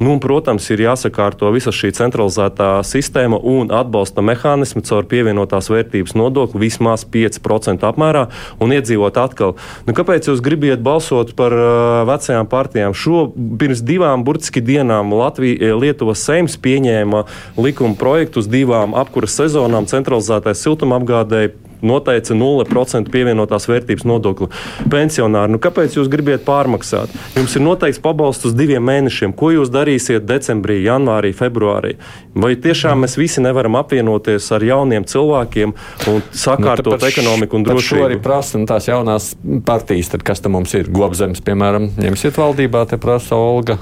Nu, 0.00 0.16
un, 0.16 0.20
protams, 0.22 0.70
ir 0.72 0.82
jāsakārto 0.86 1.52
viss 1.54 1.65
visa 1.66 1.74
šī 1.74 1.90
centralizētā 1.96 2.82
sistēma 2.86 3.38
un 3.42 3.72
atbalsta 3.74 4.22
mehānismi 4.22 4.84
caur 4.86 5.06
pievienotās 5.10 5.68
vērtības 5.72 6.14
nodokli 6.14 6.60
vismaz 6.66 7.04
5% 7.10 7.82
apmērā 7.82 8.28
un 8.62 8.74
iedzīvot 8.76 9.18
atkal. 9.18 9.56
Nu, 9.86 9.94
kāpēc 9.96 10.28
jūs 10.30 10.42
gribiet 10.44 10.82
balsot 10.86 11.34
par 11.36 11.52
uh, 11.52 12.06
vecajām 12.06 12.46
partijām? 12.46 12.94
Šo 12.94 13.26
pirms 13.34 13.82
divām 13.82 14.22
burtiski 14.26 14.62
dienām 14.62 15.10
Latvija, 15.16 15.58
eh, 15.58 15.74
Lietuvas 15.74 16.22
Seims 16.22 16.56
pieņēma 16.56 17.24
likuma 17.58 17.98
projektu 17.98 18.44
uz 18.44 18.50
divām 18.50 18.94
apkuras 18.94 19.34
sezonām 19.34 19.90
centralizētai 19.90 20.54
siltumapgādēji 20.54 21.54
noteica 21.86 22.34
0% 22.36 23.12
pievienotās 23.12 23.68
vērtības 23.70 24.06
nodokli 24.08 24.48
pensionāri. 24.92 25.54
Nu, 25.54 25.60
kāpēc 25.62 25.98
jūs 25.98 26.10
gribiet 26.12 26.44
pārmaksāt? 26.46 27.12
Jums 27.36 27.56
ir 27.56 27.64
noteikts 27.64 28.02
pabalsts 28.02 28.48
uz 28.50 28.56
diviem 28.58 28.84
mēnešiem. 28.86 29.34
Ko 29.36 29.52
jūs 29.54 29.70
darīsiet 29.74 30.26
decembrī, 30.28 30.80
janvārī, 30.86 31.32
februārī? 31.36 31.96
Vai 32.36 32.54
tiešām 32.60 33.04
mēs 33.04 33.16
visi 33.20 33.44
nevaram 33.44 33.78
apvienoties 33.80 34.50
ar 34.56 34.66
jauniem 34.66 35.06
cilvēkiem 35.08 35.76
un 36.12 36.26
sakārtot 36.32 36.98
nu, 36.98 37.12
ekonomiku 37.12 37.60
un 37.60 37.68
drošību? 37.70 38.02
To 38.02 38.10
arī 38.10 38.20
prasa 38.22 38.60
nu, 38.60 38.68
tās 38.68 38.90
jaunās 38.90 39.32
partijas, 39.66 40.12
tad 40.14 40.26
kas 40.26 40.44
tam 40.44 40.58
mums 40.58 40.74
ir? 40.78 40.90
Gobzems, 40.92 41.42
piemēram, 41.46 41.92
ņemsiet 42.00 42.38
valdībā, 42.40 42.86
te 42.90 43.00
prasa 43.00 43.38
Olga. 43.38 43.80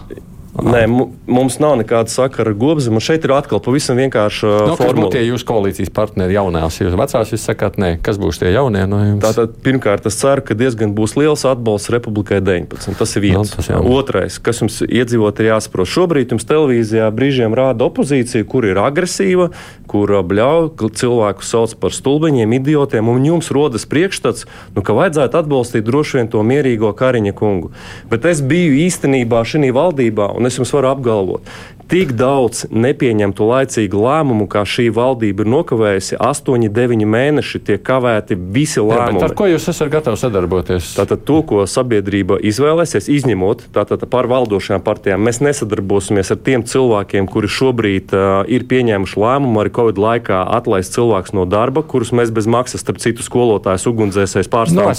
Nē, 0.54 0.84
mums 1.26 1.56
nav 1.58 1.74
nekāda 1.80 2.12
sakara 2.12 2.52
ar 2.52 2.56
gobzemu. 2.58 3.00
Šeit 3.02 3.24
ir 3.26 3.32
atkal 3.34 3.58
pavisam 3.62 3.98
vienkārša 3.98 4.46
no, 4.46 4.66
nu, 4.70 4.76
formula. 4.78 5.10
Tie 5.10 5.24
jūsu 5.26 5.46
koalīcijas 5.48 5.90
partneri 5.94 6.36
jaunās? 6.36 6.78
Jūs 6.78 6.94
vecās 6.98 7.32
jūs 7.34 7.46
sakāt, 7.48 7.78
nē, 7.80 7.96
kas 8.04 8.20
būs 8.22 8.38
tie 8.38 8.52
jaunie 8.54 8.84
no 8.86 9.00
jums? 9.02 9.22
Tātad, 9.24 9.56
pirmkārt, 9.66 10.06
es 10.06 10.18
ceru, 10.20 10.44
ka 10.46 10.54
diezgan 10.58 10.94
būs 10.94 11.16
liels 11.18 11.42
atbalsts 11.50 11.90
Republikai 11.90 12.38
19. 12.44 12.94
Tas 13.00 13.16
ir 13.18 13.24
viens. 13.26 13.50
No, 13.50 13.58
tas 13.58 13.70
jau. 13.72 13.80
Otrais, 13.96 14.38
kas 14.38 14.62
jums 14.62 14.78
iedzīvot 14.86 15.42
ir 15.42 15.50
jāsaprot. 15.50 15.90
Šobrīd 15.90 16.36
jums 16.36 16.46
televīzijā 16.46 17.10
brīžiem 17.14 17.56
rāda 17.58 17.88
opozīcija, 17.90 18.46
kur 18.46 18.68
ir 18.70 18.78
agresīva, 18.78 19.50
kur 19.90 20.14
bļauj, 20.22 20.70
cilvēku 20.94 21.44
sauc 21.46 21.74
par 21.82 21.94
stulbeņiem, 21.94 22.54
idiotiem, 22.60 23.10
un 23.10 23.26
jums 23.26 23.50
rodas 23.54 23.88
priekšstats, 23.90 24.46
nu, 24.76 24.86
ka 24.86 24.94
vajadzētu 24.96 25.42
atbalstīt 25.42 25.86
droši 25.86 26.20
vien 26.20 26.30
to 26.30 26.46
mierīgo 26.46 26.94
Kariņa 26.94 27.34
kungu. 27.36 27.74
Bet 28.10 28.26
es 28.30 28.42
biju 28.44 28.78
īstenībā 28.86 29.42
šī 29.42 29.74
valdībā 29.74 30.30
un 30.44 30.50
es 30.52 30.60
jums 30.60 30.72
varu 30.76 30.92
apgalvot, 30.92 31.48
tik 31.88 32.14
daudz 32.16 32.64
nepieņemtu 32.72 33.46
laicīgu 33.48 34.00
lēmumu, 34.00 34.46
kā 34.50 34.64
šī 34.68 34.88
valdība 34.94 35.44
ir 35.44 35.50
nokavējusi. 35.52 36.16
8, 36.20 36.68
9 36.74 37.04
mēneši 37.08 37.60
tiek 37.64 37.82
kavēti 37.84 38.36
visi 38.36 38.80
lēmumi. 38.80 39.20
Jā, 39.20 39.28
ar 39.28 39.34
ko 39.36 39.48
jūs 39.48 39.68
esat 39.72 39.92
gatavi 39.92 40.20
sadarboties? 40.20 40.94
Tātad 40.98 41.24
to, 41.28 41.40
ko 41.46 41.64
sabiedrība 41.68 42.38
izvēlēsies, 42.44 43.08
izņemot 43.12 43.66
tātad 43.76 44.06
par 44.10 44.28
valdošajām 44.32 44.84
partijām, 44.84 45.24
mēs 45.24 45.40
nesadarbosimies 45.44 46.32
ar 46.34 46.40
tiem 46.44 46.64
cilvēkiem, 46.68 47.28
kuri 47.30 47.50
šobrīd 47.52 48.14
uh, 48.16 48.24
ir 48.48 48.66
pieņēmuši 48.70 49.20
lēmumu 49.20 49.62
arī 49.62 49.74
Covid 49.76 50.00
laikā 50.00 50.40
atlaist 50.56 50.96
cilvēkus 50.96 51.36
no 51.36 51.46
darba, 51.48 51.84
kurus 51.84 52.14
mēs 52.16 52.32
bez 52.34 52.48
maksas, 52.50 52.84
starp 52.84 53.00
citu, 53.04 53.24
skolotājus 53.24 53.86
ugunsdzēsēs 53.92 54.50
pārstāvjam. 54.52 54.92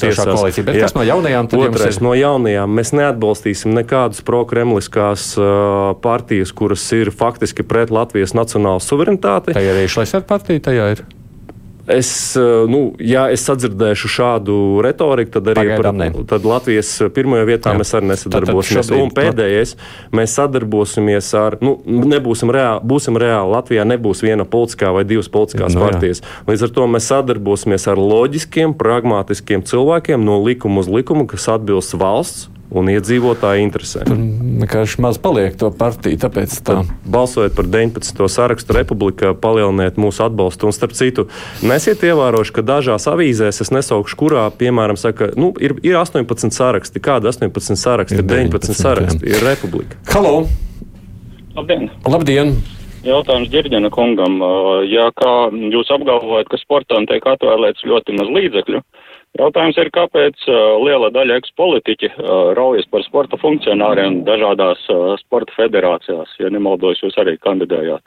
No, 0.95 1.05
jaunajām? 1.05 1.49
Otrais, 1.55 1.99
no 2.03 2.13
jaunajām 2.17 2.71
mēs 2.77 2.93
neatbalstīsim 2.95 3.73
nekādas 3.75 4.21
prokremliskās 4.25 5.34
partijas, 6.01 6.53
kuras 6.55 6.85
ir 6.95 7.11
faktiski 7.15 7.65
pret 7.67 7.93
Latvijas 7.93 8.35
nacionālo 8.37 8.81
suverenitāti. 8.83 9.55
Tā 9.55 9.63
ir 9.63 9.75
arī 9.75 9.91
Šlesera 9.91 10.25
partija, 10.27 10.63
tajā 10.69 10.89
ir. 10.95 11.05
Es, 11.87 12.35
eh, 12.35 12.41
nu, 12.65 12.95
ja 12.97 13.27
es 13.29 13.43
sadzirdēšu 13.45 14.09
šādu 14.09 14.55
retoriku, 14.81 15.35
tad 15.35 15.51
arī 15.53 15.67
Pagaidām 15.75 15.99
par, 16.01 16.23
tad 16.31 16.47
Latvijas 16.49 16.89
pirmajā 17.13 17.45
vietā 17.45 17.73
Jā. 17.73 17.77
mēs 17.77 17.93
arī 17.93 18.09
nesadarbosimies. 18.09 18.89
Tad, 18.89 18.95
tad 18.95 19.03
un 19.03 19.11
pēdējais, 19.13 19.75
mēs 20.17 20.33
sadarbosimies 20.39 21.29
ar, 21.37 21.59
nu, 21.61 21.75
nebūsim 21.85 22.49
reāli, 22.49 22.81
būsim 22.89 23.21
reāli. 23.21 23.53
Latvijā 23.53 23.85
nebūs 23.85 24.25
viena 24.25 24.47
politiskā 24.49 24.89
vai 24.97 25.05
divas 25.05 25.29
politiskās 25.29 25.77
no, 25.77 25.85
partijas. 25.85 26.23
Līdz 26.49 26.65
ar 26.65 26.73
to 26.73 26.89
mēs 26.89 27.11
sadarbosimies 27.13 27.85
ar 27.93 28.01
loģiskiem, 28.01 28.73
pragmatiskiem 28.73 29.61
cilvēkiem 29.69 30.25
no 30.25 30.41
likuma 30.41 30.81
uz 30.81 30.89
likumu, 30.89 31.29
kas 31.29 31.51
atbilst 31.53 31.93
valsts 32.01 32.49
un 32.73 32.89
iedzīvotāju 32.89 33.63
interesēm. 33.65 34.07
Tur 34.09 34.19
vienkārši 34.63 35.01
maz 35.05 35.19
paliek 35.21 35.55
to 35.59 35.69
partiju. 35.75 36.19
Tāpēc 36.21 36.55
tā. 36.59 36.79
Tad, 36.81 36.91
balsojot 37.11 37.55
par 37.57 37.69
19. 37.69 38.25
sarakstu, 38.31 38.75
Republika 38.77 39.33
palieliniet 39.37 39.99
mūsu 40.01 40.25
atbalstu. 40.25 40.69
Un, 40.69 40.75
starp 40.75 40.95
citu, 40.97 41.27
nesiet 41.65 42.03
ievērojuši, 42.05 42.55
ka 42.55 42.65
dažās 42.65 43.07
avīzēs, 43.11 43.61
es 43.65 43.73
nesaukšu, 43.75 44.19
kurā, 44.19 44.45
piemēram, 44.59 44.99
saka, 44.99 45.31
nu, 45.39 45.53
ir, 45.61 45.77
ir 45.85 45.99
18 46.01 46.55
saraksti. 46.55 47.03
Kāda 47.03 47.31
18 47.33 47.79
saraksti? 47.79 48.19
Ir 48.19 48.25
19, 48.25 48.73
19 48.73 48.81
saraksti. 48.81 49.21
Jā. 49.25 49.37
Ir 49.37 49.49
Republika. 49.53 49.99
Halo! 50.13 50.45
Labdien! 51.55 51.91
Labdien. 52.09 52.57
Jautājums 53.05 53.51
Girģena 53.53 53.91
kungam. 53.93 54.39
Ja 54.89 55.11
kā 55.13 55.33
jūs 55.53 55.91
apgalvojat, 55.93 56.49
ka 56.49 56.57
sportam 56.57 57.05
tiek 57.09 57.25
atvēlēts 57.29 57.85
ļoti 57.85 58.15
maz 58.17 58.31
līdzekļu, 58.33 58.81
Jautājums 59.35 59.79
ir, 59.81 59.89
kāpēc 59.91 60.45
liela 60.85 61.09
daļa 61.11 61.39
ekspolitiķi 61.41 62.11
raujas 62.55 62.87
par 62.91 63.03
sporta 63.03 63.39
funkcionāriem 63.41 64.21
dažādās 64.27 64.85
sporta 65.25 65.51
federācijās, 65.57 66.37
ja 66.39 66.51
nemaldos, 66.53 67.01
jūs 67.03 67.19
arī 67.19 67.35
kandidējāt. 67.43 68.05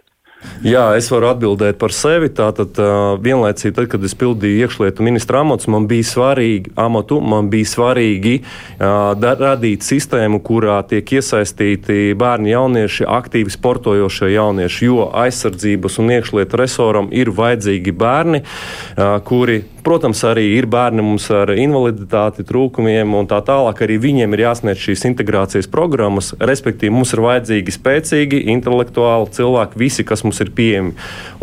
Jā, 0.63 0.93
es 0.99 1.09
varu 1.11 1.29
atbildēt 1.33 1.79
par 1.79 1.93
sevi. 1.95 2.29
Tātad 2.35 2.79
vienlaicīgi, 3.23 3.75
tad, 3.75 3.89
kad 3.91 4.03
es 4.07 4.15
pildīju 4.19 4.67
iekšlietu 4.67 5.03
ministra 5.07 5.43
amatu, 5.43 5.71
man 5.75 5.89
bija 5.91 6.07
svarīgi, 6.07 6.73
amatu, 6.79 7.19
man 7.23 7.49
bija 7.51 7.67
svarīgi 7.67 8.35
uh, 8.43 9.15
radīt 9.19 9.87
sistēmu, 9.87 10.41
kurā 10.47 10.81
tiek 10.91 11.11
iesaistīti 11.19 12.15
bērni, 12.19 12.53
jaunieši, 12.55 13.07
aktīvi 13.19 13.55
sportojošie 13.55 14.31
jaunieši, 14.35 14.87
jo 14.87 15.09
aizsardzības 15.25 15.99
un 16.03 16.15
iekšlietu 16.19 16.63
resoram 16.63 17.11
ir 17.15 17.35
vajadzīgi 17.35 17.95
bērni, 17.99 18.43
uh, 18.43 19.19
kuri 19.27 19.63
Protams, 19.85 20.21
arī 20.27 20.45
ir 20.57 20.67
bērni 20.71 21.05
mums 21.05 21.29
ar 21.35 21.53
invaliditāti, 21.55 22.45
trūkumiem 22.47 23.15
un 23.19 23.29
tā 23.31 23.39
tālāk. 23.47 23.83
Arī 23.85 23.99
viņiem 24.03 24.35
ir 24.35 24.43
jāsniedz 24.45 24.83
šīs 24.83 25.05
integrācijas 25.11 25.71
programmas. 25.71 26.33
Respektīvi, 26.41 26.93
mums 26.95 27.15
ir 27.15 27.23
vajadzīgi 27.25 27.75
spēcīgi, 27.77 28.43
intelektuāli 28.55 29.31
cilvēki, 29.39 29.81
visi, 29.81 30.07
kas 30.09 30.25
mums 30.27 30.43
ir 30.45 30.53
pieejami. 30.57 30.95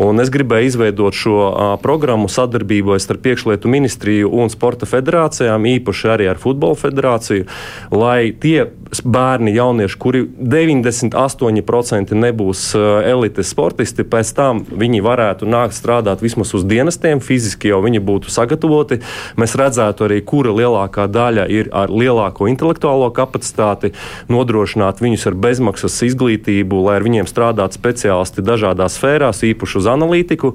Un 0.02 0.22
es 0.22 0.32
gribēju 0.34 0.70
izveidot 0.70 1.16
šo 1.16 1.36
a, 1.48 1.68
programmu 1.82 2.30
sadarbībā 2.32 2.98
starp 3.02 3.30
iekšlietu 3.32 3.72
ministriju 3.72 4.32
un 4.36 4.52
sporta 4.52 4.88
federācijām, 4.88 5.68
īpaši 5.76 6.12
arī 6.12 6.30
ar 6.32 6.42
futbola 6.42 6.78
federāciju, 6.78 7.48
lai 7.94 8.34
tie 8.42 8.68
bērni, 9.04 9.54
jaunieši, 9.54 9.98
kuri 9.98 10.22
98% 10.38 12.14
nebūs 12.14 12.62
elites 12.76 13.50
sportisti, 13.50 14.04
pēc 14.06 14.32
tam 14.36 14.62
viņi 14.66 15.02
varētu 15.04 15.48
nākt 15.50 15.76
strādāt 15.76 16.22
vismaz 16.22 16.52
uz 16.56 16.64
dienestiem, 16.68 17.20
fiziski 17.24 17.72
jau 17.72 17.80
viņi 17.84 18.02
būtu 18.06 18.32
sagatavoti. 18.32 19.00
Mēs 19.40 19.56
redzētu 19.58 20.06
arī, 20.06 20.20
kura 20.26 20.54
lielākā 20.54 21.08
daļa 21.10 21.48
ir 21.52 21.70
ar 21.74 21.90
lielāko 21.90 22.48
intelektuālo 22.50 23.10
kapacitāti, 23.16 23.92
nodrošināt 24.32 25.02
viņus 25.02 25.26
ar 25.30 25.38
bezmaksas 25.46 25.98
izglītību, 26.06 26.80
lai 26.86 26.98
ar 27.00 27.06
viņiem 27.06 27.30
strādātu 27.30 27.80
speciālisti 27.80 28.44
dažādās 28.46 29.00
sfērās, 29.00 29.42
īpaši 29.46 29.80
uz 29.82 29.90
analītiku. 29.90 30.54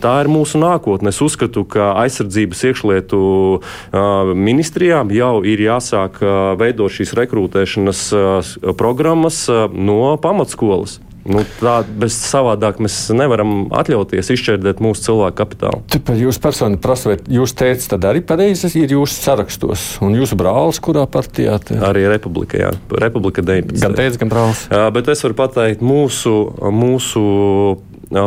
Tā 0.00 0.16
ir 0.24 0.32
mūsu 0.32 0.60
nākotne. 0.62 1.12
Es 1.12 1.20
uzskatu, 1.24 1.64
ka 1.68 1.92
aizsardzības 2.02 2.64
iekšlietu 2.70 3.20
uh, 3.56 4.32
ministrijām 4.32 5.12
jau 5.14 5.40
ir 5.46 5.60
jāsāk 5.66 6.20
uh, 6.24 6.34
veidot 6.58 6.92
šīs 6.92 7.14
rekrutēšanas 7.16 7.65
uh, 8.14 8.54
programmas 8.78 9.44
no 9.74 10.14
pamatskolas. 10.22 11.00
Nu, 11.26 11.42
tā 11.58 11.80
bez 11.98 12.14
savādāk 12.20 12.78
mēs 12.82 12.94
nevaram 13.16 13.66
atļauties 13.74 14.30
izšķērdēt 14.30 14.78
mūsu 14.84 15.08
cilvēku 15.08 15.38
kapitālu. 15.40 15.80
Tāpēc 15.90 16.22
jūs 16.22 16.38
personīgi 16.42 16.78
prasat, 16.84 17.26
jūs 17.26 17.54
teicat, 17.58 17.88
tad 17.96 18.06
arī 18.12 18.22
pareizi 18.26 18.70
ir 18.78 18.94
jūsu 18.94 19.18
sarakstos. 19.24 19.86
Un 20.06 20.14
jūsu 20.14 20.38
brālis, 20.38 20.78
kurā 20.82 21.02
partijā? 21.10 21.58
Te? 21.66 21.80
Arī 21.82 22.06
Republika, 22.12 22.60
jā. 22.60 22.70
Republika 23.02 23.42
19. 23.42 23.82
Gan 23.82 23.98
teica, 23.98 24.22
gan 24.22 24.30
brālis. 24.30 24.62
Jā, 24.70 24.86
bet 24.94 25.10
es 25.10 25.26
varu 25.26 25.38
pateikt, 25.42 25.82
mūsu, 25.82 26.36
mūsu 26.70 27.24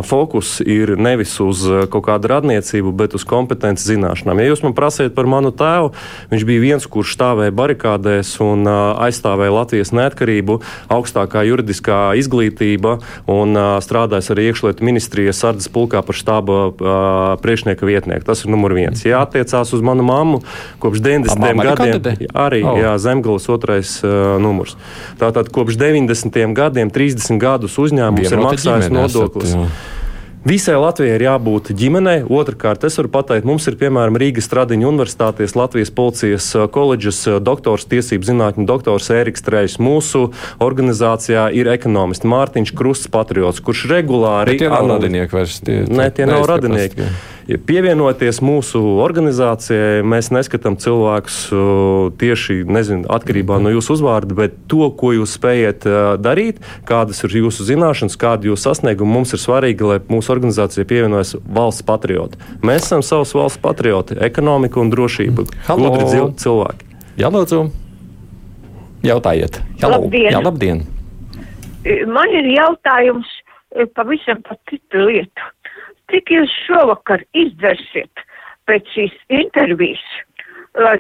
fokus 0.04 0.60
ir 0.66 0.96
nevis 1.00 1.34
uz 1.40 1.64
kaut 1.92 2.06
kādu 2.08 2.30
radniecību, 2.32 2.92
bet 2.96 3.16
uz 3.16 3.24
kompetenci 3.28 3.88
zināšanām. 3.94 4.42
Ja 4.42 4.52
jūs 4.52 4.64
man 4.66 4.76
prasiet 4.78 5.16
par 5.16 5.30
manu 5.30 5.52
tēvu, 5.56 5.94
viņš 6.32 6.46
bija 6.48 6.64
viens, 6.64 6.88
kurš 6.90 7.16
stāvēja 7.16 7.56
barikādēs 7.56 8.34
un 8.44 8.68
aizstāvēja 8.68 9.56
Latvijas 9.56 9.94
neatkarību, 9.96 10.60
augstākā 10.92 11.46
juridiskā 11.48 12.00
izglītība 12.20 12.98
un 13.32 13.56
strādājis 13.84 14.32
arī 14.34 14.50
iekšlietu 14.50 14.86
ministrijas 14.86 15.40
sardzes 15.40 15.72
pulkā 15.72 16.04
par 16.06 16.18
štāba 16.18 17.38
priekšnieka 17.42 17.88
vietnieku. 17.88 18.28
Tas 18.28 18.44
ir 18.44 18.54
numur 18.54 18.76
viens. 18.76 19.06
Ja 19.08 19.24
attiecās 19.24 19.74
uz 19.76 19.84
manu 19.86 20.04
mammu, 20.08 20.42
kopš 20.84 21.04
90. 21.06 21.64
gadiem 21.64 22.30
arī 22.34 22.64
oh. 22.68 22.80
jā, 22.80 22.94
Zemgales 23.02 23.48
otrais 23.52 23.96
uh, 24.04 24.38
numurs. 24.42 24.76
Tātad 25.22 25.52
kopš 25.54 25.80
90. 25.80 26.40
gadiem 26.58 26.92
30 26.94 27.40
gadus 27.42 27.78
uzņēmums 27.82 28.34
ir 28.34 28.44
maksājis 28.44 28.92
nodokļus. 28.94 29.69
Visai 30.48 30.78
Latvijai 30.80 31.18
ir 31.18 31.24
jābūt 31.26 31.74
ģimenei. 31.76 32.22
Otrakārt, 32.24 32.86
es 32.88 32.96
varu 32.96 33.10
pateikt, 33.12 33.44
mums 33.48 33.66
ir 33.68 33.76
piemēram 33.80 34.16
Rīgas 34.22 34.48
Stradiņa 34.48 34.88
Universitātes 34.88 35.52
Latvijas 35.60 35.92
policijas 35.92 36.48
koledžas 36.72 37.20
doktors, 37.44 37.84
tiesību 37.92 38.30
zinātņu 38.30 38.64
doktors 38.70 39.12
Ēriks 39.12 39.44
Trējs. 39.44 39.76
Mūsu 39.84 40.30
organizācijā 40.64 41.50
ir 41.60 41.68
ekonomists 41.74 42.24
Mārtiņš 42.24 42.72
Krusts 42.72 43.12
Patriots, 43.12 43.60
kurš 43.60 43.84
regulāri. 43.92 44.56
Bet 44.56 44.64
tie 44.64 44.72
nav 44.72 44.88
radinieki 44.96 45.38
vairs. 45.42 45.60
Tie, 45.60 45.82
tie, 45.84 46.00
ne, 46.00 46.08
tie 46.08 46.30
nav 46.32 46.48
radinieki. 46.48 47.04
Pastīgi. 47.04 47.39
Pievienoties 47.50 48.44
mūsu 48.46 48.78
organizācijai, 49.02 50.04
mēs 50.06 50.28
neskatām 50.30 50.76
cilvēkus 50.78 51.38
tieši 52.22 52.60
nezinu, 52.70 53.08
atkarībā 53.10 53.58
no 53.64 53.72
jūsu 53.74 53.96
uzvārda, 53.96 54.36
bet 54.38 54.60
to, 54.70 54.86
ko 54.94 55.16
jūs 55.16 55.34
spējat 55.40 55.88
darīt, 56.22 56.60
kādas 56.86 57.24
ir 57.26 57.34
jūsu 57.40 57.66
zināšanas, 57.72 58.20
kāda 58.22 58.46
ir 58.46 58.52
jūsu 58.52 58.68
sasnieguma. 58.68 59.16
Mums 59.18 59.34
ir 59.34 59.42
svarīgi, 59.42 59.88
lai 59.90 59.98
mūsu 60.12 60.30
organizācija 60.36 60.86
pievienojas 60.86 61.34
valsts 61.50 61.88
patrioti. 61.90 62.38
Mēs 62.62 62.86
esam 62.86 63.02
savs 63.02 63.34
valsts 63.34 63.62
patrioti, 63.64 64.20
ekonomika 64.30 64.78
un 64.84 64.94
drošība. 64.94 65.50
Gudri 65.74 66.06
cilvēki. 66.38 66.90
Jā, 67.18 67.34
lūdzu. 67.34 67.66
Jautājiet. 69.10 69.62
Halo. 69.82 70.04
Labdien. 70.04 70.34
Jā, 70.36 70.44
labdien. 70.46 70.86
Man 72.14 72.30
ir 72.36 72.54
jautājums 72.54 73.30
pavisam 73.96 74.44
par 74.46 74.58
citu 74.70 75.08
lietu. 75.08 75.50
Cik 76.10 76.32
jūs 76.34 76.54
šovakar 76.66 77.22
izdzersiet 77.38 78.24
pēc 78.70 78.90
šīs 78.96 79.16
intervijas, 79.42 80.02
lai 80.78 80.98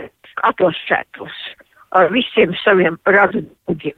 atlasētos 0.49 1.39
ar 1.97 2.12
visiem 2.14 2.53
saviem 2.64 2.99
radumiem? 3.10 3.97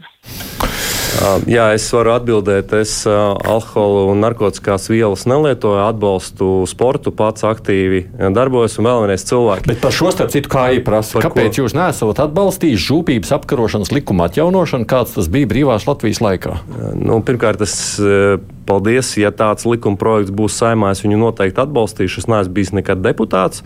Jā, 1.49 1.67
es 1.75 1.85
varu 1.93 2.13
atbildēt. 2.15 2.73
Es 2.81 2.93
alkohola 3.07 4.07
un 4.11 4.21
narkotikās 4.23 4.87
vielas 4.91 5.25
nelietoju, 5.29 5.81
atbalstu 5.83 6.51
sportu, 6.69 7.13
pats 7.15 7.45
aktīvi 7.47 8.03
darbojos 8.35 8.79
un 8.79 8.89
vēl 8.89 9.03
vienreiz 9.05 9.25
cilvēki. 9.29 9.69
Bet 9.71 9.81
par 9.83 9.95
šo 9.95 10.13
starp 10.15 10.33
citu, 10.33 10.51
kā 10.51 10.69
ir 10.75 10.85
prasa, 10.87 11.21
kāpēc 11.23 11.51
ko? 11.55 11.65
jūs 11.65 11.75
nesat 11.77 12.23
atbalstījis 12.25 12.87
žūpības 12.87 13.35
apkarošanas 13.37 13.93
likuma 13.95 14.29
atjaunošanu, 14.29 14.87
kāds 14.89 15.17
tas 15.17 15.29
bija 15.31 15.49
brīvās 15.51 15.87
Latvijas 15.89 16.23
laikā? 16.23 16.57
Nu, 16.97 17.19
pirmkārt, 17.25 17.63
es 17.65 17.75
paldies, 18.71 19.15
ja 19.19 19.33
tāds 19.35 19.67
likuma 19.67 19.99
projekts 19.99 20.33
būs 20.35 20.55
saimā, 20.61 20.93
es 20.95 21.03
viņu 21.03 21.19
noteikti 21.21 21.63
atbalstīšu. 21.65 22.23
Es 22.23 22.31
neesmu 22.31 22.55
bijis 22.55 22.73
nekad 22.77 23.03
deputāts. 23.03 23.65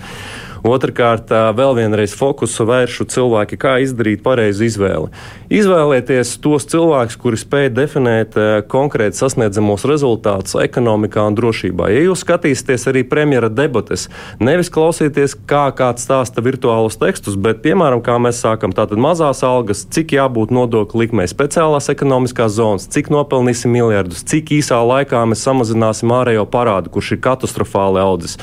Otrakārt, 0.66 1.30
vēl 1.30 1.76
vienreiz 1.78 2.16
fokusu 2.18 2.66
vēršu 2.66 3.06
cilvēki, 3.14 3.58
kā 3.62 3.76
izdarīt 3.84 4.24
pareizu 4.26 4.66
izvēli. 4.66 5.12
Izvēlieties 5.54 6.32
tos 6.42 6.66
cilvēkus, 6.72 7.20
kuri 7.22 7.38
spēj 7.38 7.70
definēt 7.76 8.38
konkrēti 8.72 9.20
sasniedzamos 9.20 9.86
rezultātus 9.86 10.58
ekonomikā 10.64 11.22
un 11.30 11.38
drošībā. 11.38 11.92
Ja 11.94 12.02
jūs 12.08 12.24
skatīsieties 12.26 12.88
arī 12.90 13.04
premjera 13.06 13.52
debates, 13.54 14.08
nevis 14.42 14.72
klausieties, 14.74 15.36
kā 15.46 15.68
kāds 15.78 16.08
stāsta 16.08 16.42
virtuālus 16.42 16.98
tekstus, 16.98 17.38
bet, 17.38 17.62
piemēram, 17.62 18.02
kā 18.02 18.18
mēs 18.18 18.42
sākam, 18.42 18.74
tātad 18.74 18.98
mazās 18.98 19.44
algas, 19.46 19.86
cik 19.94 20.16
jābūt 20.18 20.50
nodokļu 20.56 21.04
likmei, 21.04 21.28
speciālās 21.30 21.92
ekonomiskās 21.94 22.58
zonas, 22.58 22.90
cik 22.90 23.14
nopelnīsim 23.14 23.70
miljardus, 23.76 24.26
cik 24.26 24.56
īsā 24.58 24.82
laikā 24.82 25.22
mēs 25.30 25.46
samazināsim 25.46 26.10
ārējo 26.18 26.50
parādu, 26.50 26.90
kurš 26.98 27.14
ir 27.14 27.24
katastrofāli 27.30 28.02
audzis. 28.02 28.40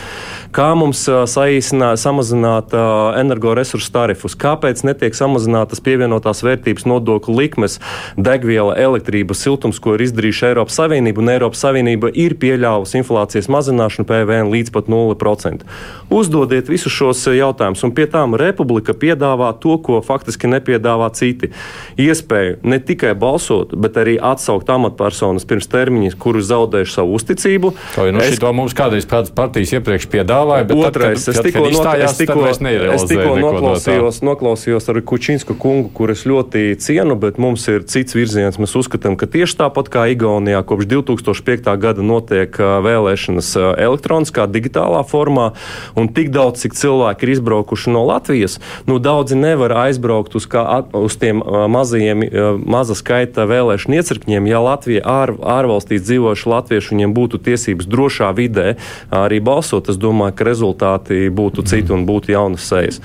Kā 0.55 0.71
mums 0.79 1.03
saīsināt, 1.09 1.99
samazināt 2.13 2.75
energoresursu 3.19 3.91
tarifus? 3.93 4.37
Kāpēc 4.37 4.85
netiek 4.85 5.17
samazinātas 5.17 5.81
pievienotās 5.85 6.43
vērtības 6.45 6.85
nodokļu 6.89 7.37
likmes, 7.39 7.79
degviela, 8.17 8.77
elektrība, 8.77 9.35
siltums, 9.37 9.81
ko 9.83 9.97
ir 9.97 10.05
izdarījuši 10.07 10.51
Eiropas 10.51 10.77
Savienība, 10.77 11.23
un 11.23 11.33
Eiropas 11.33 11.63
Savienība 11.65 12.11
ir 12.13 12.37
pieļāvusi 12.41 13.01
inflācijas 13.01 13.49
mazināšanu 13.53 14.09
PVN 14.09 14.53
līdz 14.53 14.73
pat 14.75 14.91
0%? 14.93 15.65
Uzdodiet 16.13 16.69
visus 16.69 16.93
šos 16.93 17.25
jautājumus, 17.33 17.85
un 17.87 17.95
pie 17.97 18.07
tām 18.11 18.37
Republika 18.37 18.93
piedāvā 18.93 19.53
to, 19.63 19.79
ko 19.81 20.03
faktiski 20.05 20.51
nepiedāvā 20.53 21.09
citi. 21.17 21.53
Iespēju 22.01 22.61
ne 22.69 22.81
tikai 22.83 23.15
balsot, 23.19 23.73
bet 23.79 23.97
arī 24.01 24.19
atsaukt 24.21 24.69
amatpersonas 24.73 25.49
pirms 25.49 25.71
termiņa, 25.73 26.13
kurus 26.21 26.51
zaudējuši 26.51 26.97
savu 26.99 27.17
uzticību. 27.17 27.73
To, 27.97 28.09
nu, 28.13 28.21
es... 28.25 28.41
mums 28.53 28.77
kādreiz 28.77 29.09
partijas 29.09 29.73
iepriekš 29.79 30.11
piedāvāja 30.13 30.43
piedāvāja. 30.43 30.89
Otrais, 30.89 31.25
tad, 31.25 31.35
kad, 31.35 31.47
es 31.47 31.53
tikko, 31.53 31.65
es 32.05 32.17
tikko, 32.19 32.45
es 32.51 33.07
tikko 33.09 33.37
noklausījos, 33.41 34.21
noklausījos 34.27 34.89
ar 34.93 35.01
Kučinsku 35.07 35.57
kungu, 35.59 35.91
kurus 35.95 36.25
ļoti 36.29 36.77
cienu, 36.83 37.17
bet 37.21 37.41
mums 37.43 37.67
ir 37.73 37.87
cits 37.89 38.17
virziens. 38.17 38.59
Mēs 38.61 38.77
uzskatām, 38.79 39.17
ka 39.21 39.29
tieši 39.31 39.59
tāpat 39.63 39.91
kā 39.93 40.07
Igaunijā 40.13 40.63
kopš 40.67 40.89
2005. 40.91 41.71
gada 41.83 42.05
notiek 42.07 42.57
vēlēšanas 42.57 43.53
elektroniskā, 43.81 44.47
digitālā 44.51 45.03
formā, 45.09 45.51
un 45.99 46.11
tik 46.13 46.31
daudz, 46.35 46.63
cik 46.63 46.77
cilvēki 46.79 47.27
ir 47.27 47.35
izbraukuši 47.37 47.95
no 47.95 48.05
Latvijas, 48.09 48.59
nu 48.87 48.99
daudzi 49.03 49.39
nevar 49.39 49.75
aizbraukt 49.87 50.37
uz, 50.39 50.47
kā, 50.51 50.65
uz 50.97 51.19
tiem 51.21 51.43
mazajiem, 51.43 52.25
maza 52.63 52.97
skaita 52.99 53.47
vēlēšanu 53.51 53.99
iecirkņiem, 53.99 54.47
ja 54.51 54.63
Latvija 54.63 55.03
ār, 55.09 55.35
ārvalstīs 55.41 56.05
dzīvojuši 56.07 56.53
latvieši 56.53 56.95
viņiem 56.95 57.15
būtu 57.17 57.41
tiesības 57.43 57.89
drošā 57.91 58.31
vidē 58.37 58.77
arī 59.11 59.41
balsot. 59.45 59.91
Es 59.93 59.99
domāju, 60.01 60.37
ka 60.39 60.47
rezultāti 60.47 61.27
būtu 61.33 61.65
citi 61.67 61.82
un 61.91 62.07
būtu 62.07 62.35
jaunas 62.35 62.69
sejas. 62.71 63.01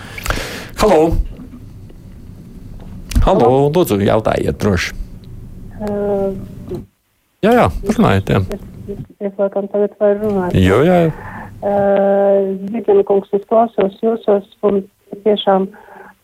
Halo! 0.77 1.15
Halo, 3.25 3.47
lūdzu, 3.73 3.97
jautājiet 4.07 4.59
droši. 4.61 4.93
Uh, 5.77 6.31
jā, 7.43 7.51
jā, 7.57 7.65
runājiet. 7.97 8.29
Jā. 8.31 8.39
Es, 8.87 9.01
es 9.19 9.33
laikam 9.41 9.67
tagad 9.73 9.97
varu 9.99 10.29
runāt. 10.29 10.55
Jo, 10.55 10.79
jā. 10.87 10.99
Uh, 11.57 12.53
Zigana 12.71 13.03
kungs, 13.07 13.33
es 13.35 13.43
klausos 13.49 13.97
jūsos 14.03 14.47
un 14.69 14.83
tiešām 15.25 15.67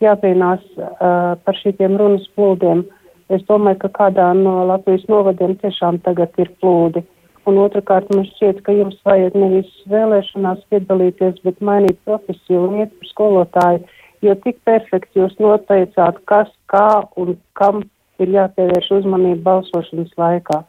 jābrīnās 0.04 0.62
uh, 0.78 1.34
par 1.44 1.58
šītiem 1.60 1.98
runas 2.00 2.24
plūdiem. 2.38 2.84
Es 3.32 3.44
domāju, 3.48 3.82
ka 3.84 3.90
kādā 3.98 4.30
no 4.38 4.62
Latvijas 4.68 5.04
novadiem 5.08 5.56
tiešām 5.60 6.00
tagad 6.04 6.32
ir 6.40 6.50
plūdi. 6.60 7.04
Un 7.44 7.58
otrkārt, 7.60 8.08
man 8.14 8.24
šķiet, 8.24 8.62
ka 8.64 8.72
jums 8.72 8.96
vajag 9.04 9.34
nevis 9.36 9.68
vēlēšanās 9.92 10.62
piedalīties, 10.72 11.42
bet 11.44 11.60
mainīt 11.60 11.98
profesiju 12.08 12.62
un 12.68 12.78
iet 12.80 12.92
par 12.96 13.10
skolotāju, 13.10 13.82
jo 14.24 14.36
tik 14.46 14.62
perfekti 14.64 15.20
jūs 15.20 15.34
noteicāt, 15.42 16.22
kas, 16.30 16.48
kā 16.72 17.04
un 17.20 17.36
kam 17.58 17.82
ir 18.22 18.32
jāpievērš 18.32 18.88
uzmanība 19.00 19.42
balsošanas 19.50 20.14
laikā. 20.16 20.62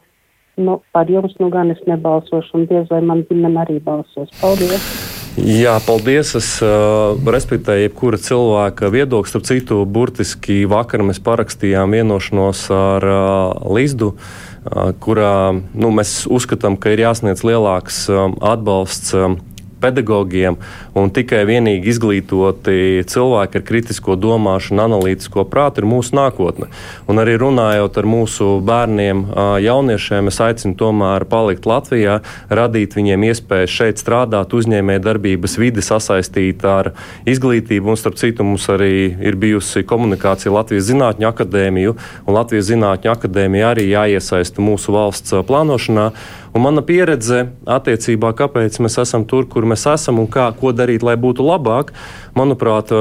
Nu, 0.60 0.78
par 0.92 1.08
jums 1.12 1.36
nu 1.40 1.48
gan 1.52 1.72
es 1.72 1.80
nebalsošu, 1.88 2.52
un 2.56 2.68
diez 2.68 2.88
vai 2.92 3.02
man 3.04 3.22
ģimene 3.28 3.60
arī 3.64 3.76
balsos. 3.84 4.28
Paldies! 4.40 4.84
Jā, 5.36 5.74
paldies. 5.84 6.30
Es 6.38 6.48
uh, 6.64 7.12
respektēju 7.28 7.84
jebkura 7.84 8.20
cilvēka 8.20 8.88
viedokli. 8.92 9.28
Starp 9.28 9.44
citu, 9.48 9.82
burtiski 9.84 10.62
vakar 10.68 11.04
mēs 11.04 11.20
parakstījām 11.24 11.92
vienošanos 11.92 12.62
ar 12.72 13.04
uh, 13.04 13.72
Līsdu. 13.76 14.14
Uh, 14.16 14.45
kurā 15.00 15.34
nu, 15.54 15.90
mēs 15.94 16.24
uzskatām, 16.30 16.78
ka 16.80 16.94
ir 16.94 17.04
jāsniedz 17.04 17.44
lielāks 17.46 18.06
atbalsts 18.10 19.14
pedagogiem 19.86 20.58
un 20.96 21.14
tikai 21.14 21.44
vienīgi 21.48 21.92
izglītoti 21.94 23.06
cilvēki 23.06 23.60
ar 23.60 23.66
kritisko 23.66 24.18
domāšanu, 24.18 24.82
analītisko 24.86 25.46
prātu 25.50 25.82
ir 25.82 25.88
mūsu 25.88 26.16
nākotne. 26.18 26.68
Un 27.06 27.22
arī 27.22 27.36
runājot 27.40 27.98
ar 28.00 28.08
mūsu 28.10 28.50
bērniem, 28.66 29.24
jauniešiem, 29.62 30.30
es 30.32 30.40
aicinu 30.42 30.76
tomēr 30.78 31.26
palikt 31.30 31.68
Latvijā, 31.68 32.20
radīt 32.50 32.96
viņiem 32.98 33.26
iespēju 33.30 33.70
šeit 33.70 34.02
strādāt, 34.02 34.54
uzņēmē 34.56 34.98
darbības 35.04 35.58
vidi 35.60 35.84
sasaistīt 35.84 36.64
ar 36.66 36.92
izglītību. 37.28 37.92
Un, 37.92 38.00
starp 38.00 38.18
citu, 38.20 38.46
mums 38.46 38.66
arī 38.72 39.10
ir 39.14 39.38
bijusi 39.40 39.84
komunikācija 39.86 40.54
Latvijas 40.54 40.88
Zinātņu 40.90 41.28
akadēmiju, 41.30 41.96
un 42.26 42.38
Latvijas 42.38 42.70
Zinātņu 42.70 43.12
akadēmija 43.12 43.72
arī 43.74 43.88
jāiesaista 43.92 44.64
mūsu 44.64 44.96
valsts 44.96 45.36
plānošanā. 45.46 46.10
Un 46.56 46.62
mana 46.64 46.80
pieredze 46.80 47.42
attiecībā, 47.68 48.30
kāpēc 48.32 48.78
mēs 48.80 48.94
esam 49.02 49.26
tur, 49.28 49.44
kur 49.44 49.66
mēs 49.68 49.82
esam 49.92 50.22
un 50.22 50.28
kā, 50.32 50.46
ko 50.56 50.72
darīt, 50.72 51.02
lai 51.04 51.12
būtu 51.20 51.44
labāk, 51.44 51.90
manuprāt, 52.38 52.94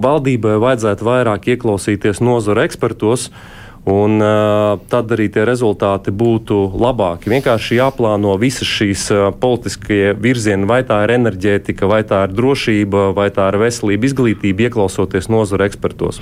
valdībai 0.00 0.54
vajadzētu 0.62 1.04
vairāk 1.04 1.50
ieklausīties 1.52 2.22
nozara 2.24 2.64
ekspertos. 2.64 3.28
Un 3.82 4.20
uh, 4.22 4.78
tad 4.86 5.10
arī 5.10 5.24
tie 5.34 5.42
rezultāti 5.42 6.12
būtu 6.14 6.54
labāki. 6.78 7.26
Vienkārši 7.32 7.80
jāplāno 7.80 8.36
visas 8.38 8.68
šīs 8.70 9.08
uh, 9.10 9.22
politiskie 9.34 10.12
virzieni, 10.14 10.68
vai 10.70 10.84
tā 10.86 11.00
ir 11.02 11.16
enerģētika, 11.16 11.88
vai 11.90 12.04
tā 12.06 12.20
ir 12.28 12.34
drošība, 12.38 13.08
vai 13.16 13.26
tā 13.34 13.48
ir 13.50 13.58
veselība, 13.58 14.06
izglītība, 14.06 14.68
ieklausoties 14.68 15.26
nozara 15.34 15.66
ekspertos. 15.66 16.20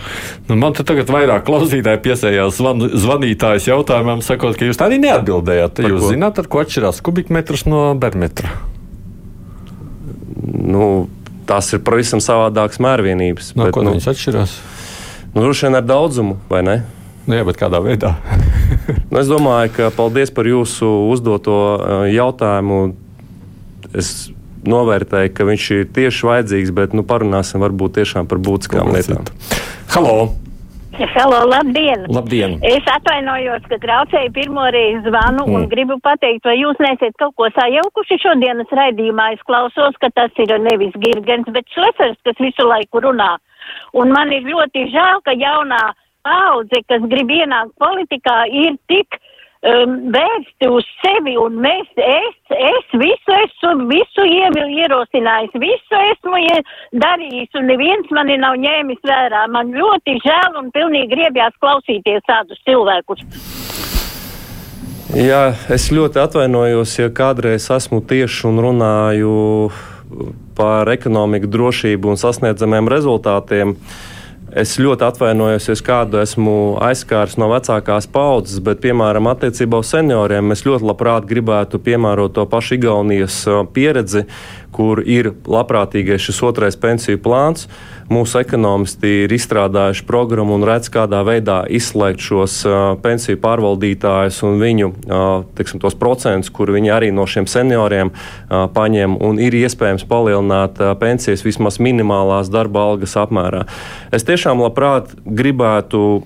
Nu, 0.49 0.57
man 0.57 0.73
te 0.73 0.87
tagad 0.89 1.13
vairāk 1.13 1.45
klausītāji 1.45 2.01
piesējās 2.07 2.57
zvan, 2.57 2.81
zvanītājas 2.97 3.69
jautājumam, 3.69 4.23
sakot, 4.25 4.57
ka 4.57 4.65
jūs 4.65 4.81
tā 4.81 4.89
arī 4.89 4.97
neatbildējāt. 5.05 5.83
Par 5.83 5.93
jūs 5.93 6.07
ko? 6.07 6.13
zināt, 6.15 6.41
ar 6.41 6.49
ko 6.49 6.63
atšķirās 6.63 7.03
kubikmetrs 7.05 7.67
no 7.69 7.83
bermetra? 8.01 8.55
Nu, 10.49 11.11
tās 11.45 11.69
ir 11.77 11.85
pavisam 11.85 12.25
savādākas 12.25 12.81
mērvienības. 12.81 13.53
No 13.53 13.69
bet, 13.69 13.77
ko 13.77 13.85
nu, 13.85 13.93
viņas 13.99 14.09
atšķirās? 14.15 14.57
Nu, 15.35 15.45
droši 15.45 15.69
vien 15.69 15.79
ar 15.83 15.85
daudzumu, 15.85 16.39
vai 16.49 16.63
ne? 16.65 16.79
Nu, 17.31 17.37
jā, 17.39 17.45
bet 17.47 17.61
kādā 17.61 17.79
veidā? 17.79 18.17
nu, 19.13 19.21
es 19.21 19.29
domāju, 19.31 19.71
ka 19.77 19.89
paldies 19.95 20.33
par 20.35 20.49
jūsu 20.51 20.89
uzdoto 21.13 21.55
jautājumu. 22.11 22.81
Es 23.95 24.33
novērtēju, 24.67 25.31
ka 25.37 25.47
viņš 25.47 25.67
ir 25.77 25.85
tieši 25.95 26.27
vajadzīgs, 26.27 26.73
bet 26.75 26.97
nu, 26.97 27.05
parunāsim 27.07 27.63
varbūt 27.63 28.01
tiešām 28.01 28.27
par 28.31 28.43
būtiskām 28.43 28.91
lietām. 28.97 29.31
Halo! 29.95 30.33
Halo, 31.15 31.39
labdien! 31.47 32.03
labdien! 32.11 32.59
Es 32.67 32.91
atvainojos, 32.97 33.63
ka 33.71 33.79
traucēju 33.79 34.35
pirmo 34.35 34.67
reizi 34.75 35.07
zvanu 35.07 35.47
mm. 35.47 35.55
un 35.55 35.71
gribu 35.71 36.01
pateikt, 36.03 36.43
vai 36.51 36.59
jūs 36.59 36.83
nesat 36.83 37.15
kaut 37.23 37.39
ko 37.39 37.47
sajaukuši 37.55 38.21
šodienas 38.27 38.75
raidījumā. 38.75 39.31
Es 39.39 39.47
klausos, 39.47 39.95
ka 40.03 40.11
tas 40.19 40.35
ir 40.43 40.59
nevis 40.67 40.99
Girgens, 40.99 41.49
bet 41.55 41.71
Šlefers, 41.79 42.19
kas 42.27 42.43
visu 42.43 42.67
laiku 42.67 43.07
runā. 43.07 43.37
Un 43.95 44.11
man 44.13 44.35
ir 44.35 44.51
ļoti 44.51 44.91
žēl, 44.91 45.23
ka 45.25 45.39
jaunā 45.39 45.85
paudze, 46.27 46.83
kas 46.89 47.05
grib 47.11 47.31
ienākt 47.33 47.75
politikā, 47.81 48.37
ir 48.53 48.77
tik 48.91 49.17
um, 49.17 49.97
vērsti 50.15 50.69
uz 50.71 50.89
sevi, 51.01 51.37
un 51.41 51.59
mēs, 51.63 51.89
es, 51.97 52.37
es 52.57 52.95
visu 53.01 53.37
esmu, 53.37 53.89
visu 53.91 54.27
ievil 54.27 54.75
ierosinājis, 54.83 55.57
visu 55.63 56.03
esmu 56.11 56.43
darījis, 57.05 57.53
un 57.61 57.71
neviens 57.73 58.13
mani 58.17 58.39
nav 58.41 58.59
ņēmis 58.61 59.03
vērā. 59.07 59.47
Man 59.55 59.73
ļoti 59.77 60.19
žēl 60.25 60.61
un 60.63 60.71
pilnīgi 60.75 61.13
griebjās 61.15 61.57
klausīties 61.63 62.27
tādus 62.29 62.61
cilvēkus. 62.69 63.25
Jā, 65.11 65.49
es 65.75 65.89
ļoti 65.91 66.21
atvainojos, 66.23 66.93
ja 67.01 67.11
kādreiz 67.11 67.65
esmu 67.75 67.99
tieši 68.07 68.45
un 68.47 68.61
runāju 68.63 69.33
par 70.55 70.87
ekonomiku, 70.91 71.51
drošību 71.51 72.13
un 72.13 72.19
sasniedzamiem 72.19 72.87
rezultātiem. 72.91 73.75
Uh, 73.75 74.20
Es 74.51 74.73
ļoti 74.83 75.05
atvainojos, 75.07 75.69
ja 75.71 75.75
kādu 75.87 76.19
esmu 76.19 76.55
aizskārs 76.83 77.37
no 77.39 77.47
vecākās 77.53 78.09
paudzes, 78.11 78.59
bet, 78.65 78.81
piemēram, 78.83 79.29
attiecībā 79.31 79.79
uz 79.79 79.93
senioriem 79.95 80.51
mēs 80.51 80.65
ļoti 80.67 80.89
labprāt 80.91 81.29
gribētu 81.31 81.79
piemērot 81.79 82.35
to 82.35 82.49
pašu 82.51 82.81
Igaunijas 82.81 83.45
pieredzi, 83.75 84.25
kur 84.75 85.03
ir 85.03 85.33
labprātīgais 85.51 86.23
šis 86.23 86.43
otrais 86.47 86.77
pensiju 86.79 87.19
plāns. 87.23 87.67
Mūsu 88.11 88.41
ekonomisti 88.41 89.25
ir 89.25 89.33
izstrādājuši 89.35 90.03
programmu 90.07 90.57
un 90.57 90.65
redz, 90.67 90.89
kādā 90.91 91.21
veidā 91.27 91.61
izslēgt 91.71 92.23
šos 92.23 92.57
pensiju 93.03 93.39
pārvaldītājus 93.43 94.41
un 94.47 94.59
viņu 94.63 94.89
tos 95.83 95.95
procentus, 95.99 96.51
kur 96.55 96.73
viņi 96.75 96.91
arī 96.91 97.11
no 97.15 97.27
šiem 97.31 97.47
senioriem 97.51 98.11
paņem, 98.49 99.15
ir 99.43 99.59
iespējams 99.61 100.07
palielināt 100.11 100.83
pensijas 101.03 101.47
vismaz 101.47 101.79
minimālās 101.83 102.51
darba 102.51 102.89
algas 102.91 103.15
apmērā. 103.19 103.63
Es 104.15 104.27
tiešām 104.27 104.40
labprāt 104.49 105.13
gribētu 105.25 106.23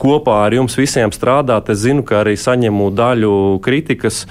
kopā 0.00 0.40
ar 0.48 0.56
jums 0.58 0.76
visiem 0.78 1.12
strādāt. 1.14 1.70
Es 1.70 1.84
zinu, 1.84 2.02
ka 2.06 2.22
arī 2.24 2.34
saņemu 2.40 2.90
daļu 2.98 3.32
kritikas, 3.64 4.24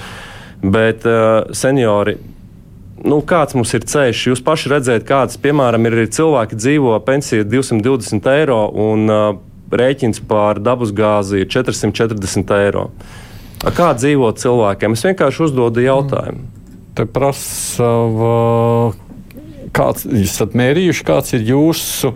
bet 0.64 1.08
uh, 1.08 1.50
seniori 1.56 2.18
nu, 3.04 3.20
kāds 3.28 3.56
mums 3.58 3.74
ir 3.76 3.86
ceļš. 3.88 4.28
Jūs 4.32 4.44
paši 4.46 4.72
redzat, 4.72 5.06
kāds, 5.08 5.40
piemēram, 5.42 5.88
ir 5.90 6.06
cilvēki 6.14 6.60
dzīvo 6.60 6.96
pensija 7.08 7.48
220 7.48 8.30
eiro 8.36 8.62
un 8.86 9.12
uh, 9.12 9.26
rēķins 9.74 10.24
par 10.30 10.62
dabasgāzi 10.64 11.44
ir 11.44 11.52
440 11.52 12.58
eiro. 12.60 12.90
Kā 13.64 13.94
dzīvo 13.96 14.34
cilvēkiem? 14.36 14.96
Es 14.96 15.06
vienkārši 15.08 15.46
uzdodu 15.48 15.84
jautājumu. 15.84 16.50
Te 16.94 17.06
prasa, 17.10 17.88
kāds 19.76 20.08
jūs 20.08 20.32
esat 20.36 20.56
mērījuši, 20.58 21.06
kāds 21.08 21.36
ir 21.38 21.46
jūsu 21.54 22.14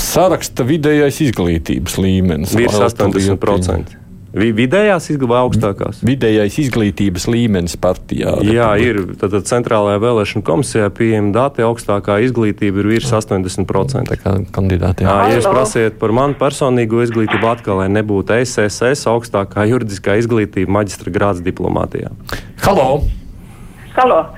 saraksta 0.00 0.66
vidējais 0.68 1.22
izglītības 1.30 1.96
līmenis? 2.02 2.54
Virs 2.58 2.78
80%. 2.90 3.96
Vidējās 4.30 5.08
izglītības 5.10 5.40
augstākās? 5.40 6.00
Vidējais 6.06 6.58
izglītības 6.62 7.24
līmenis 7.26 7.74
partijā. 7.82 8.36
Jā, 8.46 8.68
ir. 8.78 9.00
Tad, 9.18 9.32
tad 9.34 9.48
centrālajā 9.50 9.98
vēlēšana 10.04 10.46
komisijā 10.46 10.86
pieejama 10.94 11.32
dati 11.34 11.64
augstākā 11.66 12.20
izglītība 12.28 12.84
ir 12.84 12.90
virs 12.92 13.10
80%. 13.10 14.06
Tā 14.06 14.18
kā 14.20 14.36
kandidāti. 14.54 15.08
Jā, 15.08 15.16
ja 15.32 15.40
jūs 15.40 15.50
prasiet 15.50 15.98
par 15.98 16.14
manu 16.14 16.38
personīgo 16.38 17.02
izglītību, 17.02 17.50
atkal, 17.50 17.82
lai 17.82 17.88
nebūtu 17.90 18.38
SSS 18.38 19.10
augstākā 19.10 19.66
juridiskā 19.72 20.20
izglītība 20.22 20.78
maģistra 20.78 21.10
grāds 21.16 21.42
diplomātijā. 21.42 22.14
Halo! 22.62 22.86
Halo! 23.00 23.16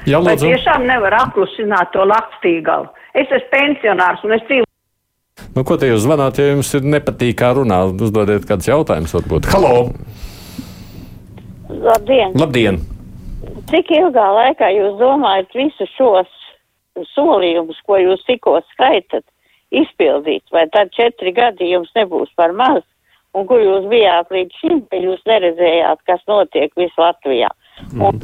Jā, 0.08 0.20
Vai 0.24 0.36
tiešām 0.40 0.86
nevar 0.88 1.16
apklusināt 1.20 1.92
to 1.94 2.04
lakstīgalu? 2.08 2.88
Es 3.14 3.28
esmu 3.28 3.50
pensionārs 3.52 4.22
un 4.24 4.36
es 4.36 4.44
dzīvoju. 4.48 4.68
Nu, 5.52 5.64
ko 5.68 5.76
te 5.76 5.88
jūs 5.90 6.04
zvanāt, 6.06 6.38
ja 6.40 6.52
jums 6.52 6.70
ir 6.76 6.86
nepatīk 6.88 7.36
kā 7.40 7.52
runā? 7.56 7.82
Uzdodiet 7.92 8.46
kādus 8.48 8.70
jautājumus, 8.70 9.12
varbūt. 9.18 9.48
Halo! 9.52 9.74
Labdien! 11.68 12.32
Labdien! 12.38 12.80
Cik 13.72 13.90
ilgā 13.96 14.28
laikā 14.36 14.70
jūs 14.72 14.96
domājat 15.00 15.52
visus 15.56 15.92
šos 15.96 16.30
solījumus, 17.12 17.78
ko 17.88 17.98
jūs 18.00 18.24
tikko 18.28 18.58
skaitat, 18.72 19.24
izpildīt? 19.72 20.44
Vai 20.52 20.66
tad 20.72 20.92
četri 20.96 21.32
gadi 21.36 21.72
jums 21.72 21.92
nebūs 21.96 22.32
par 22.36 22.54
maz? 22.56 22.82
Un 23.32 23.46
kur 23.48 23.62
jūs 23.64 23.86
bijāt 23.88 24.32
līdz 24.32 24.58
šim, 24.60 24.80
ka 24.92 24.98
jūs 25.00 25.22
neredzējāt, 25.28 26.02
kas 26.08 26.20
notiek 26.28 26.72
visu 26.76 27.00
Latvijā? 27.00 27.48
Un, 27.96 28.20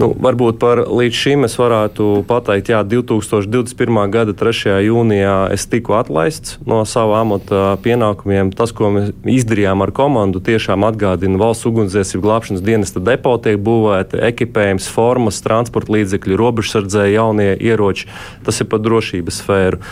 Nu, 0.00 0.08
varbūt 0.16 0.56
par 0.62 0.80
līdz 0.88 1.16
šim 1.16 1.46
es 1.46 1.54
varētu 1.60 2.22
pateikt, 2.28 2.70
jā, 2.72 2.80
2021. 2.88 3.98
gada 4.12 4.34
3. 4.36 4.78
jūnijā 4.86 5.34
es 5.52 5.66
tiku 5.68 5.96
atlaists 5.98 6.56
no 6.68 6.80
sava 6.88 7.20
amata 7.20 7.76
pienākumiem. 7.84 8.54
Tas, 8.56 8.72
ko 8.76 8.92
mēs 8.94 9.12
izdarījām 9.28 9.84
ar 9.84 9.92
komandu, 9.96 10.40
tiešām 10.44 10.86
atgādina 10.88 11.40
valsts 11.40 11.68
ugunsdzēsību 11.68 12.24
glābšanas 12.24 12.64
dienesta 12.64 13.02
depo, 13.04 13.36
tiek 13.42 13.60
būvēti 13.60 14.22
ekipējums, 14.32 14.88
formas, 14.92 15.42
transporta 15.44 15.92
līdzekļi, 15.98 16.40
robežsardzē, 16.40 17.06
jaunie 17.12 17.52
ieroči. 17.60 18.08
Tas 18.46 18.64
ir 18.64 18.70
par 18.72 18.80
drošības 18.84 19.42
sfēru. 19.44 19.82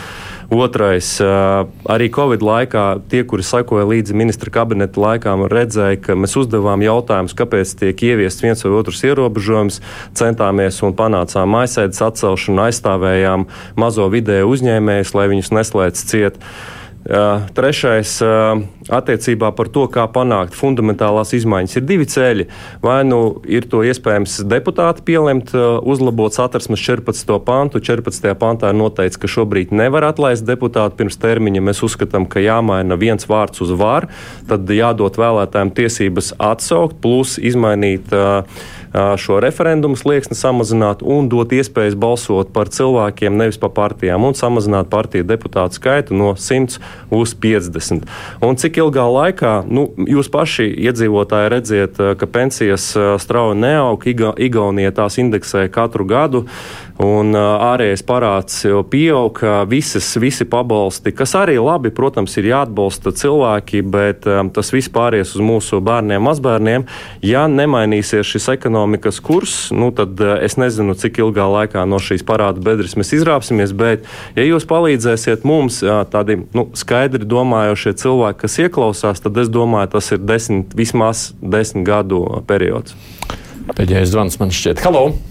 Otrais, 0.51 1.07
arī 1.87 2.09
Covid 2.11 2.41
laikā 2.43 2.83
tie, 3.07 3.21
kuri 3.23 3.43
sekoja 3.45 3.85
līdzi 3.87 4.15
ministra 4.19 4.51
kabineta 4.51 4.99
laikām, 4.99 5.45
redzēja, 5.47 6.01
ka 6.03 6.17
mēs 6.19 6.35
uzdevām 6.41 6.83
jautājumus, 6.83 7.35
kāpēc 7.39 7.71
tiek 7.79 8.03
ieviests 8.09 8.43
viens 8.43 8.65
vai 8.65 8.73
otrs 8.75 8.99
ierobežojums. 9.07 9.79
Centāmies 10.19 10.81
un 10.83 10.91
panācām 10.99 11.55
aizsēdes 11.61 12.03
atcelšanu, 12.03 12.65
aizstāvējām 12.67 13.47
mazo 13.79 14.09
vidēju 14.11 14.51
uzņēmējus, 14.51 15.15
lai 15.15 15.31
viņus 15.31 15.55
neslēdz 15.55 16.05
ciet. 16.11 16.41
Uh, 16.41 16.80
trešais, 17.57 18.21
uh, 18.21 18.61
attiecībā 18.93 19.49
par 19.57 19.69
to, 19.73 19.87
kā 19.89 20.05
panākt 20.11 20.53
fundamentālās 20.57 21.33
izmaiņas, 21.33 21.77
ir 21.79 21.85
divi 21.89 22.05
ceļi. 22.05 22.45
Vai 22.83 23.01
nu 23.07 23.41
ir 23.49 23.65
to 23.69 23.81
iespējams 23.87 24.41
deputāti 24.45 25.01
pielemt, 25.07 25.53
uh, 25.55 25.79
uzlabot 25.81 26.33
satversmes 26.33 26.81
14. 26.83 27.39
pantu. 27.45 27.81
14. 27.81 28.35
pantā 28.37 28.69
ir 28.69 28.77
noteikts, 28.77 29.17
ka 29.17 29.29
šobrīd 29.31 29.73
nevar 29.73 30.05
atlaist 30.11 30.45
deputātu 30.45 30.99
pirms 31.01 31.17
termiņa. 31.21 31.63
Mēs 31.71 31.81
uzskatām, 31.87 32.27
ka 32.29 32.43
jāmaina 32.43 32.99
viens 33.01 33.25
vārds 33.29 33.63
uz 33.65 33.73
var, 33.73 34.09
tad 34.49 34.69
jādod 34.69 35.17
vēlētājiem 35.17 35.73
tiesības 35.77 36.35
atsaukt, 36.37 37.01
plus 37.01 37.39
izmainīt 37.41 38.13
šo 38.91 39.39
referendumu 39.39 39.95
slieksni 39.95 40.35
samazināt 40.35 41.03
un 41.03 41.29
dot 41.31 41.53
iespējas 41.55 41.95
balsot 41.95 42.51
par 42.55 42.71
cilvēkiem, 42.73 43.37
nevis 43.39 43.59
par 43.61 43.71
partijām, 43.75 44.25
un 44.27 44.35
samazināt 44.35 44.89
partiju 44.91 45.27
deputātu 45.27 45.79
skaitu 45.79 46.17
no 46.17 46.33
100 46.35 46.79
uz 47.15 47.35
50. 47.35 48.07
Un 48.43 48.59
cik 48.59 48.81
ilgā 48.83 49.05
laikā, 49.07 49.53
nu, 49.71 49.87
jūs 50.09 50.31
paši 50.31 50.67
iedzīvotāji 50.89 51.53
redziet, 51.55 52.01
ka 52.19 52.27
pensijas 52.27 52.91
strauji 53.23 53.59
neaug, 53.63 54.07
Iga, 54.11 54.33
Igaunija 54.35 54.91
tās 54.97 55.19
indeksē 55.21 55.67
katru 55.71 56.07
gadu. 56.09 56.45
Un 56.99 57.35
ārējais 57.37 58.03
parāds 58.05 58.57
jau 58.65 58.81
pieaug, 58.87 59.37
visas, 59.69 60.09
visi 60.19 60.45
pabalsti, 60.49 61.13
kas 61.15 61.33
arī 61.39 61.55
labi, 61.61 61.91
protams, 61.95 62.35
ir 62.37 62.49
jāatbalsta 62.51 63.13
cilvēki, 63.15 63.81
bet 63.87 64.27
um, 64.29 64.51
tas 64.53 64.73
viss 64.73 64.91
pāries 64.91 65.31
uz 65.37 65.43
mūsu 65.45 65.79
bērniem, 65.85 66.21
mazbērniem. 66.25 66.85
Ja 67.25 67.47
nemainīsies 67.51 68.27
šis 68.27 68.49
ekonomikas 68.55 69.21
kurs, 69.23 69.55
nu, 69.75 69.91
tad 69.95 70.19
uh, 70.21 70.35
es 70.43 70.57
nezinu, 70.61 70.97
cik 70.99 71.21
ilgā 71.23 71.47
laikā 71.55 71.87
no 71.89 72.01
šīs 72.01 72.25
parāda 72.27 72.61
bedres 72.63 72.97
mēs 72.99 73.15
izrāpsimies, 73.21 73.73
bet 73.77 74.05
ja 74.35 74.45
jūs 74.45 74.67
palīdzēsiet 74.69 75.47
mums, 75.47 75.81
uh, 75.85 76.03
tādi 76.11 76.41
nu, 76.57 76.67
skaidri 76.77 77.27
domājošie 77.27 77.95
cilvēki, 78.03 78.43
kas 78.43 78.61
ieklausās, 78.67 79.23
tad 79.23 79.41
es 79.41 79.51
domāju, 79.51 79.93
tas 79.97 80.11
ir 80.13 80.23
desmit, 80.23 80.75
vismaz 80.77 81.31
desmit 81.41 81.87
gadu 81.87 82.25
periods. 82.49 82.97
Pēdējais 83.71 84.11
zvans 84.11 84.41
man 84.41 84.51
šķiet. 84.53 84.83
Halo! 84.83 85.30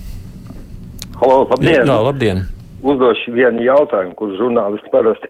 Halo, 1.21 1.43
labdien! 1.51 1.85
Jā, 1.85 1.97
labdien! 2.01 2.39
Uzdošu 2.81 3.35
vienu 3.37 3.61
jautājumu, 3.61 4.15
kurus 4.17 4.39
žurnālisti 4.41 4.89
parasti 4.89 5.29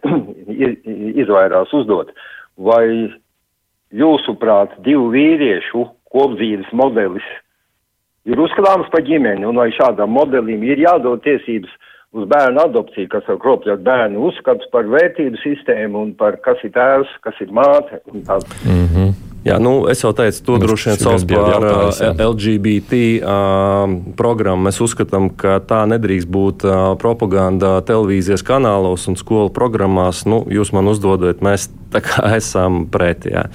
izvairās 1.24 1.72
uzdot. 1.74 2.12
Vai 2.62 2.84
jūsuprāt, 3.98 4.76
divu 4.86 5.08
vīriešu 5.10 5.82
kopdzīves 6.14 6.70
modelis 6.78 7.26
ir 8.30 8.38
uzskatāms 8.38 8.86
par 8.92 9.02
ģimeni, 9.02 9.42
un 9.48 9.58
vai 9.58 9.72
šādam 9.74 10.14
modelim 10.14 10.62
ir 10.68 10.78
jādod 10.84 11.24
tiesības 11.26 11.74
uz 12.12 12.26
bērnu 12.28 12.58
adopciju, 12.64 13.08
kas 13.10 13.26
var 13.30 13.38
kropļot 13.42 13.82
bērnu 13.86 14.22
uzskats 14.30 14.66
par 14.72 14.88
vērtību 14.90 15.38
sistēmu 15.44 16.06
un 16.06 16.14
par 16.18 16.40
kas 16.44 16.62
ir 16.66 16.74
tēvs, 16.74 17.12
kas 17.24 17.38
ir 17.44 17.52
māte 17.54 18.00
un 18.10 18.24
tā. 18.26 18.40
Mm 18.66 18.86
-hmm. 18.86 19.12
Jā, 19.40 19.56
nu, 19.56 19.88
es 19.88 20.02
jau 20.04 20.10
teicu, 20.12 20.42
to 20.44 20.58
droši 20.60 20.90
vien 20.90 20.98
sauc 21.00 21.22
par 21.30 21.64
uh, 21.64 22.26
LGBT 22.28 22.92
uh, 23.24 23.94
programmu. 24.16 24.68
Mēs 24.68 24.80
uzskatām, 24.84 25.30
ka 25.32 25.60
tā 25.64 25.86
nedrīkst 25.88 26.28
būt 26.28 26.66
uh, 26.68 26.74
propaganda 27.00 27.80
televīzijas 27.80 28.44
kanālos 28.44 29.08
un 29.08 29.16
skolu 29.16 29.48
programmās. 29.48 30.26
Nu, 30.28 30.44
jūs 30.50 30.74
man 30.76 30.92
uzdodat, 30.92 31.40
mēs 31.40 31.70
tā 31.88 32.04
kā 32.04 32.26
esam 32.40 32.84
pret. 32.92 33.24
Jā. 33.24 33.48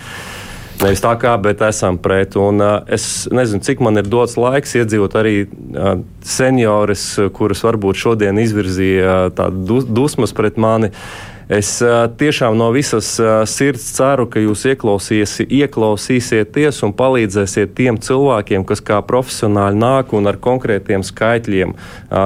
Nevis 0.81 0.99
tā 0.99 1.13
kā, 1.19 1.37
bet 1.39 1.61
esam 1.63 1.97
pret. 2.01 2.35
Un, 2.39 2.59
uh, 2.59 2.81
es 2.91 3.29
nezinu, 3.31 3.63
cik 3.63 3.79
man 3.85 3.95
ir 4.01 4.07
dots 4.11 4.35
laiks 4.39 4.75
iedzīvot 4.75 5.15
arī 5.15 5.35
uh, 5.45 5.49
seniorus, 6.25 7.05
kuras 7.35 7.63
varbūt 7.63 7.95
šodien 8.01 8.35
izvirzīja 8.43 9.13
uh, 9.13 9.31
tādu 9.35 9.81
dusmas 9.87 10.35
pret 10.35 10.59
mani. 10.59 10.89
Es 11.45 11.77
uh, 11.85 12.09
tiešām 12.09 12.57
no 12.57 12.71
visas 12.73 13.19
uh, 13.21 13.45
sirds 13.45 13.83
ceru, 13.93 14.25
ka 14.25 14.41
jūs 14.41 14.65
ieklausīsieties 14.65 16.79
un 16.87 16.93
palīdzēsiet 16.97 17.75
tiem 17.77 18.01
cilvēkiem, 18.01 18.65
kas 18.65 18.81
kā 18.81 18.97
profesionāļi 19.05 19.77
nāk 19.77 20.09
un 20.17 20.25
ar 20.25 20.41
konkrētiem 20.41 21.05
skaitļiem 21.05 21.75
uh, 21.75 21.77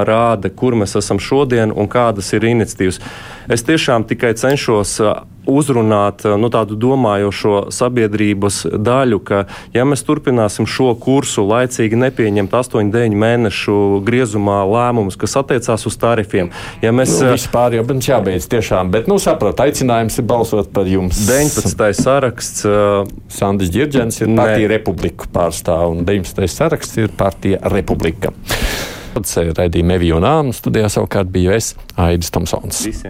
rāda, 0.08 0.48
kur 0.50 0.72
mēs 0.80 0.96
esam 1.02 1.20
šodien 1.20 1.68
un 1.76 1.92
kādas 1.92 2.32
ir 2.32 2.48
iniciatīvas. 2.48 3.04
Es 3.52 3.60
tiešām 3.68 4.08
tikai 4.08 4.32
cenšos 4.40 5.04
uzrunāt 5.50 6.26
nu, 6.40 6.50
tādu 6.54 6.78
domājošo 6.80 7.70
sabiedrības 7.74 8.62
daļu, 8.78 9.20
ka 9.26 9.44
ja 9.76 9.86
mēs 9.88 10.06
turpināsim 10.08 10.68
šo 10.70 10.92
kursu 11.02 11.46
laicīgi 11.50 12.00
nepieņemt 12.00 12.56
8-9 12.56 13.18
mēnešu 13.20 13.78
griezumā 14.08 14.62
lēmumus, 14.70 15.18
kas 15.20 15.38
attiecās 15.42 15.86
uz 15.90 15.98
tarifiem, 16.00 16.52
ja 16.84 16.94
mēs. 16.96 17.18
Nu, 17.20 17.34
vispār 17.34 17.80
jau 17.80 17.86
mums 17.90 18.10
jābeidz 18.10 18.50
tiešām, 18.52 18.94
bet, 18.94 19.10
nu, 19.12 19.20
saprot, 19.22 19.60
aicinājums 19.66 20.20
ir 20.22 20.30
balsot 20.30 20.72
par 20.76 20.90
jums. 20.90 21.26
19. 21.30 21.90
saraksts. 22.00 22.68
Sandis 23.30 23.72
Girģens 23.74 24.22
ir 24.24 24.32
partija 24.38 24.70
Republiku 24.72 25.30
pārstāv 25.34 25.94
un 25.94 26.06
19. 26.08 26.48
saraksts 26.52 27.00
ir 27.02 27.12
partija 27.18 27.62
Republika. 27.74 28.34
Tad 29.14 29.56
raidījuma 29.58 29.98
Evija 29.98 30.20
un 30.20 30.28
Āmas 30.28 30.62
studijā 30.62 30.90
savukārt 30.92 31.32
biju 31.34 31.54
es, 31.56 31.74
Aidis 32.00 32.32
Tomsons. 32.34 32.84
Visiem. 32.86 33.08